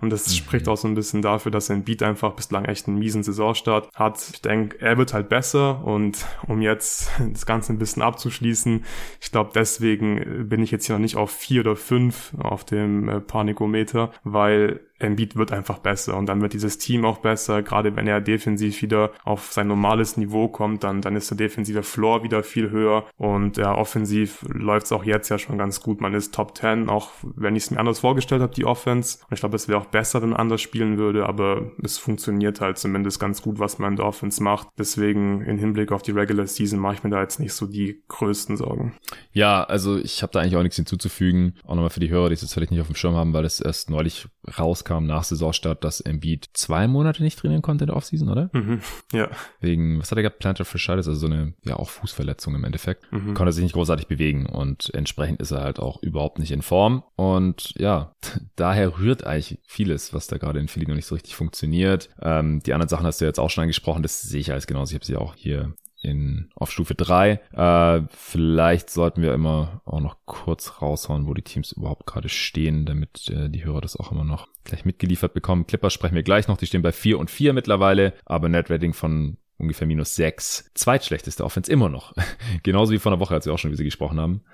Und 0.00 0.10
das 0.10 0.28
mhm. 0.28 0.32
spricht 0.32 0.68
auch 0.68 0.76
so 0.76 0.88
ein 0.88 0.94
bisschen 0.94 1.22
dafür, 1.22 1.52
dass 1.52 1.70
Embiid 1.70 2.02
einfach 2.02 2.32
bislang 2.34 2.64
echt 2.64 2.88
einen 2.88 2.98
miesen 2.98 3.22
Saisonstart 3.22 3.90
hat. 3.94 4.30
Ich 4.32 4.42
denke, 4.42 4.80
er 4.80 4.98
wird 4.98 5.14
halt 5.14 5.28
besser 5.28 5.84
und 5.84 6.26
um 6.46 6.60
jetzt 6.60 7.10
das 7.32 7.46
Ganze 7.46 7.72
ein 7.72 7.78
bisschen 7.78 8.02
abzuschließen, 8.02 8.84
ich 9.20 9.30
glaube, 9.30 9.50
deswegen 9.54 10.48
bin 10.48 10.62
ich 10.62 10.70
jetzt 10.70 10.86
hier 10.86 10.94
noch 10.96 11.00
nicht 11.00 11.16
auf 11.16 11.30
vier 11.30 11.60
oder 11.60 11.76
fünf 11.76 12.32
auf 12.38 12.64
dem 12.64 13.08
äh, 13.08 13.20
Panikometer, 13.20 14.12
weil 14.24 14.80
Embiid 15.00 15.36
wird 15.36 15.52
einfach 15.52 15.78
besser 15.78 16.16
und 16.16 16.26
dann 16.26 16.40
wird 16.40 16.52
dieses 16.52 16.78
Team 16.78 17.04
auch 17.04 17.18
besser. 17.18 17.62
Gerade 17.62 17.96
wenn 17.96 18.06
er 18.06 18.20
defensiv 18.20 18.82
wieder 18.82 19.10
auf 19.24 19.52
sein 19.52 19.66
normales 19.66 20.16
Niveau 20.16 20.48
kommt, 20.48 20.84
dann, 20.84 21.00
dann 21.00 21.16
ist 21.16 21.30
der 21.30 21.38
defensive 21.38 21.82
Floor 21.82 22.22
wieder 22.22 22.42
viel 22.42 22.70
höher 22.70 23.04
und 23.16 23.56
ja, 23.56 23.74
offensiv 23.74 24.44
läuft 24.48 24.86
es 24.86 24.92
auch 24.92 25.04
jetzt 25.04 25.28
ja 25.28 25.38
schon 25.38 25.58
ganz 25.58 25.80
gut. 25.80 26.00
Man 26.00 26.14
ist 26.14 26.34
Top 26.34 26.56
10, 26.56 26.88
auch 26.88 27.10
wenn 27.22 27.56
ich 27.56 27.64
es 27.64 27.70
mir 27.70 27.78
anders 27.78 28.00
vorgestellt 28.00 28.42
habe, 28.42 28.54
die 28.54 28.64
Offense. 28.64 29.18
Und 29.28 29.34
ich 29.34 29.40
glaube, 29.40 29.56
es 29.56 29.68
wäre 29.68 29.78
auch 29.78 29.86
besser, 29.86 30.22
wenn 30.22 30.34
anders 30.34 30.60
spielen 30.60 30.98
würde, 30.98 31.26
aber 31.26 31.70
es 31.82 31.98
funktioniert 31.98 32.60
halt 32.60 32.78
zumindest 32.78 33.20
ganz 33.20 33.42
gut, 33.42 33.58
was 33.58 33.78
man 33.78 33.92
in 33.92 33.96
der 33.96 34.06
Offense 34.06 34.42
macht. 34.42 34.68
Deswegen 34.78 35.42
im 35.42 35.58
Hinblick 35.58 35.92
auf 35.92 36.02
die 36.02 36.12
Regular 36.12 36.46
Season 36.46 36.78
mache 36.78 36.94
ich 36.94 37.04
mir 37.04 37.10
da 37.10 37.20
jetzt 37.20 37.40
nicht 37.40 37.52
so 37.52 37.66
die 37.66 38.02
größten 38.08 38.56
Sorgen. 38.56 38.94
Ja, 39.32 39.64
also 39.64 39.96
ich 39.98 40.22
habe 40.22 40.32
da 40.32 40.40
eigentlich 40.40 40.56
auch 40.56 40.62
nichts 40.62 40.76
hinzuzufügen. 40.76 41.54
Auch 41.64 41.74
nochmal 41.74 41.90
für 41.90 42.00
die 42.00 42.10
Hörer, 42.10 42.28
die 42.28 42.34
es 42.34 42.42
jetzt 42.42 42.54
vielleicht 42.54 42.70
nicht 42.70 42.80
auf 42.80 42.86
dem 42.88 42.96
Schirm 42.96 43.14
haben, 43.14 43.32
weil 43.32 43.44
es 43.44 43.60
erst 43.60 43.90
neulich 43.90 44.28
rauskam 44.58 44.89
nach 44.98 45.22
Saisonstart, 45.22 45.84
dass 45.84 46.00
Embiid 46.00 46.50
zwei 46.54 46.88
Monate 46.88 47.22
nicht 47.22 47.38
trainieren 47.38 47.62
konnte 47.62 47.84
in 47.84 47.88
der 47.88 47.96
Offseason, 47.96 48.28
oder? 48.28 48.50
Mhm, 48.52 48.80
ja. 49.12 49.28
Wegen, 49.60 50.00
was 50.00 50.10
hat 50.10 50.18
er 50.18 50.22
gehabt? 50.22 50.40
Plantar 50.40 50.64
Fasciitis, 50.64 51.06
also 51.06 51.14
so 51.14 51.26
eine, 51.26 51.54
ja, 51.64 51.76
auch 51.76 51.88
Fußverletzung 51.88 52.54
im 52.54 52.64
Endeffekt. 52.64 53.10
Mhm. 53.12 53.34
Konnte 53.34 53.52
sich 53.52 53.62
nicht 53.62 53.74
großartig 53.74 54.08
bewegen 54.08 54.46
und 54.46 54.90
entsprechend 54.94 55.40
ist 55.40 55.52
er 55.52 55.62
halt 55.62 55.78
auch 55.78 56.02
überhaupt 56.02 56.38
nicht 56.38 56.50
in 56.50 56.62
Form. 56.62 57.04
Und 57.14 57.74
ja, 57.78 58.14
daher 58.56 58.98
rührt 58.98 59.24
eigentlich 59.24 59.58
vieles, 59.66 60.12
was 60.12 60.26
da 60.26 60.38
gerade 60.38 60.58
in 60.58 60.68
Philly 60.68 60.86
noch 60.86 60.96
nicht 60.96 61.06
so 61.06 61.14
richtig 61.14 61.36
funktioniert. 61.36 62.08
Ähm, 62.20 62.60
die 62.64 62.72
anderen 62.72 62.88
Sachen 62.88 63.06
hast 63.06 63.20
du 63.20 63.24
jetzt 63.24 63.38
auch 63.38 63.50
schon 63.50 63.62
angesprochen, 63.62 64.02
das 64.02 64.22
sehe 64.22 64.40
ich 64.40 64.50
alles 64.50 64.66
genauso. 64.66 64.90
Ich 64.90 64.96
habe 64.96 65.04
sie 65.04 65.16
auch 65.16 65.34
hier 65.34 65.74
in, 66.00 66.50
auf 66.54 66.70
Stufe 66.70 66.94
3. 66.94 67.40
Äh, 67.52 68.02
vielleicht 68.10 68.90
sollten 68.90 69.22
wir 69.22 69.34
immer 69.34 69.82
auch 69.84 70.00
noch 70.00 70.16
kurz 70.24 70.80
raushauen, 70.80 71.26
wo 71.26 71.34
die 71.34 71.42
Teams 71.42 71.72
überhaupt 71.72 72.06
gerade 72.06 72.28
stehen, 72.28 72.86
damit 72.86 73.28
äh, 73.28 73.48
die 73.48 73.64
Hörer 73.64 73.80
das 73.80 73.96
auch 73.96 74.10
immer 74.12 74.24
noch 74.24 74.48
gleich 74.64 74.84
mitgeliefert 74.84 75.34
bekommen. 75.34 75.66
Clippers 75.66 75.92
sprechen 75.92 76.14
wir 76.14 76.22
gleich 76.22 76.48
noch, 76.48 76.56
die 76.56 76.66
stehen 76.66 76.82
bei 76.82 76.92
4 76.92 77.18
und 77.18 77.30
4 77.30 77.52
mittlerweile, 77.52 78.14
aber 78.24 78.48
Net 78.48 78.70
Rating 78.70 78.92
von 78.92 79.36
ungefähr 79.60 79.86
minus 79.86 80.14
sechs. 80.14 80.70
Zweitschlechteste 80.74 81.44
Offense 81.44 81.70
immer 81.70 81.88
noch. 81.88 82.14
Genauso 82.62 82.92
wie 82.92 82.98
vor 82.98 83.12
einer 83.12 83.20
Woche, 83.20 83.34
als 83.34 83.46
wir 83.46 83.52
auch 83.52 83.58
schon 83.58 83.70
über 83.70 83.76
sie 83.76 83.84
gesprochen 83.84 84.20
haben. 84.20 84.42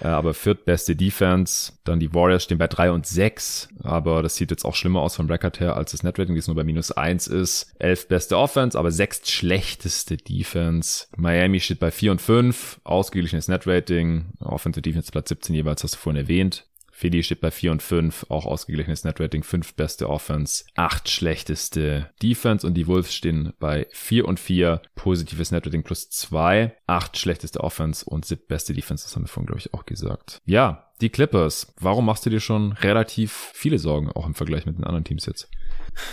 Äh, 0.00 0.08
aber 0.08 0.34
viertbeste 0.34 0.96
Defense. 0.96 1.72
Dann 1.84 2.00
die 2.00 2.14
Warriors 2.14 2.44
stehen 2.44 2.58
bei 2.58 2.66
drei 2.66 2.90
und 2.90 3.06
sechs. 3.06 3.68
Aber 3.82 4.22
das 4.22 4.36
sieht 4.36 4.50
jetzt 4.50 4.64
auch 4.64 4.74
schlimmer 4.74 5.00
aus 5.00 5.16
vom 5.16 5.26
Record 5.26 5.60
her, 5.60 5.76
als 5.76 5.90
das 5.90 6.02
Netrating, 6.02 6.34
die 6.34 6.38
es 6.38 6.46
nur 6.46 6.56
bei 6.56 6.64
minus 6.64 6.92
eins 6.92 7.26
ist. 7.26 7.74
Elf 7.78 8.08
beste 8.08 8.38
Offense, 8.38 8.78
aber 8.78 8.90
sechst 8.90 9.30
schlechteste 9.30 10.16
Defense. 10.16 11.06
Miami 11.16 11.60
steht 11.60 11.80
bei 11.80 11.90
vier 11.90 12.12
und 12.12 12.22
fünf. 12.22 12.80
Ausgeglichenes 12.84 13.48
Netrating. 13.48 14.32
Offensive 14.40 14.82
Defense 14.82 15.10
Platz 15.12 15.28
17 15.28 15.54
jeweils, 15.54 15.82
hast 15.82 15.94
du 15.94 15.98
vorhin 15.98 16.22
erwähnt. 16.22 16.66
Philly 17.00 17.22
steht 17.22 17.40
bei 17.40 17.50
4 17.50 17.72
und 17.72 17.82
5, 17.82 18.26
auch 18.28 18.44
ausgeglichenes 18.44 19.04
Netrating, 19.04 19.42
5 19.42 19.72
beste 19.72 20.10
Offense, 20.10 20.64
8 20.74 21.08
schlechteste 21.08 22.10
Defense 22.22 22.66
und 22.66 22.74
die 22.74 22.86
Wolves 22.86 23.14
stehen 23.14 23.54
bei 23.58 23.86
4 23.90 24.28
und 24.28 24.38
4, 24.38 24.82
positives 24.96 25.50
Netrating 25.50 25.82
plus 25.82 26.10
2, 26.10 26.76
8 26.86 27.16
schlechteste 27.16 27.64
Offense 27.64 28.04
und 28.04 28.26
7 28.26 28.42
beste 28.46 28.74
Defense, 28.74 29.04
das 29.04 29.16
haben 29.16 29.22
wir 29.22 29.28
vorhin, 29.28 29.46
glaube 29.46 29.60
ich, 29.60 29.72
auch 29.72 29.86
gesagt. 29.86 30.42
Ja, 30.44 30.90
die 31.00 31.08
Clippers, 31.08 31.72
warum 31.80 32.04
machst 32.04 32.26
du 32.26 32.30
dir 32.30 32.40
schon 32.40 32.72
relativ 32.72 33.50
viele 33.54 33.78
Sorgen, 33.78 34.12
auch 34.12 34.26
im 34.26 34.34
Vergleich 34.34 34.66
mit 34.66 34.76
den 34.76 34.84
anderen 34.84 35.04
Teams 35.04 35.24
jetzt? 35.24 35.48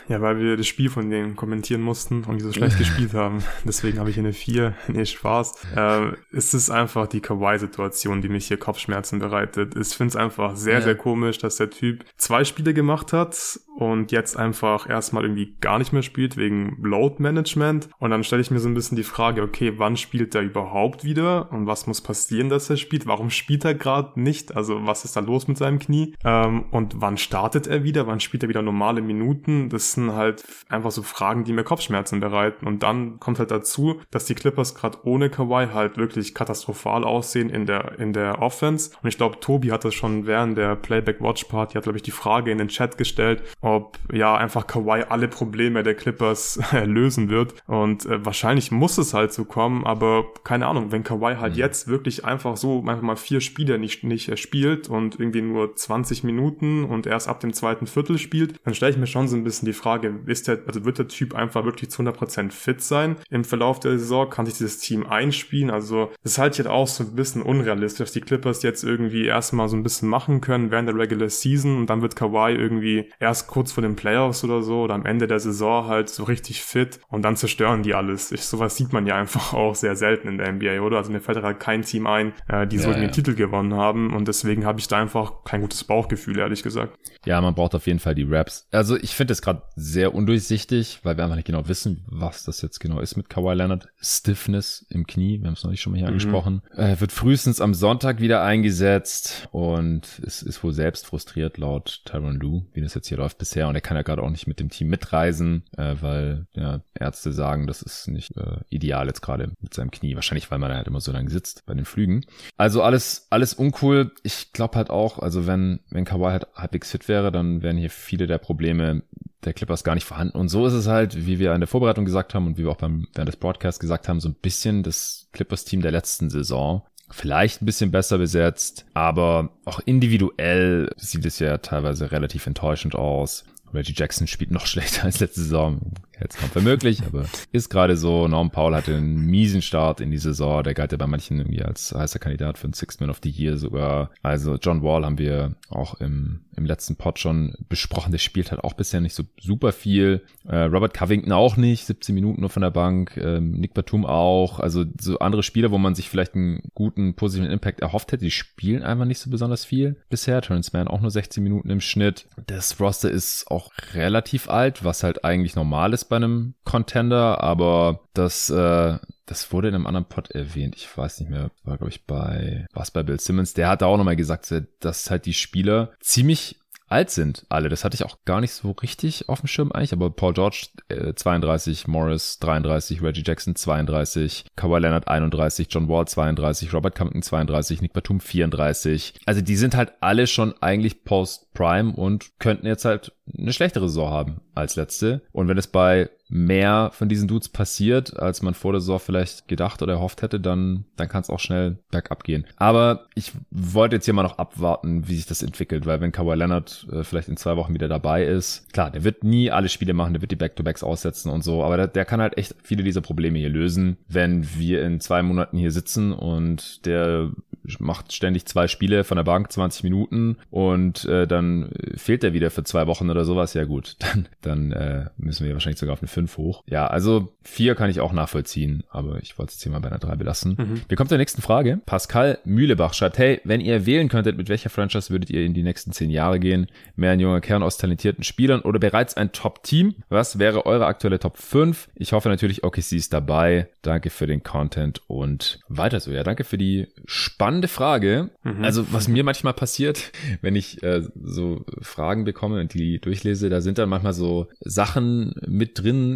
Ja, 0.08 0.22
weil 0.22 0.40
wir 0.40 0.58
das 0.58 0.68
Spiel 0.68 0.90
von 0.90 1.10
denen 1.10 1.36
kommentieren 1.36 1.82
mussten 1.82 2.24
und 2.24 2.38
die 2.38 2.44
so 2.44 2.54
schlecht 2.54 2.78
gespielt 2.78 3.14
haben. 3.14 3.44
Deswegen 3.66 4.00
habe 4.00 4.10
ich 4.10 4.20
eine 4.20 4.34
4. 4.34 4.74
Nee, 4.88 5.06
Spaß. 5.06 5.54
Äh, 5.76 6.12
es 6.32 6.54
ist 6.54 6.70
einfach 6.70 7.08
die 7.08 7.20
Kawaii-Situation, 7.20 8.22
die 8.22 8.30
mich 8.30 8.48
hier 8.48 8.58
Kopfschmerzen 8.58 9.20
bereitet. 9.20 9.76
Ich 9.76 9.90
finde 9.90 10.10
es 10.10 10.16
einfach 10.16 10.56
sehr, 10.56 10.76
ja. 10.76 10.82
sehr 10.82 10.96
komisch, 10.96 11.38
dass 11.38 11.58
der 11.58 11.70
Typ 11.70 12.06
zwei 12.18 12.44
Spiele 12.44 12.74
gemacht 12.74 13.14
hat 13.14 13.60
und 13.78 14.12
jetzt 14.12 14.38
einfach 14.38 14.90
erstmal 14.90 15.24
irgendwie 15.24 15.56
gar 15.62 15.78
nicht 15.78 15.94
mehr 15.94 16.02
spielt 16.02 16.36
wegen 16.36 16.78
Load 16.82 17.18
Management. 17.20 17.90
Und 18.00 18.10
dann 18.10 18.24
stelle 18.24 18.42
ich 18.42 18.50
mir 18.50 18.60
so 18.60 18.68
ein 18.68 18.74
bisschen 18.74 18.98
die 18.98 19.04
Frage, 19.04 19.44
okay, 19.44 19.74
wann 19.78 19.98
spielt 19.98 20.34
er 20.34 20.42
überhaupt 20.42 21.04
wieder 21.04 21.52
und 21.52 21.68
was 21.68 21.86
muss 21.86 22.02
passieren, 22.02 22.50
dass 22.50 22.72
er 22.72 22.78
spielt? 22.78 23.06
Warum 23.06 23.30
spielt 23.30 23.66
er 23.66 23.76
gerade 23.76 24.20
nicht? 24.20 24.56
Also 24.56 24.88
was 24.88 25.06
ist 25.06 25.16
da 25.16 25.20
los 25.20 25.48
mit 25.48 25.60
seinem 25.60 25.78
Knie? 25.78 26.16
Ähm, 26.24 26.66
und 26.72 27.02
wann 27.02 27.18
startet 27.18 27.68
er 27.68 27.84
wieder? 27.84 28.08
Wann 28.08 28.20
spielt 28.20 28.42
er 28.42 28.50
wieder 28.50 28.64
normale 28.64 29.02
Minuten? 29.02 29.70
Das 29.70 29.77
sind 29.80 30.14
halt 30.14 30.44
einfach 30.70 30.92
so 30.92 31.04
Fragen, 31.04 31.44
die 31.44 31.54
mir 31.54 31.64
Kopfschmerzen 31.64 32.20
bereiten. 32.20 32.68
Und 32.68 32.84
dann 32.84 33.20
kommt 33.20 33.40
halt 33.40 33.52
dazu, 33.52 34.02
dass 34.12 34.26
die 34.26 34.36
Clippers 34.36 34.76
gerade 34.76 34.98
ohne 35.04 35.30
Kawhi 35.30 35.68
halt 35.74 35.98
wirklich 35.98 36.34
katastrophal 36.34 37.04
aussehen 37.04 37.50
in 37.50 37.66
der, 37.66 38.00
in 38.00 38.14
der 38.14 38.42
Offense. 38.42 38.92
Und 39.02 39.10
ich 39.10 39.18
glaube, 39.18 39.40
Tobi 39.40 39.72
hat 39.72 39.86
das 39.86 39.94
schon 39.94 40.26
während 40.26 40.58
der 40.58 40.76
Playback 40.76 41.22
Watch 41.22 41.46
Party, 41.46 41.74
hat 41.74 41.84
glaube 41.84 41.98
ich 41.98 42.04
die 42.04 42.12
Frage 42.12 42.52
in 42.52 42.58
den 42.58 42.68
Chat 42.68 42.98
gestellt, 42.98 43.44
ob 43.62 43.98
ja 44.12 44.36
einfach 44.36 44.68
Kawhi 44.68 45.04
alle 45.10 45.28
Probleme 45.28 45.84
der 45.84 45.96
Clippers 45.96 46.60
lösen 46.86 47.30
wird. 47.30 47.56
Und 47.68 48.06
äh, 48.06 48.26
wahrscheinlich 48.26 48.72
muss 48.72 48.98
es 48.98 49.14
halt 49.14 49.34
so 49.34 49.46
kommen, 49.46 49.86
aber 49.86 50.26
keine 50.44 50.68
Ahnung, 50.68 50.92
wenn 50.92 51.04
Kawhi 51.04 51.36
halt 51.36 51.54
mhm. 51.54 51.60
jetzt 51.60 51.88
wirklich 51.88 52.26
einfach 52.26 52.58
so 52.58 52.80
einfach 52.80 53.02
mal 53.02 53.16
vier 53.16 53.42
Spiele 53.42 53.78
nicht, 53.80 54.04
nicht 54.04 54.30
äh, 54.30 54.38
spielt 54.38 54.90
und 54.90 55.20
irgendwie 55.20 55.42
nur 55.42 55.76
20 55.76 56.24
Minuten 56.24 56.86
und 56.86 57.08
erst 57.08 57.28
ab 57.28 57.40
dem 57.40 57.54
zweiten 57.54 57.88
Viertel 57.88 58.18
spielt, 58.18 58.56
dann 58.64 58.74
stelle 58.74 58.92
ich 58.92 58.98
mir 58.98 59.08
schon 59.08 59.28
so 59.28 59.36
ein 59.36 59.44
bisschen 59.44 59.57
die 59.66 59.74
Frage, 59.74 60.20
ist 60.26 60.48
der, 60.48 60.60
also 60.68 60.86
wird 60.86 61.00
der 61.00 61.08
Typ 61.08 61.36
einfach 61.36 61.66
wirklich 61.66 61.90
zu 61.90 62.02
100% 62.02 62.52
fit 62.52 62.82
sein 62.82 63.18
im 63.30 63.44
Verlauf 63.44 63.80
der 63.80 63.98
Saison? 63.98 64.30
Kann 64.30 64.46
sich 64.46 64.58
dieses 64.58 64.80
Team 64.80 65.06
einspielen? 65.06 65.70
Also, 65.70 66.12
das 66.24 66.38
halte 66.38 66.62
ich 66.62 66.68
halt 66.68 66.76
auch 66.76 66.88
so 66.88 67.04
ein 67.04 67.16
bisschen 67.16 67.42
unrealistisch, 67.42 68.00
dass 68.00 68.12
die 68.12 68.22
Clippers 68.22 68.64
jetzt 68.64 68.84
irgendwie 68.84 69.26
erstmal 69.26 69.68
so 69.68 69.76
ein 69.76 69.84
bisschen 69.84 70.10
machen 70.10 70.42
können 70.42 70.72
während 70.72 70.88
der 70.88 70.96
Regular 70.96 71.30
Season 71.30 71.78
und 71.78 71.90
dann 71.90 72.02
wird 72.02 72.16
Kawhi 72.16 72.54
irgendwie 72.54 73.12
erst 73.20 73.48
kurz 73.48 73.72
vor 73.72 73.82
den 73.82 73.96
Playoffs 73.96 74.44
oder 74.44 74.62
so 74.62 74.82
oder 74.82 74.94
am 74.94 75.06
Ende 75.06 75.28
der 75.28 75.40
Saison 75.40 75.88
halt 75.88 76.10
so 76.10 76.24
richtig 76.24 76.62
fit 76.62 77.00
und 77.10 77.24
dann 77.24 77.36
zerstören 77.36 77.84
die 77.84 77.94
alles. 77.94 78.32
Ich, 78.32 78.44
sowas 78.44 78.76
sieht 78.76 78.94
man 78.94 79.06
ja 79.08 79.16
einfach 79.16 79.54
auch 79.54 79.76
sehr 79.76 79.96
selten 79.96 80.28
in 80.28 80.38
der 80.38 80.52
NBA, 80.52 80.82
oder? 80.82 80.98
Also 80.98 81.12
mir 81.12 81.22
fällt 81.22 81.42
halt 81.42 81.60
kein 81.60 81.82
Team 81.82 82.08
ein, 82.08 82.34
äh, 82.48 82.68
die 82.68 82.78
ja, 82.78 82.82
so 82.84 82.92
ja. 82.92 83.00
den 83.00 83.12
Titel 83.12 83.36
gewonnen 83.36 83.74
haben 83.74 84.14
und 84.14 84.28
deswegen 84.28 84.66
habe 84.66 84.80
ich 84.80 84.88
da 84.88 84.98
einfach 84.98 85.44
kein 85.44 85.62
gutes 85.62 85.84
Bauchgefühl, 85.84 86.40
ehrlich 86.40 86.64
gesagt. 86.64 86.98
Ja, 87.26 87.42
man 87.42 87.56
braucht 87.56 87.76
auf 87.76 87.88
jeden 87.88 88.00
Fall 88.00 88.16
die 88.16 88.24
Raps. 88.24 88.68
Also 88.72 88.96
ich 88.96 89.16
finde 89.16 89.34
es 89.34 89.42
gerade 89.48 89.64
sehr 89.78 90.14
undurchsichtig, 90.14 91.00
weil 91.04 91.16
wir 91.16 91.24
einfach 91.24 91.38
nicht 91.38 91.46
genau 91.46 91.70
wissen, 91.70 92.04
was 92.08 92.44
das 92.44 92.62
jetzt 92.62 92.80
genau 92.80 93.00
ist 93.00 93.16
mit 93.16 93.30
Kawhi 93.30 93.54
Leonard. 93.54 93.88
Stiffness 93.98 94.86
im 94.90 95.08
Knie, 95.08 95.40
wir 95.40 95.48
haben 95.48 95.54
es 95.54 95.64
noch 95.64 95.72
nicht 95.72 95.82
schon 95.82 95.94
mal 95.94 95.98
hier 95.98 96.08
mhm. 96.08 96.14
angesprochen. 96.14 96.62
Äh, 96.76 97.00
wird 97.00 97.14
frühestens 97.14 97.62
am 97.62 97.74
Sonntag 97.74 98.20
wieder 98.20 98.44
eingesetzt 98.44 99.48
und 99.52 100.22
es 100.26 100.42
ist 100.42 100.64
wohl 100.64 100.74
selbst 100.74 101.06
frustriert 101.06 101.58
laut 101.58 102.02
Tyron 102.04 102.36
Lue, 102.36 102.66
wie 102.74 102.82
das 102.82 102.94
jetzt 102.94 103.08
hier 103.08 103.18
läuft 103.18 103.38
bisher. 103.38 103.70
Und 103.70 103.76
er 103.76 103.82
kann 103.82 103.96
ja 103.96 104.04
gerade 104.04 104.22
auch 104.22 104.30
nicht 104.30 104.48
mit 104.48 104.60
dem 104.60 104.70
Team 104.70 104.90
mitreisen, 104.90 105.64
äh, 105.78 105.96
weil 106.02 106.48
ja, 106.54 106.82
Ärzte 106.94 107.32
sagen, 107.32 107.68
das 107.68 107.82
ist 107.82 108.10
nicht 108.10 108.36
äh, 108.36 108.60
ideal 108.70 109.08
jetzt 109.08 109.22
gerade 109.22 109.54
mit 109.62 109.74
seinem 109.74 109.92
Knie. 109.92 110.16
Wahrscheinlich, 110.16 110.52
weil 110.52 110.60
man 110.60 110.74
halt 110.74 110.88
immer 110.88 111.00
so 111.00 111.14
lange 111.14 111.30
sitzt 111.30 111.66
bei 111.66 111.74
den 111.74 111.86
Flügen. 111.86 112.26
Also 112.58 112.84
alles, 112.84 113.28
alles 113.30 113.54
uncool. 113.54 114.12
Ich 114.24 114.52
glaube 114.52 114.76
halt 114.76 114.90
auch, 114.90 115.20
also 115.20 115.48
wenn, 115.48 115.80
wenn 115.90 116.04
Kawhi 116.04 116.32
halt 116.32 116.48
halbwegs 116.54 116.92
fit 116.92 117.08
wäre, 117.08 117.32
dann 117.32 117.62
wären 117.62 117.78
hier 117.78 117.90
viele 117.90 118.28
der 118.28 118.40
Probleme 118.40 119.04
der 119.46 119.54
Clippers 119.54 119.84
gar 119.84 119.96
nicht 119.96 120.06
vorhanden. 120.06 120.38
Und 120.38 120.50
so 120.50 120.66
ist 120.66 120.74
es 120.74 120.88
halt, 120.88 121.26
wie 121.26 121.40
wir 121.40 121.54
in 121.54 121.62
der 121.62 121.68
Vorbereitung 121.68 122.06
gesagt 122.06 122.34
haben 122.34 122.48
und 122.48 122.58
wie 122.58 122.64
wir 122.64 122.72
auch 122.72 122.78
beim, 122.78 123.08
während 123.14 123.30
des 123.30 123.38
Broadcasts 123.38 123.80
gesagt 123.80 124.08
haben, 124.08 124.20
so 124.20 124.30
ein 124.30 124.36
bisschen 124.36 124.84
das 124.84 125.30
Clippers-Team 125.34 125.82
der 125.82 125.92
letzten 125.92 126.30
Saison. 126.30 126.84
Vielleicht 127.10 127.62
ein 127.62 127.66
bisschen 127.66 127.92
besser 127.92 128.18
besetzt, 128.18 128.86
aber 128.94 129.52
auch 129.64 129.80
individuell 129.86 130.90
sieht 130.98 131.26
es 131.26 131.40
ja 131.40 131.58
teilweise 131.60 132.12
relativ 132.12 132.46
enttäuschend 132.48 132.96
aus. 132.96 133.46
Reggie 133.74 133.94
Jackson 133.96 134.28
spielt 134.28 134.52
noch 134.52 134.66
schlechter 134.68 135.06
als 135.06 135.20
letzte 135.20 135.42
Saison. 135.42 135.94
Kaum 136.40 136.50
für 136.50 136.62
möglich, 136.62 137.04
aber 137.06 137.26
ist 137.52 137.70
gerade 137.70 137.96
so. 137.98 138.28
Norm 138.28 138.50
Paul 138.50 138.76
hatte 138.76 138.96
einen 138.96 139.26
miesen 139.26 139.62
Start 139.62 140.02
in 140.02 140.12
die 140.12 140.18
Saison. 140.18 140.64
Der 140.64 140.74
galt 140.74 140.92
ja 140.92 140.98
bei 140.98 141.08
manchen 141.08 141.38
irgendwie 141.38 141.62
als 141.62 141.94
heißer 141.94 142.20
Kandidat 142.20 142.58
für 142.58 142.68
den 142.68 142.74
Sixth 142.74 143.00
Man 143.00 143.10
of 143.10 143.20
the 143.24 143.30
Year 143.30 143.58
sogar. 143.58 144.10
Also 144.24 144.56
John 144.56 144.82
Wall 144.82 145.06
haben 145.06 145.18
wir 145.18 145.56
auch 145.70 145.96
im, 146.00 146.42
im 146.56 146.66
letzten 146.66 146.96
Pod 146.96 147.20
schon 147.20 147.56
besprochen. 147.70 148.12
Der 148.12 148.18
spielt 148.18 148.52
halt 148.52 148.64
auch 148.64 148.74
bisher 148.74 149.02
nicht 149.02 149.14
so 149.14 149.24
super 149.40 149.72
viel. 149.72 150.24
Äh, 150.48 150.58
Robert 150.64 150.94
Covington 150.94 151.32
auch 151.32 151.56
nicht, 151.56 151.86
17 151.86 152.16
Minuten 152.16 152.42
nur 152.42 152.50
von 152.50 152.62
der 152.62 152.72
Bank. 152.72 153.18
Ähm, 153.18 153.52
Nick 153.52 153.74
Batum 153.74 154.06
auch. 154.06 154.60
Also 154.60 154.86
so 155.00 155.20
andere 155.20 155.44
Spieler, 155.44 155.72
wo 155.72 155.78
man 155.78 155.94
sich 155.94 156.10
vielleicht 156.10 156.36
einen 156.36 156.64
guten 156.74 157.14
positiven 157.14 157.52
Impact 157.52 157.82
erhofft 157.82 158.12
hätte, 158.12 158.26
die 158.26 158.32
spielen 158.32 158.82
einfach 158.82 159.06
nicht 159.06 159.20
so 159.20 159.30
besonders 159.30 159.66
viel 159.66 159.98
bisher. 160.10 160.42
Terrence 160.42 160.74
Mann 160.74 160.88
auch 160.88 161.02
nur 161.02 161.12
16 161.12 161.44
Minuten 161.44 161.70
im 161.70 161.82
Schnitt. 161.82 162.26
Das 162.48 162.80
Roster 162.80 163.12
ist 163.12 163.52
auch 163.52 163.72
relativ 163.94 164.50
alt, 164.50 164.84
was 164.84 165.04
halt 165.04 165.24
eigentlich 165.24 165.56
normal 165.56 165.94
ist 165.94 166.07
bei 166.10 166.16
einem 166.16 166.56
Contender, 166.64 167.44
aber 167.44 168.02
das, 168.14 168.50
äh, 168.50 168.98
das 169.26 169.52
wurde 169.52 169.68
in 169.68 169.76
einem 169.76 169.88
anderen 169.88 170.08
Pod 170.08 170.32
erwähnt. 170.32 170.76
Ich 170.76 170.98
weiß 170.98 171.20
nicht 171.20 171.30
mehr, 171.30 171.52
war 171.64 171.78
glaube 171.78 171.92
ich 171.92 172.06
bei, 172.06 172.66
was 172.74 172.92
bei 172.92 173.04
Bill 173.04 173.20
Simmons. 173.20 173.54
Der 173.54 173.70
hat 173.70 173.84
auch 173.84 173.98
nochmal 173.98 174.16
gesagt, 174.16 174.54
dass 174.80 175.10
halt 175.12 175.26
die 175.26 175.34
Spieler 175.34 175.94
ziemlich 176.00 176.60
alt 176.88 177.10
sind 177.10 177.46
alle. 177.50 177.70
Das 177.70 177.84
hatte 177.84 177.96
ich 177.96 178.06
auch 178.06 178.18
gar 178.26 178.42
nicht 178.42 178.54
so 178.54 178.72
richtig 178.72 179.30
auf 179.30 179.42
dem 179.42 179.48
Schirm 179.48 179.72
eigentlich, 179.72 179.94
aber 179.94 180.10
Paul 180.10 180.34
George 180.34 180.68
äh, 180.90 181.14
32, 181.14 181.88
Morris 181.88 182.40
33, 182.40 183.02
Reggie 183.02 183.24
Jackson 183.26 183.56
32, 183.56 184.46
Kawhi 184.56 184.80
Leonard 184.80 185.08
31, 185.08 185.68
John 185.70 185.90
Wall 185.90 186.08
32, 186.08 186.74
Robert 186.74 186.96
Compton 186.96 187.22
32, 187.22 187.82
Nick 187.82 187.94
Batum 187.94 188.20
34. 188.20 189.14
Also 189.26 189.42
die 189.42 189.56
sind 189.56 189.76
halt 189.76 189.94
alle 190.00 190.28
schon 190.28 190.54
eigentlich 190.62 191.04
Post-Prime 191.04 191.94
und 191.94 192.40
könnten 192.40 192.68
jetzt 192.68 192.86
halt 192.86 193.12
eine 193.38 193.54
schlechtere 193.54 193.90
Saison 193.90 194.12
haben 194.12 194.42
als 194.56 194.76
letzte. 194.76 195.22
Und 195.32 195.48
wenn 195.48 195.58
es 195.58 195.68
bei 195.68 196.10
mehr 196.30 196.92
von 196.94 197.10
diesen 197.10 197.28
Dudes 197.28 197.50
passiert, 197.50 198.18
als 198.18 198.42
man 198.42 198.54
vor 198.54 198.74
der 198.74 198.82
Saison 198.82 199.00
vielleicht 199.00 199.48
gedacht 199.48 199.82
oder 199.82 199.94
erhofft 199.94 200.22
hätte, 200.22 200.40
dann, 200.40 200.86
dann 200.96 201.08
kann 201.08 201.22
es 201.22 201.30
auch 201.30 201.40
schnell 201.40 201.78
bergab 201.92 202.24
gehen. 202.24 202.46
Aber 202.58 203.08
ich 203.16 203.32
wollte 203.52 203.96
jetzt 203.96 204.06
hier 204.06 204.14
mal 204.14 204.24
noch 204.24 204.38
abwarten, 204.38 205.08
wie 205.08 205.16
sich 205.16 205.26
das 205.26 205.44
entwickelt, 205.44 205.86
weil 205.86 206.02
wenn 206.02 206.12
Kawhi 206.12 206.36
Leonard 206.36 206.88
äh, 206.92 207.04
vielleicht 207.04 207.30
in 207.30 207.38
zwei 207.38 207.56
Wochen 207.56 207.74
wieder 207.74 207.88
dabei 207.88 208.26
ist, 208.26 208.72
klar, 208.74 208.92
der 208.92 209.04
wird 209.04 209.24
nie 209.24 209.52
alle 209.52 209.70
Spiele 209.70 209.94
machen, 209.94 210.14
der 210.14 210.22
wird 210.22 210.32
die 210.32 210.36
Back-to-Backs 210.36 210.84
aussetzen 210.84 211.30
und 211.30 211.44
so, 211.44 211.64
aber 211.64 211.78
der, 211.78 211.88
der 211.88 212.06
kann 212.06 212.22
halt 212.22 212.38
echt 212.38 212.56
viele 212.64 212.84
dieser 212.84 213.02
Probleme 213.02 213.40
hier 213.40 213.50
lösen, 213.50 213.98
wenn 214.08 214.48
wir 214.58 214.84
in 214.84 215.00
zwei 215.00 215.22
Monaten 215.22 215.58
hier 215.58 215.72
sitzen 215.72 216.14
und 216.14 216.86
der 216.86 217.32
macht 217.80 218.14
ständig 218.14 218.46
zwei 218.46 218.68
Spiele 218.68 219.04
von 219.04 219.18
der 219.18 219.24
Bank, 219.24 219.52
20 219.52 219.84
Minuten 219.84 220.38
und 220.50 221.06
äh, 221.06 221.28
dann 221.28 221.72
fehlt 221.96 222.24
er 222.24 222.34
wieder 222.34 222.50
für 222.50 222.64
zwei 222.64 222.88
Wochen 222.88 223.10
oder 223.10 223.26
sowas, 223.26 223.54
ja 223.54 223.66
gut, 223.66 223.96
dann, 224.00 224.28
dann 224.42 224.72
äh, 224.72 225.10
müssen 225.18 225.46
wir 225.46 225.54
wahrscheinlich 225.54 225.80
sogar 225.80 225.94
auf 225.94 226.02
eine 226.02 226.08
5 226.18 226.38
hoch. 226.38 226.64
Ja, 226.66 226.88
also 226.88 227.32
4 227.44 227.76
kann 227.76 227.92
ich 227.92 228.00
auch 228.00 228.12
nachvollziehen, 228.12 228.84
aber 228.90 229.20
ich 229.22 229.38
wollte 229.38 229.52
es 229.52 229.56
jetzt 229.56 229.64
hier 229.64 229.72
mal 229.72 229.80
bei 229.80 229.90
einer 229.90 230.00
3 230.00 230.16
belassen. 230.16 230.56
Mhm. 230.58 230.82
Wir 230.88 230.98
kommen 230.98 231.10
zur 231.10 231.20
nächsten 231.20 231.44
Frage. 231.44 231.80
Pascal 231.86 232.40
Mühlebach 232.44 232.96
schreibt, 232.96 233.20
hey, 233.20 233.40
wenn 233.44 233.62
ihr 233.62 233.86
wählen 233.86 234.10
könntet, 234.10 234.36
mit 234.36 234.50
welcher 234.50 234.72
Franchise 234.72 235.12
würdet 235.12 235.30
ihr 235.30 235.46
in 235.46 235.54
die 235.54 235.62
nächsten 235.62 235.92
10 235.92 236.10
Jahre 236.10 236.40
gehen? 236.40 236.68
Mehr 236.96 237.12
ein 237.12 237.20
junger 237.20 237.40
Kern 237.40 237.62
aus 237.62 237.78
talentierten 237.78 238.24
Spielern 238.24 238.62
oder 238.62 238.80
bereits 238.80 239.16
ein 239.16 239.32
Top-Team? 239.32 239.94
Was 240.10 240.40
wäre 240.40 240.66
eure 240.66 240.88
aktuelle 240.88 241.20
Top 241.20 241.38
5? 241.38 241.88
Ich 241.94 242.14
hoffe 242.14 242.30
natürlich, 242.30 242.64
OKC 242.64 242.94
ist 242.94 243.14
dabei. 243.14 243.68
Danke 243.84 244.10
für 244.10 244.26
den 244.26 244.42
Content 244.42 245.02
und 245.06 245.60
weiter 245.68 246.00
so. 246.00 246.12
Ja, 246.12 246.24
danke 246.24 246.46
für 246.46 246.58
die 246.58 246.88
spannende 247.06 247.68
Frage. 247.68 248.32
Mhm. 248.44 248.64
Also, 248.64 248.92
was 248.92 249.08
mir 249.08 249.24
manchmal 249.24 249.54
passiert, 249.54 250.12
wenn 250.42 250.56
ich 250.56 250.82
äh, 250.82 251.04
so 251.24 251.64
Fragen 251.82 252.24
bekomme 252.24 252.60
und 252.60 252.74
die 252.74 253.00
durchlese, 253.00 253.50
da 253.50 253.62
sind 253.62 253.78
dann 253.78 253.90
manchmal 253.90 254.14
so 254.14 254.48
Sachen 254.62 255.36
mit 255.48 255.84
drin, 255.84 256.07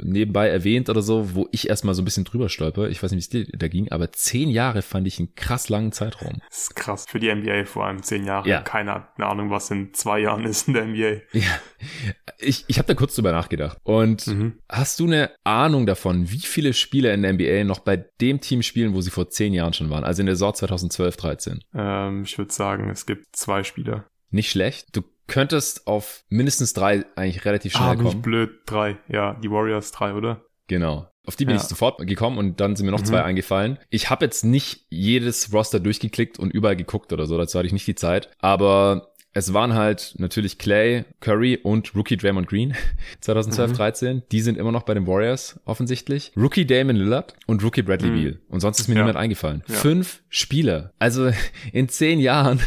nebenbei 0.00 0.48
erwähnt 0.48 0.88
oder 0.88 1.02
so, 1.02 1.34
wo 1.34 1.48
ich 1.52 1.68
erstmal 1.68 1.94
so 1.94 2.02
ein 2.02 2.04
bisschen 2.04 2.24
drüber 2.24 2.48
stolper. 2.48 2.88
Ich 2.88 3.02
weiß 3.02 3.12
nicht, 3.12 3.32
wie 3.32 3.40
es 3.40 3.46
dir 3.48 3.58
da 3.58 3.68
ging, 3.68 3.90
aber 3.90 4.12
zehn 4.12 4.48
Jahre 4.48 4.82
fand 4.82 5.06
ich 5.06 5.18
einen 5.18 5.34
krass 5.34 5.68
langen 5.68 5.92
Zeitraum. 5.92 6.40
Das 6.48 6.62
ist 6.62 6.76
krass. 6.76 7.06
Für 7.08 7.20
die 7.20 7.34
NBA 7.34 7.64
vor 7.64 7.86
allem 7.86 8.02
zehn 8.02 8.24
Jahre. 8.24 8.48
Ja. 8.48 8.60
Keiner 8.62 8.94
hat 8.94 9.12
eine 9.16 9.26
Ahnung, 9.26 9.50
was 9.50 9.70
in 9.70 9.92
zwei 9.94 10.20
Jahren 10.20 10.44
ist 10.44 10.68
in 10.68 10.74
der 10.74 10.86
NBA. 10.86 11.22
Ja. 11.32 11.60
Ich, 12.38 12.64
ich 12.66 12.78
habe 12.78 12.88
da 12.88 12.94
kurz 12.94 13.14
drüber 13.14 13.32
nachgedacht. 13.32 13.78
Und 13.84 14.26
mhm. 14.26 14.58
hast 14.68 14.98
du 15.00 15.06
eine 15.06 15.30
Ahnung 15.44 15.86
davon, 15.86 16.30
wie 16.30 16.40
viele 16.40 16.72
Spieler 16.72 17.14
in 17.14 17.22
der 17.22 17.32
NBA 17.32 17.64
noch 17.64 17.80
bei 17.80 17.96
dem 18.20 18.40
Team 18.40 18.62
spielen, 18.62 18.94
wo 18.94 19.00
sie 19.00 19.10
vor 19.10 19.30
zehn 19.30 19.52
Jahren 19.52 19.72
schon 19.72 19.90
waren? 19.90 20.04
Also 20.04 20.22
in 20.22 20.26
der 20.26 20.36
Saison 20.36 20.54
2012, 20.54 21.16
13? 21.16 21.60
Ähm, 21.74 22.22
ich 22.24 22.36
würde 22.38 22.52
sagen, 22.52 22.90
es 22.90 23.06
gibt 23.06 23.36
zwei 23.36 23.62
Spieler. 23.62 24.06
Nicht 24.30 24.50
schlecht. 24.50 24.96
Du 24.96 25.02
könntest 25.32 25.86
auf 25.86 26.24
mindestens 26.28 26.74
drei 26.74 27.06
eigentlich 27.16 27.44
relativ 27.46 27.72
schnell 27.72 27.88
ah, 27.88 27.94
kommen. 27.94 28.04
Nicht 28.04 28.22
blöd, 28.22 28.50
drei. 28.66 28.98
Ja, 29.08 29.34
die 29.42 29.50
Warriors 29.50 29.90
drei, 29.90 30.12
oder? 30.12 30.42
Genau. 30.68 31.08
Auf 31.24 31.36
die 31.36 31.46
bin 31.46 31.54
ja. 31.54 31.62
ich 31.62 31.68
sofort 31.68 32.06
gekommen 32.06 32.36
und 32.36 32.60
dann 32.60 32.76
sind 32.76 32.84
mir 32.84 32.92
noch 32.92 33.00
mhm. 33.00 33.06
zwei 33.06 33.22
eingefallen. 33.22 33.78
Ich 33.90 34.10
habe 34.10 34.24
jetzt 34.24 34.44
nicht 34.44 34.86
jedes 34.90 35.52
Roster 35.52 35.80
durchgeklickt 35.80 36.38
und 36.38 36.50
überall 36.50 36.76
geguckt 36.76 37.12
oder 37.12 37.26
so, 37.26 37.38
dazu 37.38 37.58
hatte 37.58 37.66
ich 37.66 37.72
nicht 37.72 37.86
die 37.86 37.94
Zeit. 37.94 38.28
Aber 38.40 39.11
es 39.34 39.54
waren 39.54 39.74
halt 39.74 40.14
natürlich 40.18 40.58
Clay, 40.58 41.04
Curry 41.20 41.58
und 41.62 41.94
Rookie 41.94 42.16
Draymond 42.16 42.48
Green 42.48 42.74
2012, 43.20 43.70
mhm. 43.70 43.76
13. 43.76 44.22
Die 44.30 44.40
sind 44.40 44.58
immer 44.58 44.72
noch 44.72 44.82
bei 44.82 44.94
den 44.94 45.06
Warriors 45.06 45.60
offensichtlich. 45.64 46.32
Rookie 46.36 46.66
Damon 46.66 46.96
Lillard 46.96 47.34
und 47.46 47.64
Rookie 47.64 47.82
Bradley 47.82 48.10
mhm. 48.10 48.14
Beal. 48.14 48.38
Und 48.48 48.58
sonst 48.60 48.80
ist 48.80 48.88
mir 48.88 48.96
ja. 48.96 49.02
niemand 49.02 49.16
eingefallen. 49.16 49.62
Ja. 49.68 49.76
Fünf 49.76 50.22
Spieler. 50.28 50.92
Also 50.98 51.30
in 51.72 51.88
zehn 51.88 52.18
Jahren 52.20 52.60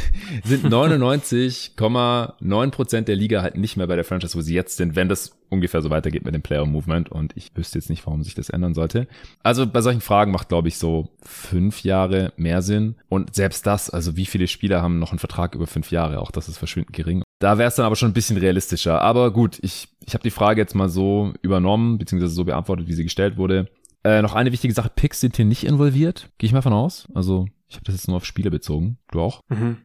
sind 0.43 0.65
99,9 0.71 2.71
Prozent 2.71 3.07
der 3.07 3.15
Liga 3.15 3.41
halt 3.41 3.57
nicht 3.57 3.77
mehr 3.77 3.87
bei 3.87 3.95
der 3.95 4.05
Franchise, 4.05 4.35
wo 4.35 4.41
sie 4.41 4.55
jetzt 4.55 4.77
sind, 4.77 4.95
wenn 4.95 5.09
das 5.09 5.37
ungefähr 5.49 5.81
so 5.81 5.89
weitergeht 5.89 6.25
mit 6.25 6.33
dem 6.33 6.41
Player 6.41 6.65
Movement 6.65 7.09
und 7.09 7.35
ich 7.35 7.51
wüsste 7.55 7.79
jetzt 7.79 7.89
nicht, 7.89 8.05
warum 8.05 8.23
sich 8.23 8.35
das 8.35 8.49
ändern 8.49 8.73
sollte. 8.73 9.07
Also 9.43 9.67
bei 9.67 9.81
solchen 9.81 10.01
Fragen 10.01 10.31
macht, 10.31 10.49
glaube 10.49 10.67
ich, 10.67 10.77
so 10.77 11.09
fünf 11.21 11.83
Jahre 11.83 12.33
mehr 12.37 12.61
Sinn. 12.61 12.95
Und 13.09 13.35
selbst 13.35 13.65
das, 13.65 13.89
also 13.89 14.15
wie 14.15 14.25
viele 14.25 14.47
Spieler 14.47 14.81
haben 14.81 14.99
noch 14.99 15.11
einen 15.11 15.19
Vertrag 15.19 15.55
über 15.55 15.67
fünf 15.67 15.91
Jahre, 15.91 16.19
auch 16.19 16.31
das 16.31 16.49
ist 16.49 16.57
verschwindend 16.57 16.95
gering. 16.95 17.23
Da 17.39 17.57
wäre 17.57 17.67
es 17.67 17.75
dann 17.75 17.85
aber 17.85 17.95
schon 17.95 18.09
ein 18.09 18.13
bisschen 18.13 18.37
realistischer. 18.37 19.01
Aber 19.01 19.31
gut, 19.31 19.59
ich, 19.61 19.89
ich 20.05 20.13
habe 20.13 20.23
die 20.23 20.31
Frage 20.31 20.61
jetzt 20.61 20.75
mal 20.75 20.89
so 20.89 21.33
übernommen, 21.41 21.97
beziehungsweise 21.97 22.33
so 22.33 22.45
beantwortet, 22.45 22.87
wie 22.87 22.93
sie 22.93 23.03
gestellt 23.03 23.37
wurde. 23.37 23.69
Äh, 24.03 24.21
noch 24.21 24.35
eine 24.35 24.51
wichtige 24.51 24.73
Sache, 24.73 24.91
Picks 24.95 25.19
sind 25.19 25.35
hier 25.35 25.45
nicht 25.45 25.63
involviert, 25.63 26.29
gehe 26.37 26.47
ich 26.47 26.53
mal 26.53 26.61
von 26.61 26.73
aus. 26.73 27.07
Also 27.13 27.47
ich 27.67 27.75
habe 27.75 27.85
das 27.85 27.95
jetzt 27.95 28.07
nur 28.07 28.17
auf 28.17 28.25
Spiele 28.25 28.51
bezogen. 28.51 28.97
Du 29.11 29.21
auch? 29.21 29.41
Mhm. 29.49 29.77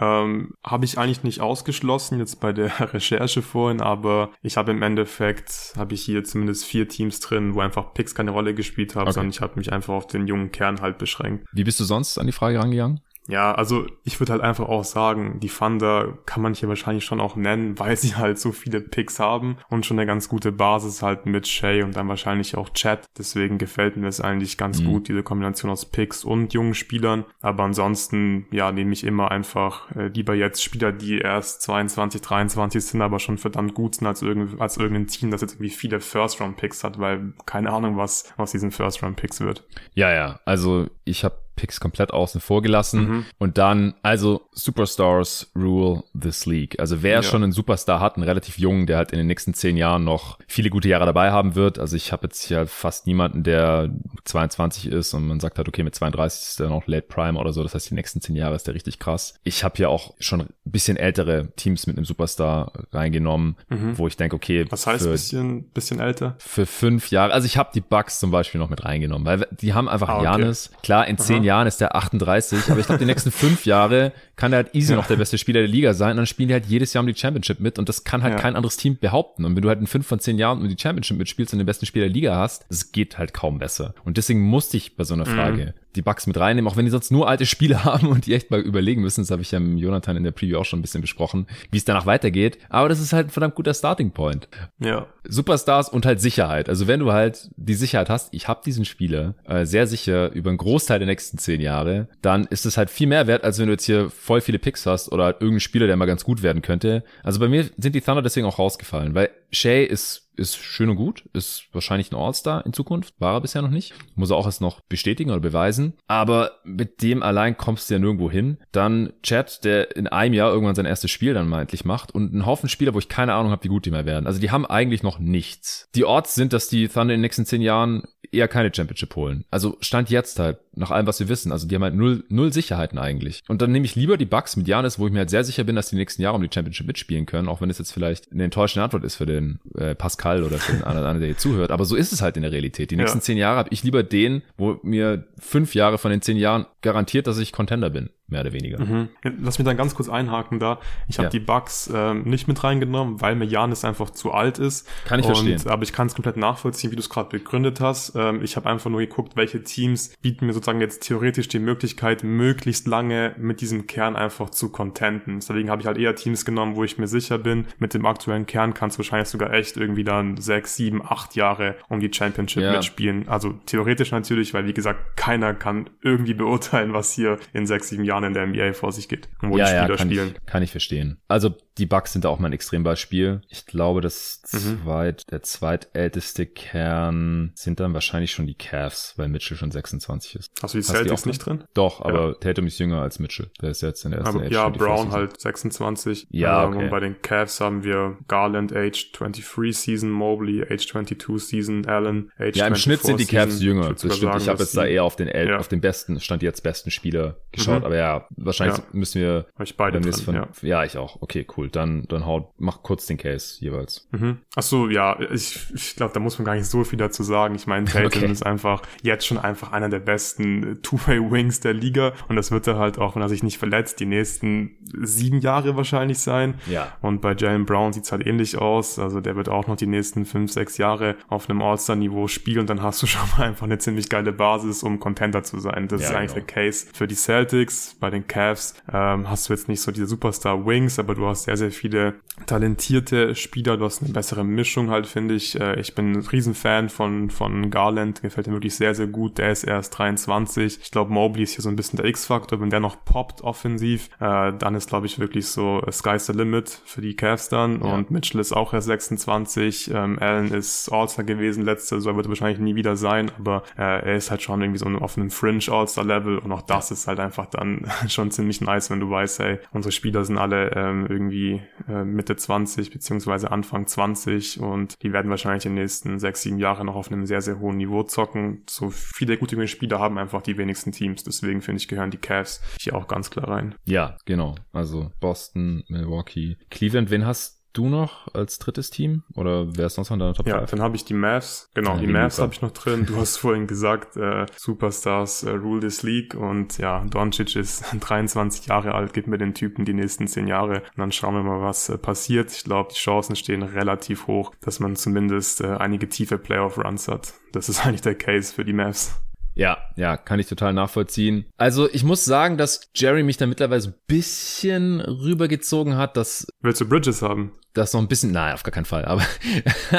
Ähm, 0.00 0.54
habe 0.64 0.84
ich 0.84 0.98
eigentlich 0.98 1.22
nicht 1.22 1.40
ausgeschlossen 1.40 2.18
jetzt 2.18 2.40
bei 2.40 2.52
der 2.52 2.70
Recherche 2.94 3.42
vorhin, 3.42 3.80
aber 3.80 4.30
ich 4.42 4.56
habe 4.56 4.72
im 4.72 4.82
Endeffekt, 4.82 5.74
habe 5.76 5.94
ich 5.94 6.02
hier 6.02 6.24
zumindest 6.24 6.64
vier 6.64 6.88
Teams 6.88 7.20
drin, 7.20 7.54
wo 7.54 7.60
einfach 7.60 7.94
Picks 7.94 8.14
keine 8.14 8.30
Rolle 8.30 8.54
gespielt 8.54 8.94
haben, 8.94 9.02
okay. 9.02 9.12
sondern 9.12 9.30
ich 9.30 9.40
habe 9.40 9.58
mich 9.58 9.72
einfach 9.72 9.94
auf 9.94 10.06
den 10.06 10.26
jungen 10.26 10.52
Kern 10.52 10.80
halt 10.80 10.98
beschränkt. 10.98 11.46
Wie 11.52 11.64
bist 11.64 11.80
du 11.80 11.84
sonst 11.84 12.18
an 12.18 12.26
die 12.26 12.32
Frage 12.32 12.58
rangegangen? 12.58 13.00
Ja, 13.28 13.54
also 13.54 13.86
ich 14.04 14.20
würde 14.20 14.32
halt 14.32 14.42
einfach 14.42 14.68
auch 14.68 14.84
sagen, 14.84 15.40
die 15.40 15.48
Thunder 15.48 16.18
kann 16.26 16.42
man 16.42 16.54
hier 16.54 16.68
wahrscheinlich 16.68 17.04
schon 17.04 17.20
auch 17.20 17.36
nennen, 17.36 17.78
weil 17.78 17.96
sie 17.96 18.16
halt 18.16 18.38
so 18.38 18.52
viele 18.52 18.80
Picks 18.80 19.18
haben 19.18 19.56
und 19.68 19.86
schon 19.86 19.98
eine 19.98 20.06
ganz 20.06 20.28
gute 20.28 20.52
Basis 20.52 21.02
halt 21.02 21.26
mit 21.26 21.46
Shay 21.46 21.82
und 21.82 21.96
dann 21.96 22.08
wahrscheinlich 22.08 22.56
auch 22.56 22.70
Chat. 22.70 23.04
Deswegen 23.18 23.58
gefällt 23.58 23.96
mir 23.96 24.06
das 24.06 24.20
eigentlich 24.20 24.56
ganz 24.56 24.80
mhm. 24.80 24.86
gut, 24.86 25.08
diese 25.08 25.22
Kombination 25.22 25.70
aus 25.70 25.86
Picks 25.86 26.24
und 26.24 26.54
jungen 26.54 26.74
Spielern. 26.74 27.24
Aber 27.40 27.64
ansonsten, 27.64 28.46
ja, 28.50 28.72
nehme 28.72 28.92
ich 28.92 29.04
immer 29.04 29.30
einfach 29.30 29.90
äh, 29.96 30.08
lieber 30.08 30.34
jetzt 30.34 30.62
Spieler, 30.62 30.92
die 30.92 31.18
erst 31.18 31.62
22, 31.62 32.20
23 32.20 32.84
sind, 32.84 33.02
aber 33.02 33.18
schon 33.18 33.38
verdammt 33.38 33.74
gut 33.74 33.96
sind 33.96 34.06
als, 34.06 34.22
irgend, 34.22 34.60
als 34.60 34.76
irgendein 34.76 35.06
Team, 35.06 35.30
das 35.30 35.40
jetzt 35.40 35.54
irgendwie 35.54 35.70
viele 35.70 36.00
First-Round-Picks 36.00 36.84
hat, 36.84 36.98
weil 36.98 37.32
keine 37.44 37.70
Ahnung, 37.72 37.96
was 37.96 38.32
aus 38.36 38.52
diesen 38.52 38.70
First-Round-Picks 38.70 39.40
wird. 39.40 39.64
Ja, 39.94 40.12
ja, 40.12 40.40
also 40.44 40.86
ich 41.04 41.24
habe 41.24 41.45
Picks 41.56 41.80
komplett 41.80 42.12
außen 42.12 42.40
vor 42.40 42.62
gelassen. 42.62 43.08
Mhm. 43.08 43.24
Und 43.38 43.58
dann, 43.58 43.94
also 44.02 44.42
Superstars 44.52 45.50
rule 45.56 46.04
this 46.18 46.46
league. 46.46 46.78
Also 46.78 47.02
wer 47.02 47.16
ja. 47.16 47.22
schon 47.22 47.42
einen 47.42 47.52
Superstar 47.52 48.00
hat, 48.00 48.16
einen 48.16 48.24
relativ 48.24 48.58
jungen, 48.58 48.86
der 48.86 48.98
halt 48.98 49.12
in 49.12 49.18
den 49.18 49.26
nächsten 49.26 49.54
zehn 49.54 49.76
Jahren 49.76 50.04
noch 50.04 50.38
viele 50.46 50.70
gute 50.70 50.88
Jahre 50.88 51.06
dabei 51.06 51.32
haben 51.32 51.54
wird. 51.54 51.78
Also 51.78 51.96
ich 51.96 52.12
habe 52.12 52.26
jetzt 52.26 52.42
hier 52.44 52.66
fast 52.66 53.06
niemanden, 53.06 53.42
der 53.42 53.90
22 54.24 54.86
ist 54.86 55.14
und 55.14 55.26
man 55.26 55.40
sagt 55.40 55.58
halt, 55.58 55.68
okay, 55.68 55.82
mit 55.82 55.94
32 55.94 56.48
ist 56.48 56.60
der 56.60 56.68
noch 56.68 56.86
Late 56.86 57.06
Prime 57.08 57.38
oder 57.38 57.52
so. 57.52 57.62
Das 57.62 57.74
heißt, 57.74 57.90
die 57.90 57.94
nächsten 57.94 58.20
zehn 58.20 58.36
Jahre 58.36 58.54
ist 58.54 58.66
der 58.66 58.74
richtig 58.74 58.98
krass. 58.98 59.34
Ich 59.42 59.64
habe 59.64 59.76
hier 59.76 59.88
auch 59.88 60.14
schon 60.18 60.42
ein 60.42 60.48
bisschen 60.64 60.96
ältere 60.96 61.52
Teams 61.56 61.86
mit 61.86 61.96
einem 61.96 62.04
Superstar 62.04 62.72
reingenommen, 62.92 63.56
mhm. 63.68 63.96
wo 63.98 64.06
ich 64.06 64.16
denke, 64.16 64.36
okay. 64.36 64.66
Was 64.70 64.86
heißt 64.86 65.04
für, 65.04 65.10
bisschen, 65.10 65.70
bisschen 65.70 66.00
älter? 66.00 66.36
Für 66.38 66.66
fünf 66.66 67.10
Jahre. 67.10 67.32
Also 67.32 67.46
ich 67.46 67.56
habe 67.56 67.70
die 67.74 67.80
Bucks 67.80 68.20
zum 68.20 68.30
Beispiel 68.30 68.60
noch 68.60 68.70
mit 68.70 68.84
reingenommen, 68.84 69.26
weil 69.26 69.46
die 69.50 69.72
haben 69.72 69.88
einfach 69.88 70.08
ah, 70.08 70.16
okay. 70.16 70.24
Janis. 70.24 70.70
Klar, 70.82 71.06
in 71.06 71.18
zehn 71.18 71.38
Aha. 71.38 71.45
Jahren 71.46 71.66
ist 71.66 71.80
der 71.80 71.96
38, 71.96 72.70
aber 72.70 72.80
ich 72.80 72.86
glaube, 72.86 72.98
die 72.98 73.06
nächsten 73.06 73.30
fünf 73.30 73.64
Jahre 73.64 74.12
kann 74.36 74.52
er 74.52 74.56
halt 74.56 74.74
easy 74.74 74.92
ja. 74.92 74.96
noch 74.96 75.06
der 75.06 75.16
beste 75.16 75.38
Spieler 75.38 75.60
der 75.60 75.68
Liga 75.68 75.94
sein. 75.94 76.10
Und 76.12 76.18
dann 76.18 76.26
spielen 76.26 76.48
die 76.48 76.54
halt 76.54 76.66
jedes 76.66 76.92
Jahr 76.92 77.00
um 77.00 77.06
die 77.06 77.14
Championship 77.14 77.60
mit 77.60 77.78
und 77.78 77.88
das 77.88 78.04
kann 78.04 78.22
halt 78.22 78.34
ja. 78.34 78.38
kein 78.38 78.56
anderes 78.56 78.76
Team 78.76 78.98
behaupten. 78.98 79.44
Und 79.44 79.56
wenn 79.56 79.62
du 79.62 79.68
halt 79.68 79.80
in 79.80 79.86
fünf 79.86 80.06
von 80.06 80.18
zehn 80.18 80.38
Jahren 80.38 80.60
um 80.60 80.68
die 80.68 80.76
Championship 80.78 81.16
mitspielst 81.16 81.54
und 81.54 81.58
den 81.58 81.66
besten 81.66 81.86
Spieler 81.86 82.06
der 82.06 82.14
Liga 82.14 82.36
hast, 82.36 82.66
das 82.68 82.92
geht 82.92 83.16
halt 83.16 83.32
kaum 83.32 83.58
besser. 83.58 83.94
Und 84.04 84.18
deswegen 84.18 84.40
musste 84.40 84.76
ich 84.76 84.96
bei 84.96 85.04
so 85.04 85.14
einer 85.14 85.26
mhm. 85.26 85.34
Frage 85.34 85.74
die 85.96 86.02
Bugs 86.02 86.26
mit 86.26 86.38
reinnehmen, 86.38 86.70
auch 86.70 86.76
wenn 86.76 86.84
die 86.84 86.90
sonst 86.90 87.10
nur 87.10 87.28
alte 87.28 87.46
Spiele 87.46 87.84
haben 87.84 88.08
und 88.08 88.26
die 88.26 88.34
echt 88.34 88.50
mal 88.50 88.60
überlegen 88.60 89.02
müssen. 89.02 89.22
Das 89.22 89.30
habe 89.30 89.42
ich 89.42 89.50
ja 89.50 89.60
mit 89.60 89.78
Jonathan 89.78 90.16
in 90.16 90.24
der 90.24 90.30
Preview 90.30 90.58
auch 90.58 90.64
schon 90.64 90.78
ein 90.78 90.82
bisschen 90.82 91.00
besprochen, 91.00 91.46
wie 91.70 91.78
es 91.78 91.84
danach 91.84 92.06
weitergeht. 92.06 92.58
Aber 92.68 92.88
das 92.88 93.00
ist 93.00 93.12
halt 93.12 93.28
ein 93.28 93.30
verdammt 93.30 93.54
guter 93.54 93.74
Starting 93.74 94.10
Point. 94.10 94.48
Ja. 94.78 95.06
Superstars 95.24 95.88
und 95.88 96.06
halt 96.06 96.20
Sicherheit. 96.20 96.68
Also 96.68 96.86
wenn 96.86 97.00
du 97.00 97.12
halt 97.12 97.50
die 97.56 97.74
Sicherheit 97.74 98.10
hast, 98.10 98.32
ich 98.32 98.48
habe 98.48 98.60
diesen 98.64 98.84
Spieler 98.84 99.34
äh, 99.44 99.64
sehr 99.64 99.86
sicher 99.86 100.32
über 100.32 100.50
einen 100.50 100.58
Großteil 100.58 100.98
der 100.98 101.06
nächsten 101.06 101.38
zehn 101.38 101.60
Jahre, 101.60 102.08
dann 102.22 102.44
ist 102.46 102.66
es 102.66 102.76
halt 102.76 102.90
viel 102.90 103.06
mehr 103.06 103.26
wert, 103.26 103.44
als 103.44 103.58
wenn 103.58 103.66
du 103.66 103.72
jetzt 103.72 103.84
hier 103.84 104.10
voll 104.10 104.40
viele 104.40 104.58
Picks 104.58 104.86
hast 104.86 105.10
oder 105.10 105.24
halt 105.24 105.36
irgendeinen 105.36 105.60
Spieler, 105.60 105.86
der 105.86 105.96
mal 105.96 106.06
ganz 106.06 106.24
gut 106.24 106.42
werden 106.42 106.62
könnte. 106.62 107.04
Also 107.22 107.40
bei 107.40 107.48
mir 107.48 107.64
sind 107.76 107.94
die 107.94 108.00
Thunder 108.00 108.22
deswegen 108.22 108.46
auch 108.46 108.58
rausgefallen, 108.58 109.14
weil 109.14 109.30
Shay 109.50 109.84
ist 109.84 110.25
ist 110.36 110.56
schön 110.56 110.90
und 110.90 110.96
gut, 110.96 111.24
ist 111.32 111.68
wahrscheinlich 111.72 112.12
ein 112.12 112.16
All-Star 112.16 112.64
in 112.64 112.72
Zukunft, 112.72 113.14
war 113.18 113.34
er 113.34 113.40
bisher 113.40 113.62
noch 113.62 113.70
nicht. 113.70 113.94
Muss 114.14 114.30
er 114.30 114.36
auch 114.36 114.46
erst 114.46 114.60
noch 114.60 114.80
bestätigen 114.88 115.30
oder 115.30 115.40
beweisen. 115.40 115.94
Aber 116.06 116.52
mit 116.64 117.02
dem 117.02 117.22
allein 117.22 117.56
kommst 117.56 117.88
du 117.88 117.94
ja 117.94 118.00
nirgendwo 118.00 118.30
hin. 118.30 118.58
Dann 118.72 119.12
Chad, 119.22 119.64
der 119.64 119.96
in 119.96 120.06
einem 120.06 120.34
Jahr 120.34 120.52
irgendwann 120.52 120.74
sein 120.74 120.86
erstes 120.86 121.10
Spiel 121.10 121.34
dann 121.34 121.48
meintlich 121.48 121.84
macht 121.84 122.12
und 122.12 122.32
ein 122.34 122.46
Haufen 122.46 122.68
Spieler, 122.68 122.94
wo 122.94 122.98
ich 122.98 123.08
keine 123.08 123.34
Ahnung 123.34 123.52
habe, 123.52 123.64
wie 123.64 123.68
gut 123.68 123.86
die 123.86 123.90
mehr 123.90 124.06
werden. 124.06 124.26
Also 124.26 124.40
die 124.40 124.50
haben 124.50 124.66
eigentlich 124.66 125.02
noch 125.02 125.18
nichts. 125.18 125.88
Die 125.94 126.04
Odds 126.04 126.34
sind, 126.34 126.52
dass 126.52 126.68
die 126.68 126.88
Thunder 126.88 127.14
in 127.14 127.18
den 127.18 127.22
nächsten 127.22 127.46
zehn 127.46 127.62
Jahren 127.62 128.04
eher 128.32 128.48
keine 128.48 128.72
Championship 128.74 129.14
holen. 129.16 129.44
Also 129.50 129.76
Stand 129.80 130.10
jetzt 130.10 130.38
halt, 130.38 130.58
nach 130.74 130.90
allem, 130.90 131.06
was 131.06 131.20
wir 131.20 131.28
wissen. 131.28 131.52
Also 131.52 131.66
die 131.66 131.74
haben 131.74 131.82
halt 131.82 131.94
null, 131.94 132.24
null 132.28 132.52
Sicherheiten 132.52 132.98
eigentlich. 132.98 133.42
Und 133.48 133.62
dann 133.62 133.72
nehme 133.72 133.86
ich 133.86 133.96
lieber 133.96 134.16
die 134.16 134.26
Bucks 134.26 134.56
mit 134.56 134.68
Janis, 134.68 134.98
wo 134.98 135.06
ich 135.06 135.12
mir 135.12 135.20
halt 135.20 135.30
sehr 135.30 135.44
sicher 135.44 135.64
bin, 135.64 135.76
dass 135.76 135.88
die 135.88 135.96
nächsten 135.96 136.22
Jahre 136.22 136.36
um 136.36 136.42
die 136.42 136.50
Championship 136.52 136.86
mitspielen 136.86 137.26
können, 137.26 137.48
auch 137.48 137.60
wenn 137.60 137.70
es 137.70 137.78
jetzt 137.78 137.92
vielleicht 137.92 138.30
eine 138.32 138.44
enttäuschende 138.44 138.84
Antwort 138.84 139.04
ist 139.04 139.16
für 139.16 139.26
den 139.26 139.58
äh, 139.76 139.94
Pascal 139.94 140.42
oder 140.42 140.58
für 140.58 140.72
den 140.72 140.84
anderen, 140.84 141.18
der 141.18 141.28
hier 141.28 141.38
zuhört. 141.38 141.70
Aber 141.70 141.84
so 141.84 141.96
ist 141.96 142.12
es 142.12 142.22
halt 142.22 142.36
in 142.36 142.42
der 142.42 142.52
Realität. 142.52 142.90
Die 142.90 142.96
nächsten 142.96 143.18
ja. 143.18 143.22
zehn 143.22 143.38
Jahre 143.38 143.58
habe 143.58 143.70
ich 143.72 143.82
lieber 143.82 144.02
den, 144.02 144.42
wo 144.56 144.78
mir 144.82 145.26
fünf 145.38 145.74
Jahre 145.74 145.98
von 145.98 146.10
den 146.10 146.22
zehn 146.22 146.36
Jahren 146.36 146.66
garantiert, 146.82 147.26
dass 147.26 147.38
ich 147.38 147.52
Contender 147.52 147.90
bin 147.90 148.10
mehr 148.28 148.40
oder 148.40 148.52
weniger. 148.52 148.84
Mhm. 148.84 149.08
Lass 149.40 149.58
mich 149.58 149.66
dann 149.66 149.76
ganz 149.76 149.94
kurz 149.94 150.08
einhaken 150.08 150.58
da. 150.58 150.80
Ich 151.08 151.18
habe 151.18 151.26
ja. 151.26 151.30
die 151.30 151.40
Bugs 151.40 151.90
ähm, 151.94 152.22
nicht 152.24 152.48
mit 152.48 152.62
reingenommen, 152.64 153.20
weil 153.20 153.36
mir 153.36 153.44
Janis 153.44 153.84
einfach 153.84 154.10
zu 154.10 154.32
alt 154.32 154.58
ist. 154.58 154.88
Kann 155.04 155.20
ich 155.20 155.26
und, 155.26 155.36
verstehen. 155.36 155.70
Aber 155.70 155.84
ich 155.84 155.92
kann 155.92 156.08
es 156.08 156.14
komplett 156.14 156.36
nachvollziehen, 156.36 156.90
wie 156.90 156.96
du 156.96 157.00
es 157.00 157.08
gerade 157.08 157.28
begründet 157.28 157.80
hast. 157.80 158.14
Ähm, 158.16 158.42
ich 158.42 158.56
habe 158.56 158.68
einfach 158.68 158.90
nur 158.90 159.00
geguckt, 159.00 159.36
welche 159.36 159.62
Teams 159.62 160.12
bieten 160.22 160.46
mir 160.46 160.52
sozusagen 160.52 160.80
jetzt 160.80 161.06
theoretisch 161.06 161.46
die 161.48 161.60
Möglichkeit, 161.60 162.24
möglichst 162.24 162.88
lange 162.88 163.34
mit 163.38 163.60
diesem 163.60 163.86
Kern 163.86 164.16
einfach 164.16 164.50
zu 164.50 164.70
contenten. 164.70 165.36
Deswegen 165.36 165.70
habe 165.70 165.80
ich 165.80 165.86
halt 165.86 165.98
eher 165.98 166.16
Teams 166.16 166.44
genommen, 166.44 166.74
wo 166.74 166.82
ich 166.82 166.98
mir 166.98 167.06
sicher 167.06 167.38
bin, 167.38 167.66
mit 167.78 167.94
dem 167.94 168.06
aktuellen 168.06 168.46
Kern 168.46 168.74
kannst 168.74 168.96
du 168.96 168.98
wahrscheinlich 168.98 169.28
sogar 169.28 169.52
echt 169.52 169.76
irgendwie 169.76 170.04
dann 170.04 170.36
sechs, 170.36 170.74
sieben, 170.74 171.00
acht 171.00 171.36
Jahre 171.36 171.76
um 171.88 172.00
die 172.00 172.12
Championship 172.12 172.62
ja. 172.62 172.72
mitspielen. 172.72 173.28
Also 173.28 173.54
theoretisch 173.66 174.10
natürlich, 174.10 174.52
weil 174.52 174.66
wie 174.66 174.74
gesagt, 174.74 175.16
keiner 175.16 175.54
kann 175.54 175.90
irgendwie 176.02 176.34
beurteilen, 176.34 176.92
was 176.92 177.12
hier 177.12 177.38
in 177.52 177.66
sechs, 177.66 177.88
sieben 177.88 178.04
Jahren 178.04 178.15
Jahren 178.16 178.24
in 178.24 178.34
der 178.34 178.46
NBA 178.46 178.72
vor 178.72 178.92
sich 178.92 179.08
geht 179.08 179.28
und 179.42 179.50
wo 179.50 179.58
ja, 179.58 179.64
die 179.64 179.70
Spieler 179.70 179.88
ja, 179.88 179.96
kann 179.96 180.08
spielen. 180.08 180.34
Ich, 180.34 180.46
kann 180.46 180.62
ich 180.62 180.70
verstehen. 180.70 181.18
Also 181.28 181.54
die 181.78 181.86
Bucks 181.86 182.12
sind 182.12 182.24
da 182.24 182.30
auch 182.30 182.38
mal 182.38 182.48
ein 182.48 182.52
Extrembeispiel. 182.52 183.42
Ich 183.48 183.66
glaube, 183.66 184.00
das 184.00 184.40
mhm. 184.52 184.82
zweit, 184.82 185.30
der 185.30 185.42
zweitälteste 185.42 186.46
Kern 186.46 187.52
sind 187.54 187.80
dann 187.80 187.92
wahrscheinlich 187.92 188.32
schon 188.32 188.46
die 188.46 188.54
Cavs, 188.54 189.14
weil 189.16 189.28
Mitchell 189.28 189.56
schon 189.56 189.70
26 189.70 190.36
ist. 190.36 190.50
Hast 190.62 190.74
du 190.74 190.78
die 190.78 190.84
Celtics 190.84 191.22
die 191.22 191.28
nicht 191.28 191.44
drin? 191.44 191.64
Doch, 191.74 192.00
aber 192.00 192.28
ja. 192.28 192.34
Tatum 192.34 192.66
ist 192.66 192.78
jünger 192.78 193.02
als 193.02 193.18
Mitchell. 193.18 193.50
Der 193.60 193.70
ist 193.70 193.82
jetzt 193.82 194.04
in 194.04 194.12
der 194.12 194.20
ersten 194.20 194.38
aber, 194.38 194.50
Ja, 194.50 194.68
Brown 194.70 195.12
halt 195.12 195.38
26. 195.38 196.28
Ja, 196.30 196.64
ähm, 196.64 196.70
okay. 196.70 196.84
Und 196.84 196.90
bei 196.90 197.00
den 197.00 197.20
Cavs 197.20 197.60
haben 197.60 197.84
wir 197.84 198.16
Garland 198.26 198.74
Age 198.74 199.12
23 199.12 199.76
Season, 199.76 200.10
Mobley 200.10 200.62
Age 200.62 200.86
22 200.86 201.46
Season, 201.46 201.86
Allen 201.86 202.30
Age 202.38 202.56
Ja, 202.56 202.66
im 202.68 202.76
Schnitt 202.76 203.02
sind 203.02 203.20
die 203.20 203.26
Cavs 203.26 203.60
jünger. 203.60 203.92
Das 203.92 204.16
stimmt. 204.16 204.36
ich 204.36 204.48
habe 204.48 204.62
jetzt 204.62 204.76
da 204.76 204.86
eher 204.86 205.04
auf 205.04 205.16
den, 205.16 205.28
El 205.28 205.48
ja. 205.48 205.58
auf 205.58 205.68
den 205.68 205.82
besten, 205.82 206.18
stand 206.20 206.42
jetzt 206.42 206.62
besten 206.62 206.90
Spieler 206.90 207.36
geschaut. 207.52 207.80
Mhm. 207.80 207.84
Aber 207.84 207.96
ja, 207.96 208.05
wahrscheinlich 208.36 208.78
müssen 208.92 209.20
wir. 209.20 209.46
Ich 209.62 209.76
beide 209.76 210.00
drin, 210.00 210.12
von, 210.12 210.34
ja. 210.34 210.48
ja, 210.62 210.84
ich 210.84 210.96
auch. 210.96 211.20
Okay, 211.22 211.46
cool 211.56 211.68
dann, 211.68 212.04
dann 212.08 212.26
haut, 212.26 212.52
mach 212.58 212.82
kurz 212.82 213.06
den 213.06 213.16
Case 213.16 213.56
jeweils. 213.60 214.08
Mhm. 214.12 214.38
Ach 214.54 214.62
so, 214.62 214.88
ja, 214.88 215.18
ich, 215.32 215.72
ich 215.74 215.96
glaube, 215.96 216.12
da 216.14 216.20
muss 216.20 216.38
man 216.38 216.44
gar 216.44 216.54
nicht 216.54 216.66
so 216.66 216.84
viel 216.84 216.98
dazu 216.98 217.22
sagen. 217.22 217.54
Ich 217.54 217.66
meine, 217.66 217.84
Tatum 217.86 218.06
okay. 218.06 218.32
ist 218.32 218.44
einfach 218.44 218.82
jetzt 219.02 219.26
schon 219.26 219.38
einfach 219.38 219.72
einer 219.72 219.88
der 219.88 220.00
besten 220.00 220.82
Two-Way-Wings 220.82 221.60
der 221.60 221.74
Liga 221.74 222.12
und 222.28 222.36
das 222.36 222.50
wird 222.50 222.66
er 222.66 222.78
halt 222.78 222.98
auch, 222.98 223.14
wenn 223.14 223.22
er 223.22 223.28
sich 223.28 223.42
nicht 223.42 223.58
verletzt, 223.58 224.00
die 224.00 224.06
nächsten 224.06 224.76
sieben 225.02 225.40
Jahre 225.40 225.76
wahrscheinlich 225.76 226.18
sein. 226.18 226.54
Ja. 226.66 226.96
Und 227.00 227.20
bei 227.20 227.34
Jalen 227.34 227.66
Brown 227.66 227.92
sieht's 227.92 228.12
halt 228.12 228.26
ähnlich 228.26 228.58
aus. 228.58 228.98
Also 228.98 229.20
der 229.20 229.36
wird 229.36 229.48
auch 229.48 229.66
noch 229.66 229.76
die 229.76 229.86
nächsten 229.86 230.24
fünf, 230.24 230.52
sechs 230.52 230.78
Jahre 230.78 231.16
auf 231.28 231.48
einem 231.48 231.62
All-Star-Niveau 231.62 232.28
spielen 232.28 232.60
und 232.60 232.70
dann 232.70 232.82
hast 232.82 233.02
du 233.02 233.06
schon 233.06 233.28
mal 233.36 233.46
einfach 233.46 233.66
eine 233.66 233.78
ziemlich 233.78 234.08
geile 234.08 234.32
Basis, 234.32 234.82
um 234.82 235.00
Contender 235.00 235.42
zu 235.42 235.58
sein. 235.58 235.88
Das 235.88 236.02
ja, 236.02 236.08
ist 236.08 236.14
eigentlich 236.14 236.34
genau. 236.34 236.46
der 236.46 236.54
Case 236.54 236.86
für 236.92 237.06
die 237.06 237.14
Celtics. 237.14 237.95
Bei 238.00 238.10
den 238.10 238.26
Cavs 238.26 238.74
ähm, 238.92 239.28
hast 239.28 239.48
du 239.48 239.52
jetzt 239.52 239.68
nicht 239.68 239.80
so 239.80 239.90
diese 239.90 240.06
Superstar-Wings, 240.06 240.98
aber 240.98 241.14
du 241.14 241.26
hast 241.26 241.44
sehr, 241.44 241.56
sehr 241.56 241.70
viele 241.70 242.14
talentierte 242.46 243.34
Spieler. 243.34 243.76
Du 243.76 243.84
hast 243.84 244.02
eine 244.02 244.12
bessere 244.12 244.44
Mischung 244.44 244.90
halt, 244.90 245.06
finde 245.06 245.34
ich. 245.34 245.58
Äh, 245.60 245.80
ich 245.80 245.94
bin 245.94 246.12
ein 246.12 246.26
Riesenfan 246.26 246.88
von, 246.88 247.30
von 247.30 247.70
Garland. 247.70 248.22
Gefällt 248.22 248.46
mir 248.46 248.54
wirklich 248.54 248.76
sehr, 248.76 248.94
sehr 248.94 249.06
gut. 249.06 249.38
Der 249.38 249.50
ist 249.50 249.64
erst 249.64 249.98
23. 249.98 250.78
Ich 250.82 250.90
glaube, 250.90 251.12
Mobley 251.12 251.42
ist 251.44 251.54
hier 251.54 251.62
so 251.62 251.68
ein 251.68 251.76
bisschen 251.76 251.96
der 251.96 252.06
X-Faktor. 252.06 252.60
Wenn 252.60 252.70
der 252.70 252.80
noch 252.80 253.04
poppt 253.04 253.42
offensiv, 253.42 254.10
äh, 254.20 254.52
dann 254.52 254.74
ist, 254.74 254.88
glaube 254.88 255.06
ich, 255.06 255.18
wirklich 255.18 255.48
so 255.48 255.82
äh, 255.86 255.92
Sky's 255.92 256.26
the 256.26 256.32
Limit 256.32 256.80
für 256.84 257.00
die 257.00 257.16
Cavs 257.16 257.48
dann. 257.48 257.82
Ja. 257.82 257.94
Und 257.94 258.10
Mitchell 258.10 258.40
ist 258.40 258.52
auch 258.52 258.72
erst 258.72 258.86
26. 258.86 259.90
Ähm, 259.92 260.18
Allen 260.18 260.52
ist 260.52 260.88
All-Star 260.90 261.24
gewesen 261.24 261.64
letzte 261.64 262.00
so 262.00 262.16
wird 262.16 262.26
er 262.26 262.28
wahrscheinlich 262.30 262.58
nie 262.58 262.74
wieder 262.74 262.96
sein, 262.96 263.30
aber 263.38 263.62
äh, 263.76 263.82
er 263.82 264.16
ist 264.16 264.30
halt 264.30 264.42
schon 264.42 264.60
irgendwie 264.62 264.78
so 264.78 264.86
auf 264.86 265.16
einem 265.16 265.30
Fringe 265.30 265.64
All-Star-Level 265.68 266.38
und 266.38 266.52
auch 266.52 266.62
das 266.62 266.90
ist 266.90 267.06
halt 267.06 267.20
einfach 267.20 267.46
dann 267.46 267.85
schon 268.08 268.30
ziemlich 268.30 268.60
nice, 268.60 268.90
wenn 268.90 269.00
du 269.00 269.10
weißt, 269.10 269.38
hey, 269.38 269.58
unsere 269.72 269.92
Spieler 269.92 270.24
sind 270.24 270.38
alle 270.38 270.72
ähm, 270.74 271.06
irgendwie 271.08 271.62
äh, 271.88 272.04
Mitte 272.04 272.36
20 272.36 272.90
beziehungsweise 272.90 273.50
Anfang 273.50 273.86
20 273.86 274.60
und 274.60 275.02
die 275.02 275.12
werden 275.12 275.30
wahrscheinlich 275.30 275.66
in 275.66 275.74
den 275.74 275.82
nächsten 275.82 276.18
sechs, 276.18 276.42
sieben 276.42 276.58
Jahren 276.58 276.86
noch 276.86 276.96
auf 276.96 277.10
einem 277.10 277.26
sehr, 277.26 277.40
sehr 277.40 277.58
hohen 277.58 277.76
Niveau 277.76 278.02
zocken. 278.02 278.62
So 278.68 278.90
viele 278.90 279.38
gute 279.38 279.66
Spieler 279.68 279.98
haben 279.98 280.18
einfach 280.18 280.42
die 280.42 280.58
wenigsten 280.58 280.92
Teams. 280.92 281.24
Deswegen 281.24 281.62
finde 281.62 281.80
ich, 281.80 281.88
gehören 281.88 282.10
die 282.10 282.18
Cavs 282.18 282.60
hier 282.80 282.94
auch 282.94 283.08
ganz 283.08 283.30
klar 283.30 283.48
rein. 283.48 283.74
Ja, 283.84 284.16
genau. 284.24 284.54
Also 284.72 285.10
Boston, 285.20 285.84
Milwaukee, 285.88 286.56
Cleveland, 286.70 287.10
wen 287.10 287.26
hast 287.26 287.55
du 287.76 287.88
noch 287.88 288.32
als 288.34 288.58
drittes 288.58 288.90
Team? 288.90 289.22
Oder 289.34 289.76
wer 289.76 289.86
ist 289.86 289.94
sonst 289.94 290.10
noch 290.10 290.16
in 290.16 290.20
deiner 290.20 290.34
Top 290.34 290.46
5? 290.46 290.56
Ja, 290.56 290.66
dann 290.66 290.82
habe 290.82 290.96
ich 290.96 291.04
die 291.04 291.14
Mavs. 291.14 291.70
Genau, 291.74 291.94
ja, 291.94 292.00
die, 292.00 292.06
die 292.06 292.12
Mavs 292.12 292.38
habe 292.38 292.52
ich 292.52 292.62
noch 292.62 292.70
drin. 292.70 293.06
Du 293.06 293.16
hast 293.16 293.36
vorhin 293.36 293.66
gesagt, 293.66 294.16
äh, 294.16 294.46
Superstars 294.56 295.44
äh, 295.44 295.50
rule 295.50 295.80
this 295.80 296.02
league. 296.02 296.34
Und 296.34 296.78
ja, 296.78 297.04
Doncic 297.04 297.56
ist 297.56 297.84
23 298.00 298.66
Jahre 298.66 298.94
alt, 298.94 299.12
gibt 299.12 299.26
mir 299.26 299.38
den 299.38 299.54
Typen 299.54 299.84
die 299.84 299.94
nächsten 299.94 300.26
10 300.26 300.46
Jahre. 300.46 300.76
Und 300.80 300.98
dann 300.98 301.12
schauen 301.12 301.34
wir 301.34 301.42
mal, 301.42 301.60
was 301.60 301.88
äh, 301.88 301.98
passiert. 301.98 302.52
Ich 302.52 302.64
glaube, 302.64 302.90
die 302.92 302.98
Chancen 302.98 303.36
stehen 303.36 303.62
relativ 303.62 304.26
hoch, 304.26 304.52
dass 304.60 304.80
man 304.80 304.96
zumindest 304.96 305.60
äh, 305.60 305.68
einige 305.68 306.08
tiefe 306.08 306.38
Playoff-Runs 306.38 307.08
hat. 307.08 307.34
Das 307.52 307.68
ist 307.68 307.80
eigentlich 307.86 308.02
der 308.02 308.14
Case 308.14 308.54
für 308.54 308.64
die 308.64 308.72
Mavs. 308.72 309.20
Ja, 309.56 309.78
ja, 309.96 310.18
kann 310.18 310.38
ich 310.38 310.48
total 310.48 310.74
nachvollziehen. 310.74 311.46
Also 311.56 311.88
ich 311.90 312.04
muss 312.04 312.26
sagen, 312.26 312.58
dass 312.58 312.90
Jerry 312.94 313.22
mich 313.22 313.38
da 313.38 313.46
mittlerweile 313.46 313.80
so 313.80 313.88
ein 313.88 313.94
bisschen 314.06 315.00
rübergezogen 315.00 315.96
hat, 315.96 316.18
dass... 316.18 316.46
Willst 316.60 316.82
du 316.82 316.86
Bridges 316.86 317.22
haben? 317.22 317.52
Das 317.76 317.92
noch 317.92 318.00
ein 318.00 318.08
bisschen, 318.08 318.32
nein, 318.32 318.54
auf 318.54 318.62
gar 318.62 318.72
keinen 318.72 318.84
Fall, 318.84 319.04
aber 319.04 319.22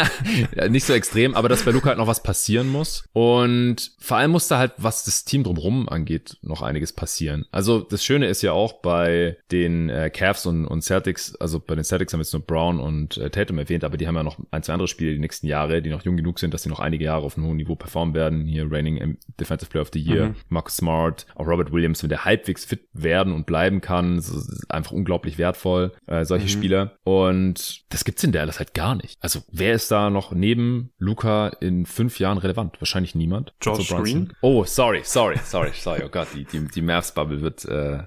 nicht 0.69 0.85
so 0.85 0.93
extrem, 0.93 1.35
aber 1.35 1.49
dass 1.49 1.63
bei 1.63 1.71
Luca 1.71 1.89
halt 1.89 1.97
noch 1.97 2.07
was 2.07 2.23
passieren 2.23 2.69
muss. 2.69 3.03
Und 3.13 3.91
vor 3.99 4.17
allem 4.17 4.31
muss 4.31 4.47
da 4.47 4.57
halt, 4.57 4.73
was 4.77 5.03
das 5.03 5.25
Team 5.25 5.43
drumherum 5.43 5.87
angeht, 5.89 6.37
noch 6.41 6.61
einiges 6.61 6.93
passieren. 6.93 7.45
Also 7.51 7.79
das 7.79 8.03
Schöne 8.03 8.27
ist 8.27 8.41
ja 8.41 8.51
auch 8.51 8.81
bei 8.81 9.37
den 9.51 9.89
äh, 9.89 10.09
Cavs 10.09 10.45
und, 10.45 10.65
und 10.65 10.81
Celtics, 10.81 11.35
also 11.35 11.59
bei 11.59 11.75
den 11.75 11.83
Celtics 11.83 12.13
haben 12.13 12.19
wir 12.19 12.23
jetzt 12.23 12.33
nur 12.33 12.41
Brown 12.41 12.79
und 12.79 13.17
äh, 13.17 13.29
Tatum 13.29 13.59
erwähnt, 13.59 13.83
aber 13.83 13.97
die 13.97 14.07
haben 14.07 14.15
ja 14.15 14.23
noch 14.23 14.39
ein, 14.51 14.63
zwei 14.63 14.73
andere 14.73 14.87
Spiele 14.87 15.13
die 15.13 15.19
nächsten 15.19 15.47
Jahre, 15.47 15.81
die 15.81 15.89
noch 15.89 16.03
jung 16.03 16.17
genug 16.17 16.39
sind, 16.39 16.53
dass 16.53 16.63
sie 16.63 16.69
noch 16.69 16.79
einige 16.79 17.05
Jahre 17.05 17.25
auf 17.25 17.37
einem 17.37 17.47
hohen 17.47 17.57
Niveau 17.57 17.75
performen 17.75 18.15
werden. 18.15 18.45
Hier 18.45 18.71
Reigning 18.71 19.17
Defensive 19.39 19.69
Player 19.69 19.81
of 19.81 19.91
the 19.93 19.99
Year, 19.99 20.27
mhm. 20.27 20.35
Marcus 20.49 20.77
Smart, 20.77 21.25
auch 21.35 21.47
Robert 21.47 21.71
Williams, 21.71 22.03
wenn 22.03 22.09
der 22.09 22.25
halbwegs 22.25 22.65
fit 22.65 22.81
werden 22.93 23.33
und 23.33 23.45
bleiben 23.45 23.81
kann, 23.81 24.17
das 24.17 24.29
ist 24.29 24.69
einfach 24.69 24.91
unglaublich 24.91 25.37
wertvoll, 25.37 25.93
äh, 26.07 26.25
solche 26.25 26.45
mhm. 26.45 26.49
Spieler. 26.49 26.97
Und 27.03 27.66
das 27.89 28.05
gibt's 28.05 28.23
in 28.23 28.31
Dallas 28.31 28.59
halt 28.59 28.73
gar 28.73 28.95
nicht. 28.95 29.17
Also 29.21 29.41
wer 29.51 29.73
ist 29.73 29.91
da 29.91 30.09
noch 30.09 30.31
neben 30.31 30.91
Luca 30.97 31.49
in 31.59 31.85
fünf 31.85 32.19
Jahren 32.19 32.37
relevant? 32.37 32.79
Wahrscheinlich 32.81 33.15
niemand. 33.15 33.53
Josh 33.61 33.89
Green? 33.89 34.33
Oh, 34.41 34.65
sorry, 34.65 35.01
sorry, 35.03 35.37
sorry, 35.43 35.71
sorry. 35.73 36.01
Oh 36.05 36.09
Gott, 36.09 36.27
die, 36.35 36.45
die, 36.45 36.67
die 36.67 36.81
Mavs-Bubble 36.81 37.41
wird, 37.41 37.65
äh, 37.65 38.03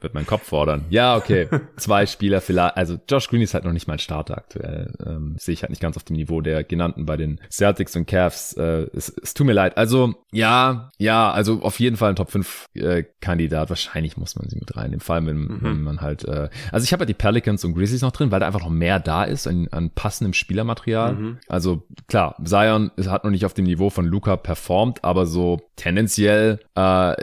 wird 0.00 0.14
meinen 0.14 0.26
Kopf 0.26 0.44
fordern. 0.44 0.84
Ja, 0.90 1.16
okay. 1.16 1.48
Zwei 1.76 2.06
Spieler 2.06 2.40
vielleicht. 2.40 2.76
Also 2.76 2.98
Josh 3.08 3.28
Green 3.28 3.42
ist 3.42 3.54
halt 3.54 3.64
noch 3.64 3.72
nicht 3.72 3.86
mal 3.86 3.94
ein 3.94 3.98
Starter 3.98 4.36
aktuell. 4.36 4.92
Ähm, 5.04 5.36
sehe 5.38 5.54
ich 5.54 5.62
halt 5.62 5.70
nicht 5.70 5.82
ganz 5.82 5.96
auf 5.96 6.04
dem 6.04 6.16
Niveau 6.16 6.40
der 6.40 6.64
genannten 6.64 7.06
bei 7.06 7.16
den 7.16 7.40
Celtics 7.50 7.96
und 7.96 8.06
Cavs. 8.06 8.54
Äh, 8.54 8.86
es, 8.94 9.08
es 9.22 9.34
tut 9.34 9.46
mir 9.46 9.52
leid. 9.52 9.76
Also 9.76 10.14
ja, 10.32 10.90
ja, 10.98 11.30
also 11.30 11.62
auf 11.62 11.80
jeden 11.80 11.96
Fall 11.96 12.10
ein 12.10 12.16
Top 12.16 12.30
5 12.30 12.68
äh, 12.74 13.04
Kandidat. 13.20 13.70
Wahrscheinlich 13.70 14.16
muss 14.16 14.36
man 14.36 14.48
sie 14.48 14.56
mit 14.56 14.76
reinnehmen. 14.76 15.00
Vor 15.00 15.14
allem, 15.14 15.26
wenn, 15.26 15.36
mhm. 15.36 15.58
wenn 15.62 15.82
man 15.82 16.00
halt, 16.00 16.24
äh, 16.24 16.48
also 16.70 16.84
ich 16.84 16.92
habe 16.92 17.02
ja 17.02 17.06
die 17.06 17.14
Pelicans 17.14 17.64
und 17.64 17.74
Grizzlies 17.74 18.02
noch 18.02 18.12
drin, 18.12 18.30
weil 18.30 18.40
da 18.40 18.46
einfach 18.46 18.60
noch 18.60 18.70
mehr 18.70 18.98
da 19.02 19.24
ist 19.24 19.46
an, 19.46 19.68
an 19.70 19.90
passendem 19.90 20.32
Spielermaterial. 20.32 21.14
Mhm. 21.14 21.38
Also 21.48 21.82
klar, 22.06 22.36
Zion 22.44 22.90
hat 23.06 23.24
noch 23.24 23.30
nicht 23.30 23.44
auf 23.44 23.54
dem 23.54 23.64
Niveau 23.64 23.90
von 23.90 24.06
Luca 24.06 24.36
performt, 24.36 25.04
aber 25.04 25.26
so 25.26 25.60
tendenziell 25.76 26.60
äh, 26.74 27.14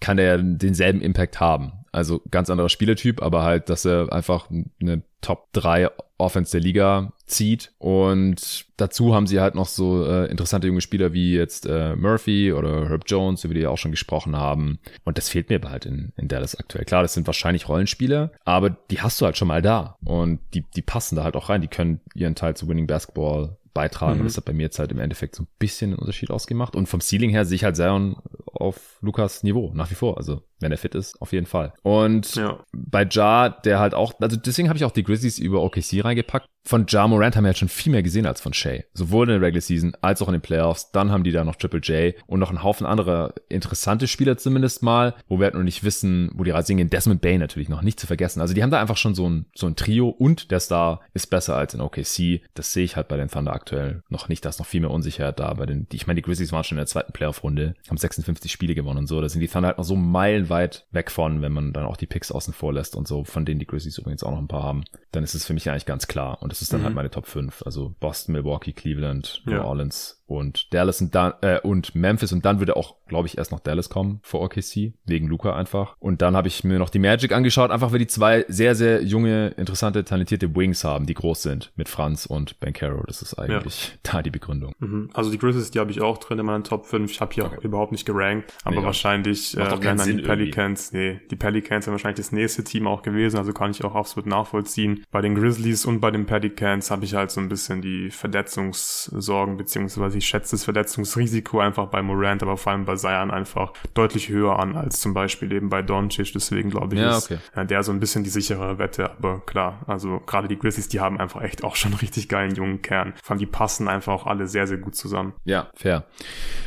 kann 0.00 0.18
er 0.18 0.38
denselben 0.38 1.00
Impact 1.00 1.40
haben. 1.40 1.72
Also 1.94 2.20
ganz 2.28 2.50
anderer 2.50 2.68
Spielertyp, 2.68 3.22
aber 3.22 3.44
halt, 3.44 3.70
dass 3.70 3.84
er 3.84 4.12
einfach 4.12 4.48
eine 4.80 5.02
Top 5.20 5.52
3 5.52 5.90
Offense 6.18 6.50
der 6.50 6.60
Liga 6.60 7.12
zieht. 7.24 7.72
Und 7.78 8.66
dazu 8.76 9.14
haben 9.14 9.28
sie 9.28 9.38
halt 9.38 9.54
noch 9.54 9.68
so 9.68 10.04
äh, 10.04 10.26
interessante 10.26 10.66
junge 10.66 10.80
Spieler 10.80 11.12
wie 11.12 11.34
jetzt 11.34 11.66
äh, 11.66 11.94
Murphy 11.94 12.52
oder 12.52 12.88
Herb 12.88 13.04
Jones, 13.06 13.44
über 13.44 13.54
die 13.54 13.60
wir 13.60 13.70
auch 13.70 13.78
schon 13.78 13.92
gesprochen 13.92 14.36
haben. 14.36 14.80
Und 15.04 15.18
das 15.18 15.28
fehlt 15.28 15.50
mir 15.50 15.60
halt 15.62 15.86
in, 15.86 16.12
in 16.16 16.26
Dallas 16.26 16.56
aktuell. 16.56 16.84
Klar, 16.84 17.02
das 17.02 17.14
sind 17.14 17.28
wahrscheinlich 17.28 17.68
Rollenspieler, 17.68 18.32
aber 18.44 18.70
die 18.70 19.00
hast 19.00 19.20
du 19.20 19.24
halt 19.24 19.36
schon 19.36 19.48
mal 19.48 19.62
da. 19.62 19.96
Und 20.04 20.40
die, 20.52 20.64
die 20.74 20.82
passen 20.82 21.14
da 21.14 21.22
halt 21.22 21.36
auch 21.36 21.48
rein. 21.48 21.60
Die 21.60 21.68
können 21.68 22.00
ihren 22.16 22.34
Teil 22.34 22.56
zu 22.56 22.68
Winning 22.68 22.88
Basketball 22.88 23.56
beitragen. 23.72 24.14
Mhm. 24.14 24.20
Und 24.20 24.26
das 24.26 24.36
hat 24.36 24.46
bei 24.46 24.52
mir 24.52 24.62
jetzt 24.62 24.78
halt 24.78 24.92
im 24.92 25.00
Endeffekt 25.00 25.34
so 25.36 25.42
ein 25.42 25.48
bisschen 25.58 25.90
einen 25.90 25.98
Unterschied 25.98 26.30
ausgemacht. 26.30 26.74
Und 26.74 26.88
vom 26.88 27.00
Ceiling 27.00 27.30
her 27.30 27.44
sehe 27.44 27.56
ich 27.56 27.64
halt 27.64 27.76
Zion 27.76 28.16
auf 28.46 28.98
Lukas 29.00 29.42
Niveau 29.42 29.72
nach 29.74 29.90
wie 29.90 29.96
vor. 29.96 30.16
Also 30.16 30.42
wenn 30.60 30.72
er 30.72 30.78
fit 30.78 30.94
ist, 30.94 31.20
auf 31.20 31.32
jeden 31.32 31.46
Fall. 31.46 31.72
Und 31.82 32.34
ja. 32.36 32.58
bei 32.72 33.06
Ja, 33.10 33.48
der 33.48 33.78
halt 33.78 33.94
auch, 33.94 34.14
also 34.20 34.36
deswegen 34.36 34.68
habe 34.68 34.76
ich 34.76 34.84
auch 34.84 34.92
die 34.92 35.04
Grizzlies 35.04 35.38
über 35.38 35.62
OKC 35.62 36.04
reingepackt. 36.04 36.48
Von 36.66 36.86
Ja 36.88 37.06
Morant 37.06 37.36
haben 37.36 37.44
wir 37.44 37.50
jetzt 37.50 37.58
schon 37.58 37.68
viel 37.68 37.92
mehr 37.92 38.02
gesehen 38.02 38.24
als 38.24 38.40
von 38.40 38.54
Shea. 38.54 38.84
Sowohl 38.94 39.28
in 39.28 39.38
der 39.38 39.42
Regular 39.42 39.60
Season 39.60 39.94
als 40.00 40.22
auch 40.22 40.28
in 40.28 40.32
den 40.32 40.40
Playoffs. 40.40 40.92
Dann 40.92 41.10
haben 41.10 41.22
die 41.22 41.30
da 41.30 41.44
noch 41.44 41.56
Triple 41.56 41.80
J 41.80 42.14
und 42.26 42.40
noch 42.40 42.48
einen 42.48 42.62
Haufen 42.62 42.86
anderer 42.86 43.34
interessante 43.50 44.06
Spieler 44.06 44.38
zumindest 44.38 44.82
mal, 44.82 45.14
wo 45.28 45.38
wir 45.38 45.44
halt 45.44 45.54
noch 45.54 45.62
nicht 45.62 45.84
wissen, 45.84 46.30
wo 46.32 46.42
die 46.42 46.52
Reise 46.52 46.68
hingehen. 46.68 46.88
Desmond 46.88 47.20
Bay 47.20 47.36
natürlich 47.36 47.68
noch 47.68 47.82
nicht 47.82 48.00
zu 48.00 48.06
vergessen. 48.06 48.40
Also 48.40 48.54
die 48.54 48.62
haben 48.62 48.70
da 48.70 48.80
einfach 48.80 48.96
schon 48.96 49.14
so 49.14 49.28
ein, 49.28 49.44
so 49.54 49.66
ein 49.66 49.76
Trio 49.76 50.08
und 50.08 50.50
der 50.50 50.60
Star 50.60 51.02
ist 51.12 51.28
besser 51.28 51.54
als 51.54 51.74
in 51.74 51.82
OKC. 51.82 52.40
Das 52.54 52.72
sehe 52.72 52.84
ich 52.84 52.96
halt 52.96 53.08
bei 53.08 53.18
den 53.18 53.28
Thunder 53.28 53.52
aktuell 53.52 54.02
noch 54.08 54.30
nicht. 54.30 54.42
Da 54.42 54.48
ist 54.48 54.58
noch 54.58 54.66
viel 54.66 54.80
mehr 54.80 54.90
Unsicherheit 54.90 55.38
da. 55.38 55.52
Bei 55.52 55.66
den, 55.66 55.86
ich 55.92 56.06
meine, 56.06 56.16
die 56.16 56.22
Grizzlies 56.22 56.52
waren 56.52 56.64
schon 56.64 56.78
in 56.78 56.80
der 56.80 56.86
zweiten 56.86 57.12
Playoff-Runde, 57.12 57.74
haben 57.90 57.98
56 57.98 58.50
Spiele 58.50 58.74
gewonnen 58.74 59.00
und 59.00 59.06
so. 59.06 59.20
Da 59.20 59.28
sind 59.28 59.42
die 59.42 59.48
Thunder 59.48 59.68
halt 59.68 59.78
noch 59.78 59.84
so 59.84 59.96
meilenweit 60.44 60.86
weg 60.90 61.10
von, 61.10 61.42
wenn 61.42 61.52
man 61.52 61.72
dann 61.72 61.86
auch 61.86 61.96
die 61.96 62.06
Picks 62.06 62.32
außen 62.32 62.54
vor 62.54 62.72
lässt 62.72 62.96
und 62.96 63.08
so, 63.08 63.24
von 63.24 63.44
denen 63.44 63.60
die 63.60 63.66
Grizzlies 63.66 63.98
übrigens 63.98 64.22
auch 64.22 64.30
noch 64.30 64.38
ein 64.38 64.48
paar 64.48 64.62
haben. 64.62 64.84
Dann 65.12 65.24
ist 65.24 65.34
es 65.34 65.44
für 65.44 65.54
mich 65.54 65.70
eigentlich 65.70 65.86
ganz 65.86 66.06
klar. 66.06 66.42
Und 66.42 66.52
das 66.52 66.62
ist 66.62 66.72
dann 66.72 66.80
halt 66.82 66.92
mhm. 66.92 66.96
halt 66.96 66.96
meine 66.96 67.10
Top 67.10 67.26
5. 67.26 67.62
Also 67.64 67.94
Boston, 68.00 68.34
Milwaukee, 68.34 68.72
Cleveland, 68.72 69.42
New 69.46 69.52
ja. 69.52 69.64
Orleans, 69.64 70.22
und 70.26 70.72
Dallas 70.72 71.00
und 71.00 71.14
dann 71.14 71.34
äh, 71.42 71.60
und 71.60 71.94
Memphis 71.94 72.32
und 72.32 72.44
dann 72.44 72.58
würde 72.58 72.76
auch, 72.76 72.96
glaube 73.06 73.28
ich, 73.28 73.36
erst 73.36 73.52
noch 73.52 73.60
Dallas 73.60 73.90
kommen 73.90 74.20
vor 74.22 74.40
OKC 74.42 74.94
wegen 75.04 75.28
Luca 75.28 75.54
einfach. 75.54 75.96
Und 75.98 76.22
dann 76.22 76.36
habe 76.36 76.48
ich 76.48 76.64
mir 76.64 76.78
noch 76.78 76.90
die 76.90 76.98
Magic 76.98 77.32
angeschaut, 77.32 77.70
einfach 77.70 77.92
weil 77.92 77.98
die 77.98 78.06
zwei 78.06 78.44
sehr 78.48 78.74
sehr 78.74 79.02
junge, 79.02 79.48
interessante, 79.56 80.04
talentierte 80.04 80.54
Wings 80.54 80.84
haben, 80.84 81.06
die 81.06 81.14
groß 81.14 81.42
sind 81.42 81.72
mit 81.76 81.88
Franz 81.88 82.26
und 82.26 82.58
Bankero. 82.60 83.02
Das 83.06 83.22
ist 83.22 83.34
eigentlich 83.34 83.88
ja. 83.88 84.12
da 84.12 84.22
die 84.22 84.30
Begründung. 84.30 84.72
Mhm. 84.78 85.10
Also 85.12 85.30
die 85.30 85.38
Grizzlies, 85.38 85.70
die 85.70 85.78
habe 85.78 85.90
ich 85.90 86.00
auch 86.00 86.18
drin 86.18 86.38
in 86.38 86.46
meinen 86.46 86.64
Top 86.64 86.86
5. 86.86 87.10
Ich 87.10 87.20
habe 87.20 87.34
hier 87.34 87.44
okay. 87.44 87.58
auch 87.58 87.64
überhaupt 87.64 87.92
nicht 87.92 88.06
gerankt, 88.06 88.52
aber 88.64 88.76
nee, 88.76 88.82
wahrscheinlich 88.82 89.54
äh, 89.54 89.58
werden 89.58 89.98
dann 89.98 90.16
die 90.16 90.22
Pelicans, 90.36 90.92
nee, 90.92 91.20
die 91.30 91.36
Pelicans 91.36 91.84
sind 91.84 91.92
wahrscheinlich 91.92 92.18
das 92.18 92.32
nächste 92.32 92.64
Team 92.64 92.86
auch 92.86 93.02
gewesen, 93.02 93.36
also 93.36 93.52
kann 93.52 93.70
ich 93.70 93.84
auch 93.84 93.94
absolut 93.94 94.26
nachvollziehen. 94.26 95.04
Bei 95.10 95.20
den 95.20 95.34
Grizzlies 95.34 95.84
und 95.84 96.00
bei 96.00 96.10
den 96.10 96.26
Pelicans 96.26 96.90
habe 96.90 97.04
ich 97.04 97.14
halt 97.14 97.30
so 97.30 97.40
ein 97.40 97.48
bisschen 97.48 97.82
die 97.82 98.10
Verletzungssorgen 98.10 99.56
beziehungsweise 99.56 100.18
ich 100.18 100.26
schätze 100.26 100.52
das 100.52 100.64
Verletzungsrisiko 100.64 101.60
einfach 101.60 101.86
bei 101.86 102.02
Morant, 102.02 102.42
aber 102.42 102.56
vor 102.56 102.72
allem 102.72 102.84
bei 102.84 102.96
Zion 102.96 103.30
einfach 103.30 103.72
deutlich 103.94 104.28
höher 104.28 104.58
an 104.58 104.76
als 104.76 105.00
zum 105.00 105.14
Beispiel 105.14 105.52
eben 105.52 105.68
bei 105.68 105.82
Doncic. 105.82 106.32
Deswegen 106.32 106.70
glaube 106.70 106.94
ich, 106.94 107.00
ja, 107.00 107.16
ist 107.16 107.30
okay. 107.30 107.66
der 107.66 107.82
so 107.82 107.92
ein 107.92 108.00
bisschen 108.00 108.24
die 108.24 108.30
sichere 108.30 108.78
Wette. 108.78 109.10
Aber 109.10 109.40
klar, 109.40 109.80
also 109.86 110.20
gerade 110.26 110.48
die 110.48 110.58
Grizzlies, 110.58 110.88
die 110.88 111.00
haben 111.00 111.20
einfach 111.20 111.42
echt 111.42 111.64
auch 111.64 111.76
schon 111.76 111.94
richtig 112.02 112.28
geilen 112.28 112.54
jungen 112.54 112.82
Kern. 112.82 113.14
Vor 113.22 113.32
allem 113.32 113.38
die 113.38 113.46
passen 113.46 113.88
einfach 113.88 114.12
auch 114.12 114.26
alle 114.26 114.46
sehr, 114.46 114.66
sehr 114.66 114.78
gut 114.78 114.94
zusammen. 114.94 115.34
Ja, 115.44 115.70
fair. 115.74 116.04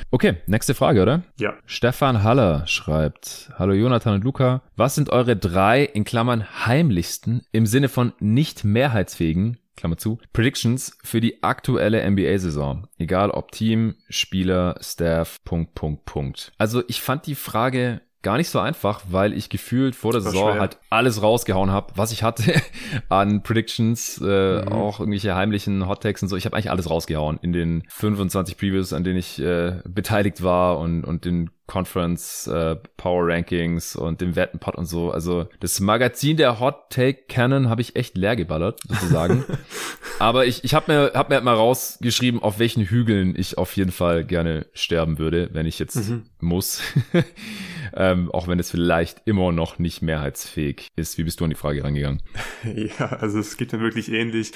Okay, 0.09 0.38
nächste 0.47 0.74
Frage, 0.74 1.01
oder? 1.01 1.24
Ja. 1.38 1.53
Stefan 1.65 2.24
Haller 2.24 2.65
schreibt, 2.68 3.51
Hallo 3.60 3.74
Jonathan 3.74 4.14
und 4.14 4.24
Luca, 4.24 4.62
was 4.76 4.93
sind 4.93 5.10
eure 5.10 5.36
drei 5.36 5.82
in 5.82 6.03
Klammern 6.03 6.68
heimlichsten 6.68 7.41
im 7.51 7.66
Sinne 7.66 7.89
von 7.89 8.14
nicht 8.20 8.64
mehrheitsfähigen 8.64 9.58
Klammer 9.76 9.97
zu, 9.97 10.20
Predictions 10.32 10.95
für 11.03 11.22
die 11.22 11.41
aktuelle 11.41 12.08
NBA-Saison. 12.08 12.86
Egal 12.99 13.32
ob 13.32 13.51
Team, 13.51 13.95
Spieler, 14.10 14.76
Staff, 14.80 15.43
Punkt, 15.43 15.74
Punkt, 15.74 16.05
Punkt. 16.05 16.51
Also 16.60 16.84
ich 16.88 17.01
fand 17.01 17.26
die 17.26 17.34
Frage 17.34 18.01
gar 18.22 18.38
nicht 18.38 18.49
so 18.49 18.60
einfach, 18.60 19.01
weil 19.10 19.34
ich 19.34 19.49
gefühlt 19.49 19.95
vor 19.95 20.12
der 20.12 20.22
Saison 20.22 20.51
schwer. 20.51 20.62
halt 20.62 20.78
alles 20.91 21.24
rausgehauen 21.24 21.72
habe, 21.72 21.93
was 21.95 22.12
ich 22.12 22.22
hatte 22.22 22.62
an 23.10 23.41
Predictions, 23.41 24.22
äh, 24.24 24.62
mhm. 24.62 24.68
auch 24.68 24.99
irgendwelche 24.99 25.34
heimlichen 25.34 25.88
Hot 25.88 26.03
Takes 26.03 26.22
und 26.22 26.30
so. 26.30 26.36
Ich 26.36 26.45
habe 26.45 26.55
eigentlich 26.55 26.70
alles 26.70 26.91
rausgehauen 26.91 27.39
in 27.41 27.53
den 27.53 27.84
25 27.89 28.55
Previews, 28.55 28.93
an 28.93 29.03
denen 29.03 29.18
ich 29.18 29.39
äh, 29.39 29.82
beteiligt 29.88 30.43
war 30.43 30.78
und, 30.78 31.03
und 31.03 31.26
den 31.26 31.49
Conference 31.68 32.47
äh, 32.47 32.78
Power 32.95 33.28
Rankings 33.28 33.95
und 33.95 34.22
dem 34.22 34.36
Wettenpot 34.36 34.76
und 34.76 34.86
so. 34.86 35.11
Also 35.11 35.47
das 35.59 35.80
Magazin 35.80 36.38
der 36.38 36.59
Hot 36.59 36.89
Take 36.89 37.26
Canon 37.28 37.70
habe 37.70 37.82
ich 37.82 37.95
echt 37.95 38.18
leer 38.18 38.36
geballert, 38.36 38.80
sozusagen. 38.88 39.43
Aber 40.20 40.45
ich, 40.45 40.63
ich 40.63 40.74
habe 40.74 40.91
mir, 40.91 41.11
hab 41.13 41.30
mir 41.30 41.36
halt 41.36 41.43
mal 41.43 41.53
rausgeschrieben, 41.53 42.41
auf 42.41 42.57
welchen 42.57 42.84
Hügeln 42.84 43.36
ich 43.38 43.57
auf 43.57 43.76
jeden 43.76 43.91
Fall 43.91 44.24
gerne 44.24 44.65
sterben 44.74 45.20
würde, 45.20 45.49
wenn 45.51 45.65
ich 45.65 45.78
jetzt 45.78 46.09
mhm. 46.09 46.24
muss. 46.39 46.82
ähm, 47.95 48.32
auch 48.32 48.47
wenn 48.47 48.59
es 48.59 48.72
vielleicht 48.72 49.22
immer 49.26 49.51
noch 49.51 49.78
nicht 49.80 50.01
mehrheitsfähig 50.01 50.88
ist. 50.95 51.18
Wie 51.18 51.24
bist 51.24 51.39
du 51.39 51.43
an 51.43 51.49
die 51.49 51.55
Frage 51.55 51.84
rangegangen? 51.84 52.22
Ja, 52.78 53.07
also 53.07 53.39
es 53.39 53.57
geht 53.57 53.74
mir 53.74 53.80
wirklich 53.80 54.11
ähnlich. 54.11 54.51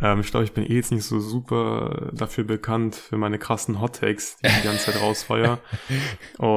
Ähm, 0.00 0.20
ich 0.20 0.30
glaube, 0.30 0.44
ich 0.44 0.52
bin 0.52 0.64
eh 0.64 0.74
jetzt 0.74 0.92
nicht 0.92 1.04
so 1.04 1.20
super 1.20 2.10
dafür 2.12 2.44
bekannt, 2.44 2.94
für 2.94 3.16
meine 3.16 3.38
krassen 3.38 3.80
Hot 3.80 4.00
Takes, 4.00 4.38
die 4.38 4.48
ich 4.48 4.60
die 4.60 4.66
ganze 4.66 4.86
Zeit 4.86 5.00
rausfeuer. 5.00 5.60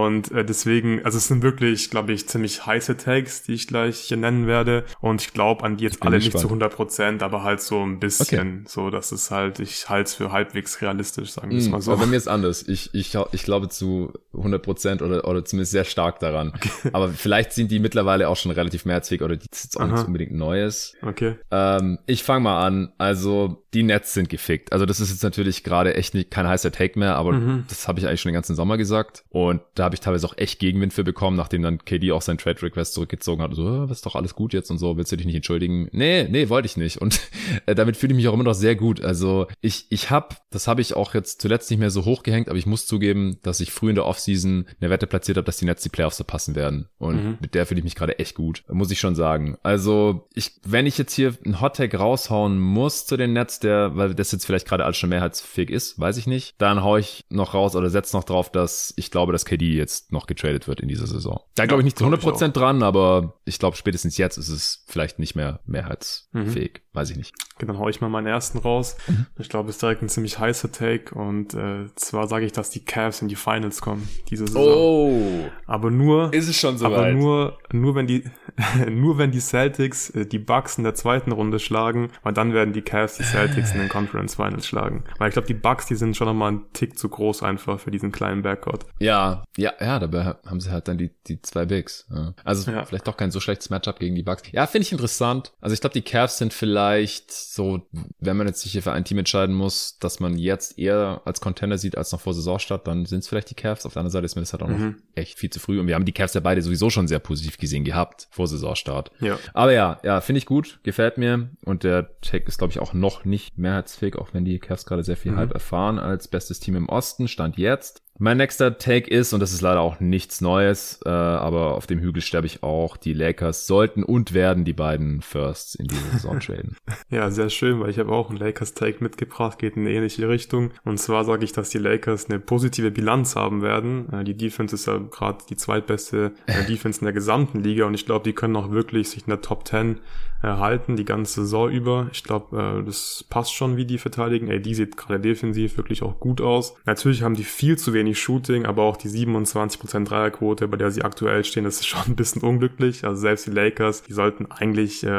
Und 0.02 0.32
äh, 0.32 0.44
deswegen, 0.44 1.04
also 1.06 1.18
es 1.18 1.28
sind 1.28 1.44
wirklich, 1.44 1.90
glaube 1.90 2.14
ich, 2.14 2.28
ziemlich 2.28 2.66
heiße 2.66 2.98
Takes, 2.98 3.44
die 3.44 3.54
ich 3.54 3.68
gleich 3.68 4.00
hier 4.00 4.18
nennen 4.18 4.48
werde. 4.48 4.86
Und 5.02 5.22
ich 5.22 5.34
glaube 5.34 5.64
an 5.64 5.78
die 5.78 5.84
jetzt 5.84 6.02
alle 6.02 6.18
gespannt. 6.18 6.34
nicht 6.34 6.42
zu 6.42 6.48
100 6.48 6.74
Prozent, 6.74 7.24
aber 7.24 7.44
halt 7.44 7.62
so 7.62 7.84
ein 7.84 8.00
bisschen. 8.00 8.62
Okay. 8.62 8.70
So, 8.70 8.90
dass 8.90 9.12
es 9.12 9.30
halt, 9.30 9.60
ich 9.60 9.90
halte 9.90 10.08
es 10.08 10.16
für 10.16 10.32
halbwegs 10.32 10.82
realistisch, 10.82 11.32
sagen 11.32 11.52
wir 11.52 11.58
es 11.60 11.68
mm, 11.68 11.72
mal 11.72 11.82
so. 11.82 11.92
Aber 11.92 12.02
bei 12.02 12.08
mir 12.08 12.18
ist 12.18 12.28
anders. 12.28 12.68
Ich, 12.68 12.94
ich, 12.94 13.16
ich 13.32 13.44
glaube 13.44 13.70
zu 13.70 14.14
100 14.36 14.64
Prozent 14.64 15.02
oder, 15.02 15.28
oder 15.28 15.46
zumindest 15.46 15.72
sehr 15.72 15.84
stark 15.84 16.20
daran. 16.20 16.54
Okay. 16.56 16.70
Aber 16.94 17.10
vielleicht 17.10 17.54
sind 17.54 17.70
die 17.72 17.80
mittlerweile 17.80 18.30
auch 18.30 18.36
schon 18.36 18.52
relativ 18.52 18.86
mehrheitsfähig 18.86 19.22
oder 19.22 19.36
die 19.36 19.48
ist 19.52 19.66
jetzt 19.66 19.80
auch 19.80 19.88
nicht 19.88 20.08
unbedingt 20.08 20.32
Neues. 20.32 20.96
Okay. 21.02 21.36
Ähm, 21.52 22.00
ich 22.08 22.24
fange 22.24 22.42
mal 22.42 22.66
an. 22.66 22.94
Also, 22.98 23.64
die 23.74 23.84
Nets 23.84 24.14
sind 24.14 24.30
gefickt. 24.30 24.72
Also, 24.72 24.86
das 24.86 25.00
ist 25.00 25.12
jetzt 25.12 25.24
natürlich 25.24 25.64
gerade 25.64 25.94
echt 25.96 26.14
nicht 26.14 26.32
kein 26.32 26.48
heißer 26.48 26.72
Take 26.72 26.98
mehr, 26.98 27.16
aber 27.16 27.34
mhm. 27.34 27.66
das 27.70 27.88
habe 27.88 28.00
ich 28.00 28.08
eigentlich 28.08 28.22
schon 28.22 28.32
den 28.32 28.36
ganzen 28.36 28.56
Sommer 28.56 28.78
gesagt. 28.78 29.24
Und 29.30 29.62
da 29.76 29.83
habe 29.84 29.96
ich 29.96 30.02
teilweise 30.02 30.28
auch 30.28 30.38
echt 30.38 30.60
Gegenwind 30.60 30.94
für 30.94 31.04
bekommen, 31.04 31.38
nachdem 31.38 31.62
dann 31.62 31.84
KD 31.84 32.12
auch 32.12 32.22
sein 32.22 32.38
Trade 32.38 32.62
Request 32.62 32.94
zurückgezogen 32.94 33.42
hat. 33.42 33.54
So, 33.54 33.64
oh, 33.64 33.92
ist 33.92 34.06
doch 34.06 34.16
alles 34.16 34.36
gut 34.36 34.54
jetzt 34.54 34.72
und 34.72 34.78
so, 34.78 34.98
willst 34.98 35.12
du 35.12 35.18
dich 35.18 35.26
nicht 35.26 35.36
entschuldigen? 35.36 35.90
Nee, 35.92 36.28
nee, 36.30 36.50
wollte 36.50 36.66
ich 36.66 36.78
nicht. 36.78 36.98
Und 36.98 37.20
äh, 37.66 37.76
damit 37.76 37.98
fühle 37.98 38.14
ich 38.14 38.18
mich 38.18 38.28
auch 38.28 38.34
immer 38.34 38.44
noch 38.44 38.54
sehr 38.54 38.76
gut. 38.76 39.02
Also 39.02 39.48
ich, 39.62 39.86
ich 39.90 40.10
habe, 40.10 40.36
das 40.50 40.68
habe 40.68 40.82
ich 40.82 40.96
auch 40.96 41.14
jetzt 41.14 41.42
zuletzt 41.42 41.70
nicht 41.70 41.80
mehr 41.80 41.92
so 41.92 42.06
hochgehängt, 42.06 42.50
aber 42.50 42.58
ich 42.58 42.66
muss 42.66 42.88
zugeben, 42.88 43.38
dass 43.44 43.60
ich 43.60 43.72
früh 43.72 43.90
in 43.90 43.96
der 43.96 44.06
Offseason 44.06 44.66
eine 44.80 44.90
Wette 44.90 45.08
platziert 45.08 45.38
habe, 45.38 45.46
dass 45.46 45.58
die 45.58 45.66
Nets 45.66 45.84
die 45.84 45.90
Playoffs 45.90 46.18
verpassen 46.18 46.56
werden. 46.56 46.88
Und 46.98 47.24
mhm. 47.24 47.38
mit 47.42 47.56
der 47.56 47.66
fühle 47.66 47.80
ich 47.80 47.84
mich 47.84 47.96
gerade 47.96 48.20
echt 48.20 48.36
gut, 48.36 48.64
muss 48.70 48.92
ich 48.92 49.00
schon 49.00 49.16
sagen. 49.16 49.58
Also 49.64 50.28
ich, 50.34 50.52
wenn 50.64 50.86
ich 50.86 50.98
jetzt 50.98 51.14
hier 51.14 51.36
einen 51.46 51.62
Hottag 51.62 51.94
raushauen 51.98 52.60
muss 52.60 53.06
zu 53.06 53.18
den 53.18 53.34
Nets, 53.34 53.60
der, 53.60 53.96
weil 53.96 54.16
das 54.16 54.32
jetzt 54.32 54.46
vielleicht 54.46 54.68
gerade 54.68 54.86
alles 54.86 54.98
schon 54.98 55.10
mehrheitsfähig 55.10 55.70
ist, 55.70 56.00
weiß 56.00 56.18
ich 56.18 56.28
nicht, 56.28 56.56
dann 56.58 56.84
hau 56.84 56.98
ich 56.98 57.26
noch 57.30 57.54
raus 57.54 57.76
oder 57.76 57.90
setz 57.90 58.14
noch 58.14 58.24
drauf, 58.24 58.52
dass 58.52 58.94
ich 58.98 59.12
glaube, 59.12 59.32
dass 59.32 59.46
KD 59.46 59.73
jetzt 59.76 60.12
noch 60.12 60.28
getradet 60.28 60.68
wird 60.68 60.80
in 60.80 60.88
dieser 60.88 61.08
Saison. 61.08 61.42
Da 61.56 61.66
glaube 61.66 61.82
ich 61.82 61.86
nicht 61.86 61.98
zu 61.98 62.06
100% 62.06 62.50
dran, 62.50 62.84
aber 62.84 63.40
ich 63.46 63.60
glaube 63.60 63.78
spätestens 63.78 64.18
jetzt 64.18 64.38
ist 64.38 64.50
es 64.50 64.84
vielleicht 64.88 65.20
nicht 65.20 65.36
mehr 65.36 65.60
mehrheitsfähig. 65.66 66.74
Mhm. 66.76 66.94
Weiß 66.94 67.10
ich 67.10 67.18
nicht. 67.18 67.34
Okay, 67.56 67.66
dann 67.66 67.80
hau 67.80 67.90
ich 67.90 68.02
mal 68.02 68.10
meinen 68.10 68.28
ersten 68.28 68.60
raus. 68.60 68.98
Mhm. 69.08 69.26
Ich 69.40 69.50
glaube, 69.50 69.70
es 69.70 69.76
ist 69.76 69.82
direkt 69.82 70.04
ein 70.04 70.10
ziemlich 70.10 70.38
heißer 70.38 70.72
Take 70.72 71.16
und 71.16 71.54
äh, 71.56 71.88
zwar 71.96 72.28
sage 72.28 72.46
ich, 72.46 72.52
dass 72.52 72.70
die 72.70 72.86
Cavs 72.86 73.22
in 73.22 73.28
die 73.28 73.36
Finals 73.36 73.82
kommen 73.82 74.08
diese 74.30 74.46
Saison. 74.46 74.64
Oh. 74.64 75.50
Aber 75.66 75.90
nur 75.90 76.32
ist 76.34 76.48
es 76.48 76.56
schon 76.56 76.78
soweit. 76.78 76.94
Aber 76.94 77.12
nur 77.12 77.58
nur 77.72 77.96
wenn 77.96 78.08
die 78.08 78.24
nur 78.90 79.18
wenn 79.18 79.32
die 79.32 79.40
Celtics 79.40 80.12
äh, 80.12 80.26
die 80.26 80.40
Bucks 80.40 80.78
in 80.78 80.84
der 80.84 80.94
zweiten 80.94 81.32
Runde 81.32 81.60
schlagen, 81.60 82.12
weil 82.22 82.34
dann 82.34 82.54
werden 82.54 82.74
die 82.74 82.82
Cavs 82.82 83.18
die 83.18 83.24
Celtics 83.24 83.72
in 83.72 83.80
den 83.80 83.90
Conference 83.90 84.36
Finals 84.36 84.68
schlagen. 84.68 85.04
Weil 85.18 85.30
ich 85.30 85.34
glaube, 85.34 85.48
die 85.48 85.54
Bucks, 85.54 85.86
die 85.88 85.96
sind 85.96 86.16
schon 86.16 86.28
nochmal 86.28 86.50
einen 86.50 86.74
Tick 86.74 86.98
zu 86.98 87.10
groß 87.10 87.44
einfach 87.44 87.80
für 87.80 87.92
diesen 87.92 88.12
kleinen 88.12 88.42
Backcourt. 88.44 88.86
Ja, 89.00 89.44
ja, 89.64 89.74
Ja, 89.80 90.00
dabei 90.00 90.36
haben 90.46 90.60
sie 90.60 90.72
halt 90.72 90.88
dann 90.88 90.98
die, 90.98 91.12
die 91.28 91.42
zwei 91.42 91.66
Bigs. 91.66 92.06
Ja. 92.14 92.34
Also 92.44 92.70
ja. 92.72 92.86
vielleicht 92.86 93.08
doch 93.08 93.18
kein 93.18 93.32
so 93.32 93.40
schlechtes 93.40 93.70
Matchup 93.70 94.00
gegen 94.00 94.16
die 94.16 94.24
Bucks. 94.24 94.44
Ja, 94.52 94.68
finde 94.68 94.86
ich 94.86 94.92
interessant. 94.92 95.54
Also 95.62 95.74
ich 95.74 95.82
glaube, 95.82 95.94
die 95.94 96.02
Cavs 96.02 96.38
sind 96.38 96.54
vielleicht 96.54 97.32
so, 97.32 97.82
wenn 98.20 98.38
man 98.38 98.48
jetzt 98.48 98.62
sich 98.62 98.74
hier 98.74 98.84
für 98.84 98.92
ein 98.92 99.06
Team 99.06 99.20
entscheiden 99.20 99.56
muss, 99.56 99.98
dass 100.00 100.20
man 100.20 100.38
jetzt 100.38 100.78
eher 100.78 101.22
als 101.26 101.42
Contender 101.42 101.78
sieht 101.78 101.98
als 101.98 102.12
noch 102.12 102.22
vor 102.22 102.34
Saisonstart, 102.34 102.88
dann 102.88 103.06
sind 103.06 103.20
es 103.20 103.28
vielleicht 103.28 103.50
die 103.50 103.56
Cavs. 103.56 103.86
Auf 103.86 103.94
der 103.94 104.02
anderen 104.02 104.12
Seite 104.12 104.26
ist 104.26 104.36
mir 104.36 104.42
das 104.42 104.54
halt 104.54 104.64
auch 104.64 104.68
mhm. 104.68 104.88
noch 104.88 104.94
echt 105.16 105.40
viel 105.40 105.50
zu 105.50 105.60
früh. 105.60 105.80
Und 105.80 105.88
wir 105.88 105.96
haben 105.96 106.06
die 106.06 106.12
Cavs 106.12 106.34
ja 106.34 106.42
beide 106.42 106.62
sowieso 106.62 106.90
schon 106.90 107.08
sehr 107.08 107.20
positiv 107.20 107.58
gesehen 107.58 107.84
gehabt 107.84 108.28
vor 108.32 108.48
Saisonstart. 108.48 109.12
Ja. 109.20 109.40
Aber 109.54 109.72
ja, 109.72 110.00
ja, 110.04 110.22
finde 110.22 110.38
ich 110.40 110.46
gut, 110.46 110.80
gefällt 110.84 111.18
mir. 111.18 111.50
Und 111.66 111.84
der 111.84 112.20
Take 112.22 112.46
ist, 112.46 112.58
glaube 112.58 112.72
ich, 112.72 112.80
auch 112.80 112.94
noch 112.94 113.26
nicht 113.26 113.58
mehrheitsfähig, 113.58 114.18
auch 114.18 114.34
wenn 114.34 114.46
die 114.46 114.60
Cavs 114.60 114.86
gerade 114.86 115.04
sehr 115.04 115.18
viel 115.18 115.32
mhm. 115.32 115.38
Hype 115.38 115.54
erfahren 115.54 116.00
als 116.00 116.28
bestes 116.28 116.60
Team 116.60 116.76
im 116.76 116.90
Osten. 116.90 117.28
Stand 117.28 117.58
jetzt. 117.58 118.03
Mein 118.20 118.38
nächster 118.38 118.78
Take 118.78 119.10
ist, 119.10 119.34
und 119.34 119.40
das 119.40 119.54
ist 119.54 119.62
leider 119.62 119.82
auch 119.82 120.00
nichts 120.00 120.40
Neues, 120.40 121.00
äh, 121.04 121.10
aber 121.10 121.74
auf 121.74 121.88
dem 121.88 122.00
Hügel 122.00 122.22
sterbe 122.22 122.46
ich 122.46 122.62
auch, 122.62 122.96
die 122.96 123.14
Lakers 123.14 123.66
sollten 123.66 124.04
und 124.04 124.34
werden 124.34 124.66
die 124.66 124.74
beiden 124.74 125.22
Firsts 125.22 125.74
in 125.74 125.88
diese 125.88 126.06
Saison 126.12 126.40
traden. 126.42 126.78
ja, 127.10 127.32
sehr 127.32 127.50
schön, 127.50 127.80
weil 127.80 127.90
ich 127.90 127.98
habe 127.98 128.12
auch 128.12 128.30
einen 128.30 128.38
Lakers-Take 128.38 129.04
mitgebracht, 129.04 129.58
geht 129.58 129.76
in 129.76 129.82
eine 129.82 129.96
ähnliche 129.96 130.30
Richtung. 130.30 130.72
Und 130.86 131.00
zwar 131.00 131.26
sage 131.26 131.44
ich, 131.44 131.54
dass 131.54 131.70
die 131.70 131.80
Lakers 131.80 132.30
eine 132.30 132.40
positive 132.40 132.92
Bilanz 132.92 133.36
haben 133.36 133.64
werden. 133.64 134.14
Äh, 134.14 134.24
die 134.24 134.38
Defense 134.38 134.76
ist 134.76 134.86
ja 134.86 134.98
gerade 134.98 135.40
die 135.50 135.56
zweitbeste 135.56 136.34
äh, 136.46 136.66
Defense 136.68 137.00
in 137.00 137.06
der 137.06 137.14
gesamten 137.14 137.62
Liga 137.64 137.86
und 137.86 137.96
ich 137.96 138.06
glaube, 138.06 138.26
die 138.26 138.34
können 138.34 138.56
auch 138.56 138.70
wirklich 138.70 139.10
sich 139.10 139.24
in 139.24 139.30
der 139.30 139.42
Top 139.42 139.68
10 139.68 140.00
erhalten, 140.44 140.98
die 140.98 141.06
ganze 141.06 141.42
Saison 141.42 141.72
über. 141.72 142.10
Ich 142.12 142.24
glaube, 142.24 142.82
äh, 142.82 142.86
das 142.86 143.26
passt 143.30 143.54
schon, 143.54 143.78
wie 143.78 143.86
die 143.86 143.98
verteidigen. 143.98 144.50
Ey, 144.50 144.62
die 144.62 144.76
sieht 144.76 144.98
gerade 144.98 145.20
defensiv 145.20 145.78
wirklich 145.78 146.04
auch 146.04 146.20
gut 146.20 146.42
aus. 146.42 146.76
Natürlich 146.86 147.24
haben 147.24 147.36
die 147.36 147.46
viel 147.46 147.78
zu 147.78 147.94
wenig 147.94 148.03
Shooting, 148.14 148.66
aber 148.66 148.84
auch 148.84 148.98
die 148.98 149.10
27% 149.10 150.06
Dreierquote, 150.06 150.68
bei 150.68 150.78
der 150.78 150.92
sie 150.92 151.04
aktuell 151.04 151.44
stehen, 151.44 151.64
das 151.64 151.76
ist 151.76 151.88
schon 151.88 152.02
ein 152.08 152.16
bisschen 152.16 152.42
unglücklich. 152.42 153.04
Also 153.04 153.22
selbst 153.22 153.48
die 153.48 153.52
Lakers, 153.52 154.04
die 154.04 154.14
sollten 154.14 154.52
eigentlich 154.52 155.04
äh, 155.04 155.10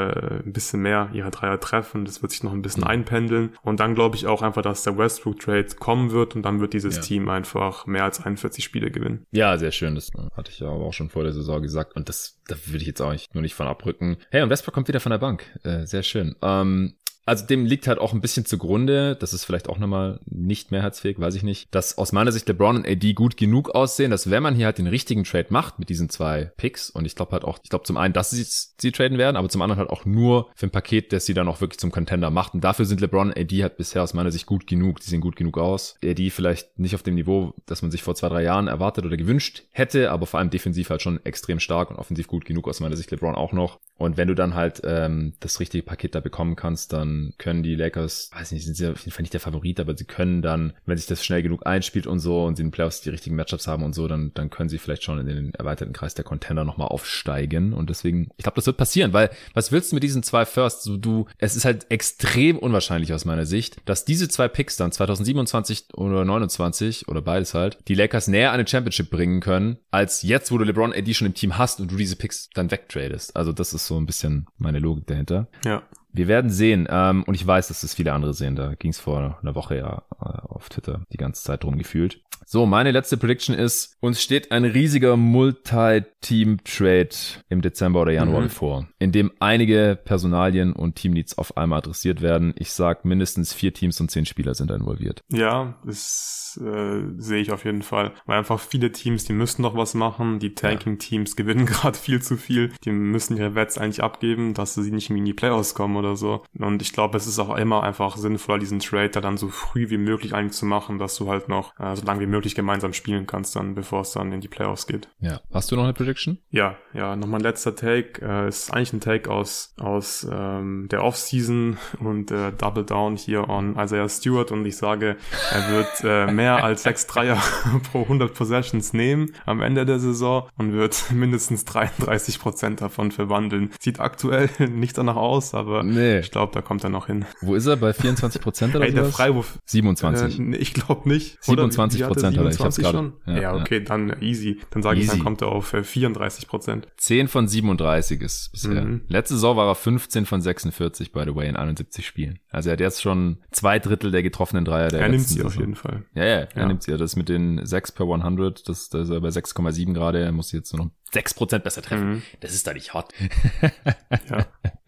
ein 0.44 0.52
bisschen 0.52 0.82
mehr 0.82 1.10
ihre 1.12 1.30
Dreier 1.30 1.58
treffen. 1.60 2.04
Das 2.04 2.22
wird 2.22 2.32
sich 2.32 2.42
noch 2.42 2.52
ein 2.52 2.62
bisschen 2.62 2.82
mhm. 2.82 2.88
einpendeln. 2.88 3.50
Und 3.62 3.80
dann 3.80 3.94
glaube 3.94 4.16
ich 4.16 4.26
auch 4.26 4.42
einfach, 4.42 4.62
dass 4.62 4.82
der 4.82 4.98
Westbrook-Trade 4.98 5.76
kommen 5.78 6.10
wird 6.10 6.36
und 6.36 6.42
dann 6.42 6.60
wird 6.60 6.74
dieses 6.74 6.96
ja. 6.96 7.02
Team 7.02 7.28
einfach 7.28 7.86
mehr 7.86 8.04
als 8.04 8.24
41 8.24 8.64
Spiele 8.64 8.90
gewinnen. 8.90 9.26
Ja, 9.30 9.56
sehr 9.58 9.72
schön. 9.72 9.94
Das 9.94 10.10
hatte 10.36 10.50
ich 10.50 10.60
ja 10.60 10.68
aber 10.68 10.84
auch 10.84 10.92
schon 10.92 11.10
vor 11.10 11.22
der 11.22 11.32
Saison 11.32 11.62
gesagt. 11.62 11.96
Und 11.96 12.08
das, 12.08 12.40
da 12.46 12.56
würde 12.66 12.82
ich 12.82 12.86
jetzt 12.86 13.00
auch 13.00 13.12
nicht, 13.12 13.34
nur 13.34 13.42
nicht 13.42 13.54
von 13.54 13.66
abrücken. 13.66 14.18
Hey, 14.30 14.42
und 14.42 14.50
Westbrook 14.50 14.74
kommt 14.74 14.88
wieder 14.88 15.00
von 15.00 15.10
der 15.10 15.18
Bank. 15.18 15.44
Äh, 15.62 15.86
sehr 15.86 16.02
schön. 16.02 16.36
Ähm, 16.42 16.94
also 17.26 17.46
dem 17.46 17.64
liegt 17.64 17.86
halt 17.86 17.98
auch 17.98 18.12
ein 18.12 18.20
bisschen 18.20 18.44
zugrunde, 18.44 19.16
das 19.16 19.32
ist 19.32 19.44
vielleicht 19.44 19.68
auch 19.68 19.78
nochmal 19.78 20.20
nicht 20.26 20.70
mehrheitsfähig, 20.70 21.18
weiß 21.18 21.34
ich 21.34 21.42
nicht, 21.42 21.74
dass 21.74 21.98
aus 21.98 22.12
meiner 22.12 22.32
Sicht 22.32 22.48
LeBron 22.48 22.76
und 22.76 22.86
AD 22.86 23.14
gut 23.14 23.36
genug 23.36 23.70
aussehen, 23.70 24.10
dass 24.10 24.30
wenn 24.30 24.42
man 24.42 24.54
hier 24.54 24.66
halt 24.66 24.78
den 24.78 24.86
richtigen 24.86 25.24
Trade 25.24 25.46
macht 25.50 25.78
mit 25.78 25.88
diesen 25.88 26.10
zwei 26.10 26.52
Picks 26.56 26.90
und 26.90 27.04
ich 27.04 27.16
glaube 27.16 27.32
halt 27.32 27.44
auch, 27.44 27.58
ich 27.62 27.70
glaube 27.70 27.84
zum 27.84 27.96
einen, 27.96 28.14
dass 28.14 28.30
sie 28.30 28.44
sie 28.44 28.92
traden 28.92 29.18
werden, 29.18 29.36
aber 29.36 29.48
zum 29.48 29.62
anderen 29.62 29.78
halt 29.78 29.90
auch 29.90 30.04
nur 30.04 30.50
für 30.54 30.66
ein 30.66 30.70
Paket, 30.70 31.12
das 31.12 31.26
sie 31.26 31.34
dann 31.34 31.48
auch 31.48 31.60
wirklich 31.60 31.78
zum 31.78 31.90
Contender 31.90 32.30
macht. 32.30 32.54
Und 32.54 32.62
dafür 32.62 32.84
sind 32.84 33.00
LeBron 33.00 33.28
und 33.28 33.38
AD 33.38 33.62
halt 33.62 33.76
bisher 33.76 34.02
aus 34.02 34.14
meiner 34.14 34.30
Sicht 34.30 34.46
gut 34.46 34.66
genug, 34.66 35.00
die 35.00 35.08
sehen 35.08 35.20
gut 35.20 35.36
genug 35.36 35.58
aus. 35.58 35.96
AD 36.04 36.30
vielleicht 36.30 36.78
nicht 36.78 36.94
auf 36.94 37.02
dem 37.02 37.14
Niveau, 37.14 37.54
das 37.66 37.82
man 37.82 37.90
sich 37.90 38.02
vor 38.02 38.14
zwei, 38.14 38.28
drei 38.28 38.42
Jahren 38.42 38.68
erwartet 38.68 39.06
oder 39.06 39.16
gewünscht 39.16 39.64
hätte, 39.70 40.10
aber 40.10 40.26
vor 40.26 40.40
allem 40.40 40.50
defensiv 40.50 40.90
halt 40.90 41.02
schon 41.02 41.24
extrem 41.24 41.60
stark 41.60 41.90
und 41.90 41.96
offensiv 41.96 42.26
gut 42.26 42.44
genug 42.44 42.68
aus 42.68 42.80
meiner 42.80 42.96
Sicht 42.96 43.10
LeBron 43.10 43.34
auch 43.34 43.52
noch 43.52 43.78
und 43.96 44.16
wenn 44.16 44.28
du 44.28 44.34
dann 44.34 44.54
halt 44.54 44.82
ähm, 44.84 45.34
das 45.40 45.60
richtige 45.60 45.84
Paket 45.84 46.14
da 46.14 46.20
bekommen 46.20 46.56
kannst, 46.56 46.92
dann 46.92 47.32
können 47.38 47.62
die 47.62 47.76
Lakers, 47.76 48.30
weiß 48.34 48.52
nicht, 48.52 48.64
sind 48.64 48.76
sie 48.76 48.88
auf 48.88 49.00
jeden 49.00 49.12
Fall 49.12 49.22
nicht 49.22 49.32
der 49.32 49.40
Favorit, 49.40 49.78
aber 49.78 49.96
sie 49.96 50.04
können 50.04 50.42
dann, 50.42 50.72
wenn 50.84 50.96
sich 50.96 51.06
das 51.06 51.24
schnell 51.24 51.42
genug 51.42 51.64
einspielt 51.64 52.06
und 52.06 52.18
so 52.18 52.44
und 52.44 52.56
sie 52.56 52.62
in 52.62 52.68
den 52.68 52.72
Playoffs 52.72 53.02
die 53.02 53.10
richtigen 53.10 53.36
Matchups 53.36 53.68
haben 53.68 53.84
und 53.84 53.94
so, 53.94 54.08
dann, 54.08 54.32
dann 54.34 54.50
können 54.50 54.68
sie 54.68 54.78
vielleicht 54.78 55.04
schon 55.04 55.18
in 55.20 55.26
den 55.26 55.54
erweiterten 55.54 55.92
Kreis 55.92 56.14
der 56.14 56.24
Contender 56.24 56.64
nochmal 56.64 56.88
aufsteigen. 56.88 57.72
Und 57.72 57.88
deswegen, 57.88 58.30
ich 58.36 58.42
glaube, 58.42 58.56
das 58.56 58.66
wird 58.66 58.76
passieren, 58.76 59.12
weil 59.12 59.30
was 59.54 59.70
willst 59.70 59.92
du 59.92 59.96
mit 59.96 60.02
diesen 60.02 60.24
zwei 60.24 60.44
Firsts? 60.44 60.82
So, 60.82 60.96
du, 60.96 61.26
es 61.38 61.54
ist 61.54 61.64
halt 61.64 61.86
extrem 61.90 62.58
unwahrscheinlich 62.58 63.12
aus 63.12 63.24
meiner 63.24 63.46
Sicht, 63.46 63.76
dass 63.84 64.04
diese 64.04 64.28
zwei 64.28 64.48
Picks 64.48 64.76
dann 64.76 64.90
2027 64.90 65.94
oder 65.94 66.24
29 66.24 67.06
oder 67.06 67.22
beides 67.22 67.54
halt, 67.54 67.78
die 67.86 67.94
Lakers 67.94 68.26
näher 68.26 68.50
an 68.50 68.58
den 68.58 68.66
Championship 68.66 69.10
bringen 69.10 69.40
können, 69.40 69.78
als 69.92 70.22
jetzt, 70.22 70.50
wo 70.50 70.58
du 70.58 70.64
LeBron 70.64 70.92
AD 70.92 71.14
schon 71.14 71.28
im 71.28 71.34
Team 71.34 71.58
hast 71.58 71.80
und 71.80 71.92
du 71.92 71.96
diese 71.96 72.16
Picks 72.16 72.48
dann 72.54 72.72
wegtradest. 72.72 73.36
Also 73.36 73.52
das 73.52 73.72
ist 73.72 73.83
ist 73.84 73.88
so 73.88 73.98
ein 73.98 74.06
bisschen 74.06 74.46
meine 74.56 74.78
Logik 74.78 75.06
dahinter. 75.06 75.46
Ja. 75.64 75.82
Wir 76.14 76.28
werden 76.28 76.50
sehen. 76.50 76.86
Ähm, 76.88 77.24
und 77.24 77.34
ich 77.34 77.46
weiß, 77.46 77.68
dass 77.68 77.82
es 77.82 77.94
viele 77.94 78.12
andere 78.12 78.32
sehen. 78.34 78.56
Da 78.56 78.74
ging 78.74 78.92
es 78.92 78.98
vor 79.00 79.38
einer 79.42 79.54
Woche 79.54 79.76
ja 79.76 80.02
äh, 80.12 80.40
auf 80.48 80.68
Twitter 80.68 81.02
die 81.12 81.16
ganze 81.16 81.42
Zeit 81.42 81.64
drum 81.64 81.76
gefühlt. 81.76 82.20
So, 82.46 82.66
meine 82.66 82.90
letzte 82.90 83.16
Prediction 83.16 83.56
ist, 83.56 83.96
uns 84.00 84.22
steht 84.22 84.52
ein 84.52 84.64
riesiger 84.64 85.16
Multi-Team-Trade 85.16 87.08
im 87.48 87.62
Dezember 87.62 88.02
oder 88.02 88.12
Januar 88.12 88.40
mhm. 88.40 88.44
bevor, 88.44 88.86
in 88.98 89.12
dem 89.12 89.32
einige 89.40 89.98
Personalien 90.04 90.74
und 90.74 90.96
Teamneeds 90.96 91.38
auf 91.38 91.56
einmal 91.56 91.78
adressiert 91.78 92.20
werden. 92.20 92.52
Ich 92.56 92.72
sag, 92.72 93.06
mindestens 93.06 93.54
vier 93.54 93.72
Teams 93.72 94.00
und 94.00 94.10
zehn 94.10 94.26
Spieler 94.26 94.54
sind 94.54 94.70
da 94.70 94.76
involviert. 94.76 95.22
Ja, 95.32 95.78
das 95.84 96.60
äh, 96.62 97.00
sehe 97.16 97.40
ich 97.40 97.50
auf 97.50 97.64
jeden 97.64 97.82
Fall. 97.82 98.12
Weil 98.26 98.38
einfach 98.38 98.60
viele 98.60 98.92
Teams, 98.92 99.24
die 99.24 99.32
müssen 99.32 99.62
noch 99.62 99.74
was 99.76 99.94
machen. 99.94 100.38
Die 100.38 100.54
Tanking-Teams 100.54 101.36
gewinnen 101.36 101.64
gerade 101.66 101.96
viel 101.98 102.20
zu 102.22 102.36
viel. 102.36 102.72
Die 102.84 102.92
müssen 102.92 103.36
ihre 103.36 103.54
Wets 103.54 103.78
eigentlich 103.78 104.02
abgeben, 104.02 104.52
dass 104.54 104.74
sie 104.74 104.90
nicht 104.90 105.08
in 105.10 105.24
die 105.24 105.34
Playoffs 105.34 105.74
kommen 105.74 105.96
oder 106.04 106.16
so. 106.16 106.44
Und 106.58 106.82
ich 106.82 106.92
glaube, 106.92 107.16
es 107.16 107.26
ist 107.26 107.38
auch 107.38 107.56
immer 107.56 107.82
einfach 107.82 108.16
sinnvoller, 108.16 108.58
diesen 108.58 108.80
Trade 108.80 109.10
da 109.10 109.20
dann 109.20 109.36
so 109.36 109.48
früh 109.48 109.90
wie 109.90 109.98
möglich 109.98 110.34
eigentlich 110.34 110.52
zu 110.52 110.66
machen, 110.66 110.98
dass 110.98 111.16
du 111.16 111.28
halt 111.28 111.48
noch 111.48 111.78
äh, 111.78 111.96
so 111.96 112.04
lange 112.04 112.20
wie 112.20 112.26
möglich 112.26 112.54
gemeinsam 112.54 112.92
spielen 112.92 113.26
kannst, 113.26 113.56
dann 113.56 113.74
bevor 113.74 114.02
es 114.02 114.12
dann 114.12 114.32
in 114.32 114.40
die 114.40 114.48
Playoffs 114.48 114.86
geht. 114.86 115.08
Ja. 115.20 115.40
Hast 115.52 115.70
du 115.70 115.76
noch 115.76 115.84
eine 115.84 115.92
Prediction? 115.92 116.38
Ja, 116.50 116.76
ja, 116.92 117.16
noch 117.16 117.26
mein 117.26 117.40
letzter 117.40 117.74
Take. 117.74 118.20
Äh, 118.22 118.48
ist 118.48 118.72
eigentlich 118.72 118.92
ein 118.92 119.00
Take 119.00 119.30
aus, 119.30 119.74
aus 119.78 120.26
ähm, 120.30 120.88
der 120.90 121.02
Offseason 121.02 121.78
und 122.00 122.30
äh, 122.30 122.52
Double 122.52 122.84
Down 122.84 123.16
hier 123.16 123.48
on 123.48 123.76
Isaiah 123.78 124.08
Stewart 124.08 124.52
und 124.52 124.64
ich 124.66 124.76
sage, 124.76 125.16
er 125.52 125.70
wird 125.70 126.04
äh, 126.04 126.32
mehr 126.32 126.62
als 126.62 126.82
sechs 126.82 127.06
Dreier 127.14 127.42
pro 127.92 128.02
100 128.02 128.34
Possessions 128.34 128.92
nehmen 128.92 129.32
am 129.46 129.60
Ende 129.60 129.84
der 129.86 129.98
Saison 129.98 130.48
und 130.56 130.72
wird 130.72 131.10
mindestens 131.12 131.64
33 131.64 132.38
Prozent 132.38 132.80
davon 132.80 133.10
verwandeln. 133.10 133.70
Sieht 133.80 134.00
aktuell 134.00 134.50
nicht 134.58 134.98
danach 134.98 135.16
aus, 135.16 135.54
aber 135.54 135.82
nee. 135.94 136.18
ich 136.18 136.30
glaube, 136.30 136.52
da 136.52 136.62
kommt 136.62 136.84
er 136.84 136.90
noch 136.90 137.06
hin. 137.06 137.24
Wo 137.40 137.54
ist 137.54 137.66
er? 137.66 137.76
Bei 137.76 137.92
24 137.92 138.40
Prozent 138.40 138.74
oder 138.74 138.86
Ey, 138.86 138.92
der 138.92 139.06
Freiwurf. 139.06 139.58
27. 139.66 140.38
Äh, 140.38 140.56
ich 140.56 140.74
glaube 140.74 141.08
nicht. 141.08 141.38
27 141.42 142.02
Prozent 142.02 142.36
hat 142.36 142.44
er. 142.44 142.50
Ich 142.50 142.60
hab's 142.60 142.76
gerade. 142.76 143.12
Ja, 143.26 143.40
ja, 143.40 143.54
okay, 143.54 143.78
ja. 143.78 143.84
dann 143.84 144.22
easy. 144.22 144.60
Dann 144.70 144.82
sage 144.82 145.00
ich, 145.00 145.08
dann 145.08 145.20
kommt 145.20 145.42
er 145.42 145.48
auf 145.48 145.74
34 145.82 146.44
äh, 146.44 146.46
Prozent. 146.46 146.88
10 146.96 147.28
von 147.28 147.48
37 147.48 148.20
ist 148.20 148.52
bisher. 148.52 148.84
Mhm. 148.84 149.02
Letzte 149.08 149.34
Saison 149.34 149.56
war 149.56 149.68
er 149.68 149.74
15 149.74 150.26
von 150.26 150.40
46, 150.40 151.12
by 151.12 151.24
the 151.24 151.34
way, 151.34 151.48
in 151.48 151.56
71 151.56 152.06
Spielen. 152.06 152.38
Also 152.50 152.70
er 152.70 152.74
hat 152.74 152.80
jetzt 152.80 153.02
schon 153.02 153.38
zwei 153.50 153.78
Drittel 153.78 154.10
der 154.10 154.22
getroffenen 154.22 154.64
Dreier 154.64 154.88
der 154.88 155.00
Er 155.00 155.08
nimmt 155.08 155.26
sie 155.26 155.34
Saison. 155.34 155.46
auf 155.46 155.56
jeden 155.56 155.74
Fall. 155.74 156.04
Ja, 156.14 156.24
ja, 156.24 156.48
er 156.54 156.66
nimmt 156.66 156.82
sie. 156.82 156.96
Das 156.96 157.16
mit 157.16 157.28
den 157.28 157.64
6 157.64 157.92
per 157.92 158.06
100, 158.06 158.68
das, 158.68 158.88
das 158.88 159.08
ist 159.08 159.10
er 159.10 159.20
bei 159.20 159.28
6,7 159.28 159.92
gerade. 159.92 160.20
Er 160.20 160.32
muss 160.32 160.52
jetzt 160.52 160.72
nur 160.72 160.86
noch 160.86 160.92
6 161.12 161.34
Prozent 161.34 161.64
besser 161.64 161.82
treffen. 161.82 162.08
Mhm. 162.08 162.22
Das 162.40 162.54
ist 162.54 162.66
da 162.66 162.72
nicht 162.72 162.94
hot. 162.94 163.12
ja. 164.30 164.46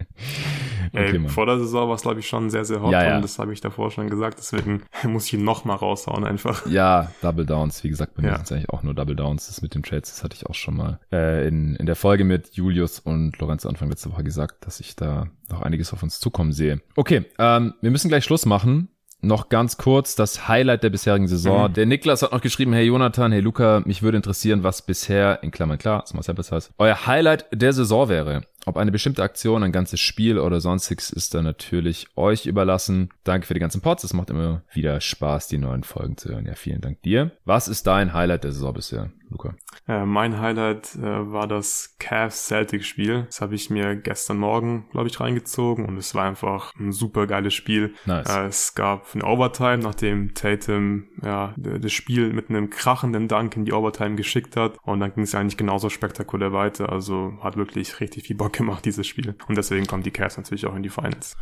Okay, 0.92 1.20
Ey, 1.22 1.28
vor 1.28 1.46
der 1.46 1.58
Saison 1.58 1.88
war 1.88 1.96
es, 1.96 2.02
glaube 2.02 2.20
ich, 2.20 2.28
schon 2.28 2.48
sehr, 2.48 2.64
sehr 2.64 2.80
hot 2.80 2.92
ja, 2.92 3.04
ja. 3.04 3.16
und 3.16 3.22
das 3.22 3.38
habe 3.38 3.52
ich 3.52 3.60
davor 3.60 3.90
schon 3.90 4.08
gesagt, 4.08 4.38
deswegen 4.38 4.82
muss 5.04 5.26
ich 5.26 5.34
ihn 5.34 5.44
noch 5.44 5.64
mal 5.64 5.74
raushauen 5.74 6.24
einfach. 6.24 6.66
Ja, 6.66 7.10
Double 7.22 7.44
Downs, 7.44 7.82
wie 7.84 7.88
gesagt, 7.88 8.14
bei 8.14 8.22
mir 8.22 8.28
ja. 8.28 8.36
sind 8.36 8.44
es 8.44 8.52
eigentlich 8.52 8.70
auch 8.70 8.82
nur 8.82 8.94
Double 8.94 9.16
Downs, 9.16 9.48
das 9.48 9.62
mit 9.62 9.74
den 9.74 9.82
Trades, 9.82 10.10
das 10.10 10.24
hatte 10.24 10.36
ich 10.36 10.46
auch 10.46 10.54
schon 10.54 10.76
mal 10.76 11.00
äh, 11.12 11.46
in, 11.48 11.76
in 11.76 11.86
der 11.86 11.96
Folge 11.96 12.24
mit 12.24 12.54
Julius 12.54 13.00
und 13.00 13.38
Lorenz 13.38 13.66
Anfang 13.66 13.88
letzte 13.88 14.12
Woche 14.12 14.24
gesagt, 14.24 14.66
dass 14.66 14.80
ich 14.80 14.96
da 14.96 15.26
noch 15.50 15.62
einiges 15.62 15.92
auf 15.92 16.02
uns 16.02 16.20
zukommen 16.20 16.52
sehe. 16.52 16.80
Okay, 16.94 17.24
ähm, 17.38 17.74
wir 17.80 17.90
müssen 17.90 18.08
gleich 18.08 18.24
Schluss 18.24 18.46
machen 18.46 18.88
noch 19.22 19.48
ganz 19.48 19.76
kurz 19.76 20.14
das 20.14 20.48
Highlight 20.48 20.82
der 20.82 20.90
bisherigen 20.90 21.28
Saison. 21.28 21.70
Mhm. 21.70 21.74
Der 21.74 21.86
Niklas 21.86 22.22
hat 22.22 22.32
noch 22.32 22.40
geschrieben, 22.40 22.72
hey 22.72 22.84
Jonathan, 22.84 23.32
hey 23.32 23.40
Luca, 23.40 23.82
mich 23.84 24.02
würde 24.02 24.16
interessieren, 24.16 24.62
was 24.62 24.82
bisher, 24.82 25.42
in 25.42 25.50
Klammern 25.50 25.78
klar, 25.78 26.04
Small 26.06 26.22
Sample 26.22 26.44
Size, 26.44 26.70
euer 26.78 27.06
Highlight 27.06 27.46
der 27.52 27.72
Saison 27.72 28.08
wäre. 28.08 28.42
Ob 28.68 28.76
eine 28.76 28.90
bestimmte 28.90 29.22
Aktion, 29.22 29.62
ein 29.62 29.70
ganzes 29.70 30.00
Spiel 30.00 30.40
oder 30.40 30.60
sonstiges 30.60 31.10
ist 31.10 31.34
dann 31.34 31.44
natürlich 31.44 32.08
euch 32.16 32.46
überlassen. 32.46 33.10
Danke 33.22 33.46
für 33.46 33.54
die 33.54 33.60
ganzen 33.60 33.80
Pods. 33.80 34.02
Es 34.02 34.12
macht 34.12 34.28
immer 34.28 34.62
wieder 34.72 35.00
Spaß, 35.00 35.46
die 35.46 35.58
neuen 35.58 35.84
Folgen 35.84 36.16
zu 36.16 36.30
hören. 36.30 36.46
Ja, 36.46 36.56
vielen 36.56 36.80
Dank 36.80 37.00
dir. 37.02 37.30
Was 37.44 37.68
ist 37.68 37.86
dein 37.86 38.12
Highlight 38.12 38.42
der 38.42 38.50
Saison 38.50 38.74
bisher, 38.74 39.10
Luca? 39.30 39.54
Äh, 39.86 40.04
mein 40.04 40.40
Highlight 40.40 40.96
äh, 40.96 41.00
war 41.00 41.46
das 41.46 41.94
Cavs 42.00 42.48
Celtic 42.48 42.84
Spiel. 42.84 43.22
Das 43.26 43.40
habe 43.40 43.54
ich 43.54 43.70
mir 43.70 43.94
gestern 43.94 44.38
Morgen, 44.38 44.86
glaube 44.90 45.06
ich, 45.06 45.20
reingezogen 45.20 45.86
und 45.86 45.96
es 45.96 46.16
war 46.16 46.24
einfach 46.24 46.72
ein 46.76 46.90
super 46.90 47.28
geiles 47.28 47.54
Spiel. 47.54 47.94
Nice. 48.04 48.28
Äh, 48.28 48.46
es 48.46 48.74
gab 48.74 49.14
eine 49.14 49.24
Overtime, 49.24 49.78
nachdem 49.78 50.34
Tatum 50.34 51.04
ja 51.22 51.54
das 51.56 51.92
Spiel 51.92 52.32
mit 52.32 52.50
einem 52.50 52.68
krachenden 52.68 53.28
Dank 53.28 53.56
in 53.56 53.64
die 53.64 53.72
Overtime 53.72 54.16
geschickt 54.16 54.56
hat 54.56 54.76
und 54.82 54.98
dann 54.98 55.14
ging 55.14 55.22
es 55.22 55.36
eigentlich 55.36 55.56
genauso 55.56 55.88
spektakulär 55.88 56.52
weiter. 56.52 56.90
Also 56.90 57.38
hat 57.42 57.56
wirklich 57.56 58.00
richtig 58.00 58.26
viel 58.26 58.34
Bock 58.34 58.55
gemacht, 58.56 58.84
dieses 58.84 59.06
Spiel. 59.06 59.34
Und 59.48 59.56
deswegen 59.56 59.86
kommen 59.86 60.02
die 60.02 60.10
Cavs 60.10 60.36
natürlich 60.36 60.66
auch 60.66 60.74
in 60.74 60.82
die 60.82 60.88
Finals. 60.88 61.36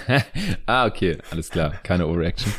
ah, 0.66 0.86
okay, 0.86 1.18
alles 1.30 1.50
klar. 1.50 1.74
Keine 1.82 2.06
Overreaction. 2.06 2.52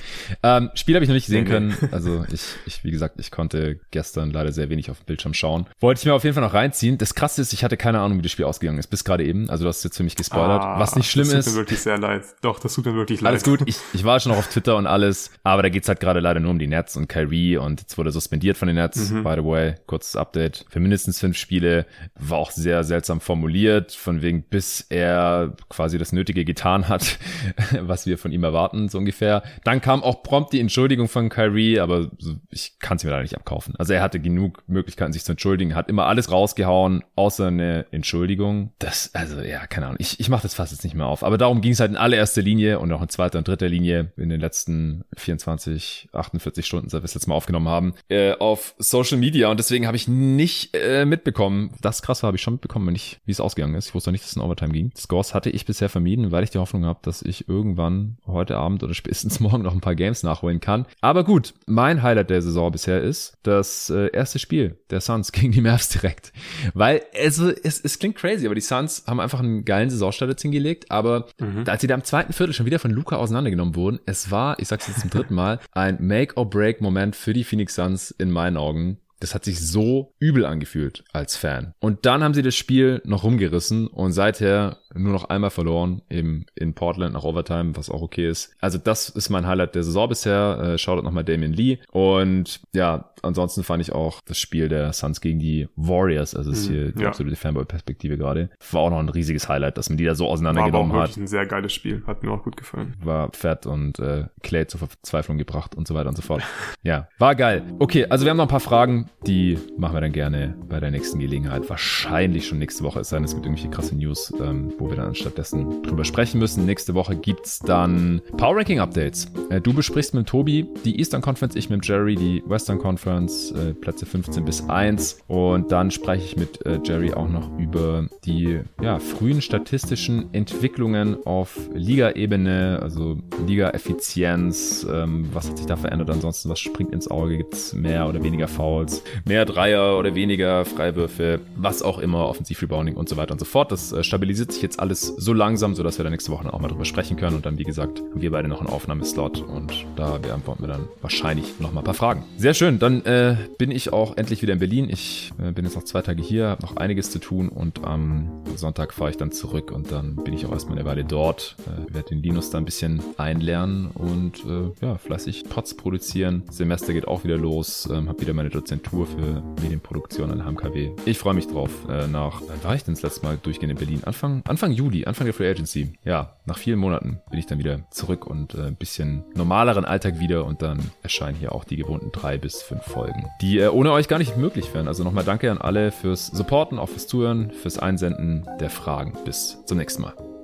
Ähm, 0.43 0.70
Spiel 0.76 0.95
habe 0.95 1.03
ich 1.03 1.10
noch 1.10 1.16
nicht 1.16 1.28
sehen 1.28 1.43
nee, 1.43 1.49
können. 1.49 1.76
Nee. 1.82 1.88
Also 1.91 2.26
ich, 2.32 2.41
ich, 2.66 2.84
wie 2.84 2.91
gesagt, 2.91 3.16
ich 3.20 3.32
konnte 3.32 3.80
gestern 3.91 4.32
leider 4.32 4.51
sehr 4.51 4.70
wenig 4.70 4.91
auf 4.91 4.99
dem 4.99 5.06
Bildschirm 5.06 5.34
schauen. 5.34 5.68
Wollte 5.80 5.99
ich 5.99 6.06
mir 6.06 6.14
auf 6.14 6.24
jeden 6.24 6.34
Fall 6.34 6.43
noch 6.43 6.53
reinziehen. 6.53 6.97
Das 6.97 7.16
krasse 7.16 7.41
ist, 7.41 7.53
ich 7.53 7.64
hatte 7.64 7.78
keine 7.78 7.99
Ahnung, 7.99 8.18
wie 8.18 8.22
das 8.22 8.32
Spiel 8.32 8.45
ausgegangen 8.45 8.80
ist, 8.80 8.88
bis 8.88 9.03
gerade 9.03 9.24
eben. 9.24 9.49
Also 9.49 9.64
du 9.64 9.70
hast 9.70 9.84
jetzt 9.84 9.97
für 9.97 10.03
mich 10.03 10.16
gespoilert. 10.16 10.62
Ah, 10.62 10.80
was 10.80 10.95
nicht 10.95 11.10
schlimm 11.10 11.26
ist. 11.28 11.34
Das 11.34 11.45
tut 11.45 11.53
mir 11.53 11.60
wirklich 11.60 11.80
sehr 11.80 11.97
leid. 11.97 12.24
Doch, 12.41 12.60
das 12.60 12.74
tut 12.74 12.86
mir 12.86 12.95
wirklich 12.95 13.22
leid. 13.22 13.32
Alles 13.32 13.43
gut. 13.43 13.62
Ich, 13.66 13.78
ich 13.93 14.03
war 14.03 14.20
schon 14.20 14.32
noch 14.32 14.39
auf 14.39 14.47
Twitter 14.47 14.76
und 14.76 14.88
alles. 14.88 15.32
Aber 15.43 15.64
da 15.64 15.70
geht's 15.70 15.88
halt 15.88 15.99
gerade 15.99 16.20
leider 16.20 16.39
nur 16.39 16.51
um 16.51 16.60
die 16.60 16.68
Nets 16.68 16.95
und 16.97 17.08
Kyrie 17.08 17.58
und 17.58 17.82
jetzt 17.82 17.97
wurde 17.97 18.12
suspendiert 18.12 18.58
von 18.58 18.68
den 18.68 18.76
Nets. 18.76 19.10
Mhm. 19.10 19.24
By 19.24 19.36
the 19.38 19.45
way, 19.45 19.76
kurzes 19.88 20.16
Update. 20.16 20.66
Für 20.70 20.80
mindestens 20.80 21.20
fünf 21.20 21.38
Spiele 21.38 21.86
war 22.16 22.38
auch 22.38 22.51
sehr 22.51 22.84
seltsam 22.84 23.22
formuliert. 23.22 23.95
Von 23.96 24.22
wegen, 24.22 24.43
bis 24.43 24.82
er 24.89 25.56
quasi 25.70 25.98
das 25.98 26.12
Nötige 26.12 26.46
getan 26.46 26.88
hat, 26.88 27.18
was 27.80 28.06
wir 28.06 28.18
von 28.18 28.32
ihm 28.32 28.43
erwarten, 28.43 28.89
so 28.89 28.98
ungefähr. 28.98 29.43
Dann 29.64 29.82
kam 29.82 30.04
auch 30.04 30.24
prompt 30.24 30.54
die 30.54 30.60
Entschuldigung 30.60 31.08
von 31.08 31.30
Kyrie, 31.30 31.80
aber 31.80 32.12
ich 32.50 32.78
kann 32.80 32.98
es 32.98 33.04
mir 33.04 33.12
da 33.12 33.22
nicht 33.22 33.36
abkaufen. 33.36 33.74
Also 33.78 33.93
er 33.93 34.02
hatte 34.02 34.20
genug 34.20 34.64
Möglichkeiten, 34.68 35.14
sich 35.14 35.24
zu 35.24 35.34
entschuldigen, 35.34 35.76
hat 35.76 35.89
immer 35.89 36.06
alles 36.06 36.32
rausgehauen, 36.32 37.04
außer 37.16 37.48
eine 37.48 37.86
Entschuldigung. 37.91 38.72
Das, 38.80 39.14
also 39.14 39.41
ja, 39.41 39.68
keine 39.68 39.88
Ahnung. 39.88 39.98
Ich, 40.00 40.20
ich 40.20 40.30
mache 40.30 40.43
das 40.43 40.54
fast 40.54 40.72
jetzt 40.72 40.84
nicht 40.84 40.96
mehr 40.96 41.08
auf. 41.08 41.24
Aber 41.24 41.38
darum 41.38 41.62
ging 41.62 41.72
es 41.72 41.80
halt 41.80 41.91
in 41.91 41.98
allererster 41.98 42.41
Linie 42.41 42.80
und 42.80 42.91
auch 42.91 43.02
in 43.02 43.10
zweiter 43.10 43.38
und 43.38 43.48
dritter 43.48 43.70
Linie 43.70 44.12
in 44.18 44.30
den 44.30 44.39
letzten 44.39 45.06
24, 45.18 46.10
48 46.14 46.66
Stunden, 46.66 46.89
seit 46.89 47.02
wir 47.02 47.06
es 47.06 47.14
jetzt 47.14 47.28
Mal 47.28 47.36
aufgenommen 47.36 47.68
haben, 47.68 47.93
äh, 48.10 48.34
auf 48.34 48.76
Social 48.78 49.18
Media. 49.18 49.50
Und 49.50 49.60
deswegen 49.60 49.88
habe 49.88 49.98
ich 49.98 50.08
nicht 50.08 50.76
äh, 50.76 51.06
mitbekommen. 51.06 51.72
Das 51.82 52.02
krasse 52.02 52.26
habe 52.26 52.38
ich 52.38 52.43
schon 52.43 52.56
mitbekommen, 52.56 52.91
nicht, 52.91 53.20
wie 53.26 53.32
es 53.32 53.39
ausgegangen 53.39 53.75
ist. 53.78 53.88
Ich 53.88 53.96
wusste 53.96 54.12
nicht, 54.12 54.24
dass 54.24 54.32
es 54.32 54.36
in 54.36 54.42
Overtime 54.42 54.74
ging. 54.74 54.92
Scores 54.98 55.34
hatte 55.34 55.50
ich 55.50 55.66
bisher 55.66 55.90
vermieden, 55.90 56.32
weil 56.32 56.44
ich 56.44 56.50
die 56.50 56.58
Hoffnung 56.58 56.86
habe, 56.86 57.00
dass 57.02 57.22
ich 57.22 57.48
irgendwann 57.48 58.18
heute 58.26 58.58
Abend 58.58 58.84
oder 58.84 58.94
spätestens 58.96 59.40
morgen 59.40 59.64
noch 59.64 59.74
ein 59.74 59.82
paar 59.82 59.96
Games 59.96 60.24
nachholen 60.24 60.60
kann. 60.60 60.86
Aber 61.02 61.24
gut, 61.24 61.54
mein 61.66 62.04
Highlight 62.04 62.30
der 62.30 62.42
Saison 62.42 62.72
bisher 62.72 63.02
ist 63.02 63.38
das 63.44 63.90
äh, 63.90 64.10
erste 64.12 64.40
Spiel 64.40 64.78
der 64.90 65.02
Suns 65.02 65.32
gegen 65.32 65.52
die 65.52 65.62
Mavs 65.62 65.90
direkt. 65.90 66.32
Weil 66.74 67.02
also, 67.18 67.50
es, 67.50 67.80
es 67.82 68.00
klingt 68.00 68.16
crazy, 68.16 68.46
aber 68.46 68.56
die 68.56 68.62
Suns 68.62 69.04
haben 69.08 69.20
einfach 69.20 69.40
einen 69.40 69.66
geilen 69.66 69.90
Saisonstart 69.90 70.32
jetzt 70.32 70.42
hingelegt. 70.42 70.92
Aber 70.92 71.28
mhm. 71.40 71.64
als 71.68 71.82
sie 71.82 71.88
da 71.88 71.96
im 71.96 72.04
zweiten 72.04 72.34
Viertel 72.34 72.54
schon 72.54 72.66
wieder 72.66 72.80
von 72.80 72.92
Luca 72.92 73.18
auseinandergenommen 73.18 73.76
wurden, 73.76 74.00
es 74.06 74.32
war, 74.32 74.60
ich 74.60 74.68
sag's 74.68 74.88
jetzt 74.88 75.02
zum 75.02 75.10
dritten 75.10 75.36
Mal, 75.36 75.60
ein 75.72 75.98
Make-or-Break-Moment 76.00 77.16
für 77.16 77.34
die 77.34 77.44
Phoenix 77.44 77.76
Suns 77.76 78.12
in 78.12 78.32
meinen 78.32 78.58
Augen. 78.58 78.98
Das 79.20 79.34
hat 79.34 79.45
sich 79.45 79.66
so 79.66 80.13
übel 80.20 80.45
angefühlt 80.45 81.03
als 81.13 81.38
Fan. 81.38 81.74
Und 81.80 82.05
dann 82.05 82.24
haben 82.24 82.34
sie 82.34 82.41
das 82.41 82.55
Spiel 82.55 83.01
noch 83.05 83.24
rumgerissen 83.24 83.88
und 83.88 84.11
seither 84.11 84.80
nur 84.96 85.14
noch 85.14 85.26
einmal 85.26 85.50
verloren, 85.50 86.02
eben 86.10 86.46
in 86.56 86.74
Portland 86.74 87.14
nach 87.14 87.24
Overtime, 87.24 87.76
was 87.76 87.89
auch 87.89 88.02
okay 88.02 88.30
ist. 88.30 88.56
Also 88.60 88.78
das 88.78 89.10
ist 89.10 89.30
mein 89.30 89.46
Highlight 89.46 89.76
der 89.76 89.84
Saison 89.84 90.10
bisher. 90.10 90.60
Äh, 90.62 90.78
Shoutout 90.78 91.04
nochmal 91.04 91.24
Damien 91.24 91.54
Lee. 91.54 91.80
Und 91.91 92.62
ja, 92.74 93.12
ansonsten 93.26 93.64
fand 93.64 93.82
ich 93.82 93.91
auch 93.91 94.22
das 94.26 94.38
Spiel 94.38 94.70
der 94.70 94.93
Suns 94.93 95.22
gegen 95.22 95.39
die 95.39 95.68
Warriors, 95.76 96.36
also 96.36 96.52
ist 96.52 96.70
mhm, 96.70 96.74
hier 96.74 96.91
die 96.91 97.02
ja. 97.02 97.10
absolute 97.10 97.36
Fanboy-Perspektive 97.36 98.18
gerade, 98.18 98.50
war 98.72 98.82
auch 98.82 98.89
noch 98.89 99.00
ein 99.00 99.10
riesiges 99.10 99.50
Highlight, 99.50 99.78
dass 99.78 99.89
man 99.89 99.98
die 99.98 100.06
da 100.06 100.16
so 100.16 100.28
auseinandergenommen 100.28 100.91
hat. 100.91 100.98
War 100.98 101.08
wirklich 101.08 101.18
ein 101.18 101.28
sehr 101.28 101.46
geiles 101.46 101.74
Spiel, 101.74 102.04
hat 102.06 102.24
mir 102.24 102.32
auch 102.32 102.43
gut 102.43 102.56
gefallen. 102.56 102.96
War 103.04 103.32
fett 103.34 103.66
und 103.66 104.00
äh, 104.00 104.26
Clay 104.43 104.68
zur 104.68 104.80
Verzweiflung 104.80 105.38
gebracht 105.38 105.76
und 105.76 105.88
so 105.88 105.96
weiter 105.96 106.10
und 106.10 106.16
so 106.16 106.22
fort. 106.22 106.43
ja, 106.84 107.08
war 107.18 107.36
geil. 107.36 107.64
Okay, 107.80 108.06
also 108.06 108.26
wir 108.26 108.30
haben 108.30 108.38
noch 108.38 108.46
ein 108.46 108.50
paar 108.50 108.60
Fragen, 108.60 109.10
die 109.26 109.58
machen 109.78 109.96
wir 109.96 110.02
dann 110.02 110.12
gerne 110.12 110.56
bei 110.70 110.80
der 110.80 110.91
nächsten 110.91 111.20
Gelegenheit. 111.20 111.70
Wahrscheinlich 111.70 112.48
schon 112.48 112.60
nächste 112.60 112.84
Woche, 112.84 113.00
es 113.00 113.10
sei 113.10 113.18
denn, 113.18 113.26
es 113.26 113.34
gibt 113.34 113.46
irgendwelche 113.46 113.70
krasse 113.70 113.96
News, 113.96 114.34
ähm, 114.41 114.74
wo 114.78 114.85
wir 114.90 114.98
dann 114.98 115.16
stattdessen 115.16 115.84
drüber 115.84 116.06
sprechen 116.06 116.40
müssen. 116.40 116.66
Nächste 116.66 116.94
Woche 116.94 117.16
gibt's 117.16 117.60
dann 117.60 118.22
Power 118.38 118.58
Ranking 118.58 118.80
Updates. 118.80 119.32
Äh, 119.50 119.62
du 119.62 119.74
besprichst 119.74 120.14
mit 120.14 120.28
Tobi 120.28 120.68
die 120.84 121.00
Eastern 121.00 121.22
Conference, 121.22 121.56
ich 121.56 121.70
mit 121.70 121.86
Jerry 121.86 122.16
die 122.16 122.44
Western 122.48 122.80
Conference, 122.80 123.52
äh, 123.52 123.74
Plätze 123.74 124.06
15 124.06 124.46
bis 124.46 124.68
1. 124.70 125.20
Und 125.28 125.72
dann 125.72 125.92
spreche 125.92 126.26
ich 126.26 126.38
mit 126.38 126.66
äh, 126.66 126.80
Jerry 126.84 127.14
auch 127.14 127.30
noch 127.30 127.58
über 127.58 128.08
die 128.26 128.62
ja, 128.82 129.00
frühen 129.00 129.42
statistischen 129.42 130.34
Entwicklungen 130.34 131.18
auf 131.26 131.58
Liga-Ebene, 131.74 132.80
also 132.82 133.18
Liga-Effizienz, 133.46 134.86
ähm, 134.92 135.30
was 135.34 135.50
hat 135.50 135.58
sich 135.58 135.68
da 135.68 135.76
verändert 135.76 136.10
ansonsten, 136.10 136.50
was 136.50 136.60
springt 136.60 136.94
ins 136.94 137.10
Auge, 137.10 137.38
gibt's 137.38 137.74
mehr 137.74 138.08
oder 138.08 138.24
weniger 138.24 138.48
Fouls, 138.48 139.04
mehr 139.26 139.46
Dreier 139.46 139.98
oder 139.98 140.16
weniger 140.16 140.66
Freiwürfe, 140.66 141.42
was 141.56 141.82
auch 141.82 142.00
immer, 142.00 142.28
Offensiv-Rebounding 142.28 142.96
und 142.96 143.10
so 143.10 143.18
weiter 143.18 143.34
und 143.34 143.40
so 143.40 143.46
fort. 143.46 143.72
Das 143.72 143.96
stabilisiert 144.02 144.52
sich 144.52 144.62
jetzt 144.62 144.75
alles 144.80 145.02
so 145.18 145.34
langsam, 145.34 145.76
sodass 145.76 145.98
wir 145.98 146.04
da 146.04 146.10
nächste 146.10 146.32
Woche 146.32 146.44
dann 146.44 146.54
auch 146.54 146.60
mal 146.60 146.68
drüber 146.68 146.86
sprechen 146.86 147.18
können. 147.18 147.36
Und 147.36 147.46
dann, 147.46 147.58
wie 147.58 147.64
gesagt, 147.64 148.00
haben 148.00 148.22
wir 148.22 148.32
beide 148.32 148.48
noch 148.48 148.60
einen 148.60 148.70
Aufnahmeslot 148.70 149.42
und 149.42 149.86
da 149.96 150.18
beantworten 150.18 150.64
wir 150.64 150.68
dann 150.68 150.88
wahrscheinlich 151.02 151.60
noch 151.60 151.74
mal 151.74 151.82
ein 151.82 151.86
paar 151.86 151.94
Fragen. 151.94 152.24
Sehr 152.38 152.54
schön, 152.54 152.80
dann 152.80 153.04
äh, 153.06 153.36
bin 153.58 153.72
ich 153.72 153.94
auch 153.94 154.18
endlich 154.18 154.42
wieder 154.42 154.54
in 154.54 154.60
Berlin. 154.60 154.90
Ich 154.90 155.32
äh, 155.42 155.52
bin 155.52 155.66
jetzt 155.66 155.76
noch 155.76 155.84
zwei 155.84 156.02
Tage 156.02 156.22
hier, 156.22 156.48
habe 156.48 156.62
noch 156.62 156.78
einiges 156.78 157.12
zu 157.12 157.20
tun 157.20 157.50
und 157.50 157.84
am 157.84 158.30
Sonntag 158.56 158.94
fahre 158.94 159.10
ich 159.10 159.18
dann 159.18 159.32
zurück 159.32 159.72
und 159.72 159.92
dann 159.92 160.16
bin 160.16 160.34
ich 160.34 160.46
auch 160.46 160.52
erstmal 160.52 160.78
eine 160.78 160.88
Weile 160.88 161.04
dort. 161.04 161.56
Äh, 161.68 161.94
werde 161.94 162.10
den 162.10 162.22
Linus 162.22 162.50
da 162.50 162.58
ein 162.58 162.66
bisschen 162.66 163.02
einlernen 163.18 163.88
und 163.94 164.44
äh, 164.46 164.86
ja, 164.86 164.98
fleißig 164.98 165.46
Pots 165.50 165.76
produzieren. 165.76 166.44
Semester 166.50 166.94
geht 166.94 167.08
auch 167.08 167.24
wieder 167.24 167.38
los, 167.38 167.88
ähm, 167.92 168.10
habe 168.10 168.22
wieder 168.22 168.34
meine 168.34 168.50
Dozentur 168.50 169.08
für 169.08 169.44
Medienproduktion 169.62 170.32
an 170.32 170.46
HMKW. 170.46 170.92
Ich 171.06 171.18
freue 171.18 171.34
mich 171.34 171.48
drauf. 171.48 171.72
Äh, 171.90 172.08
nach, 172.08 172.42
wann 172.48 172.64
war 172.64 172.76
ich 172.76 172.84
denn 172.84 172.94
das 172.94 173.04
letzte 173.04 173.26
Mal 173.26 173.38
durchgehend 173.42 173.72
in 173.72 173.78
Berlin? 173.78 174.02
Anfang, 174.04 174.42
Anfang 174.56 174.72
Juli, 174.72 175.03
Anfang 175.03 175.26
der 175.26 175.34
Free 175.34 175.49
Agency. 175.49 175.99
Ja, 176.06 176.38
nach 176.45 176.58
vielen 176.58 176.80
Monaten 176.80 177.20
bin 177.30 177.39
ich 177.39 177.45
dann 177.45 177.60
wieder 177.60 177.82
zurück 177.91 178.26
und 178.26 178.56
äh, 178.56 178.68
ein 178.68 178.78
bisschen 178.78 179.26
normaleren 179.36 179.84
Alltag 179.84 180.22
wieder 180.22 180.45
und 180.45 180.62
dann 180.62 180.80
erscheinen 181.03 181.38
hier 181.38 181.51
auch 181.51 181.66
die 181.66 181.76
gewohnten 181.76 182.14
drei 182.14 182.38
bis 182.38 182.62
fünf 182.62 182.84
Folgen, 182.84 183.26
die 183.41 183.60
äh, 183.60 183.68
ohne 183.68 183.91
euch 183.91 184.08
gar 184.08 184.18
nicht 184.18 184.38
möglich 184.38 184.74
wären. 184.74 184.88
Also 184.88 185.03
nochmal 185.03 185.26
danke 185.26 185.51
an 185.51 185.58
alle 185.58 185.91
fürs 185.91 186.28
Supporten, 186.28 186.80
auch 186.80 186.88
fürs 186.88 187.06
Zuhören, 187.06 187.51
fürs 187.51 187.80
Einsenden 187.80 188.47
der 188.62 188.70
Fragen. 188.70 189.12
Bis 189.26 189.58
zum 189.66 189.78
nächsten 189.78 190.03
Mal. 190.03 190.35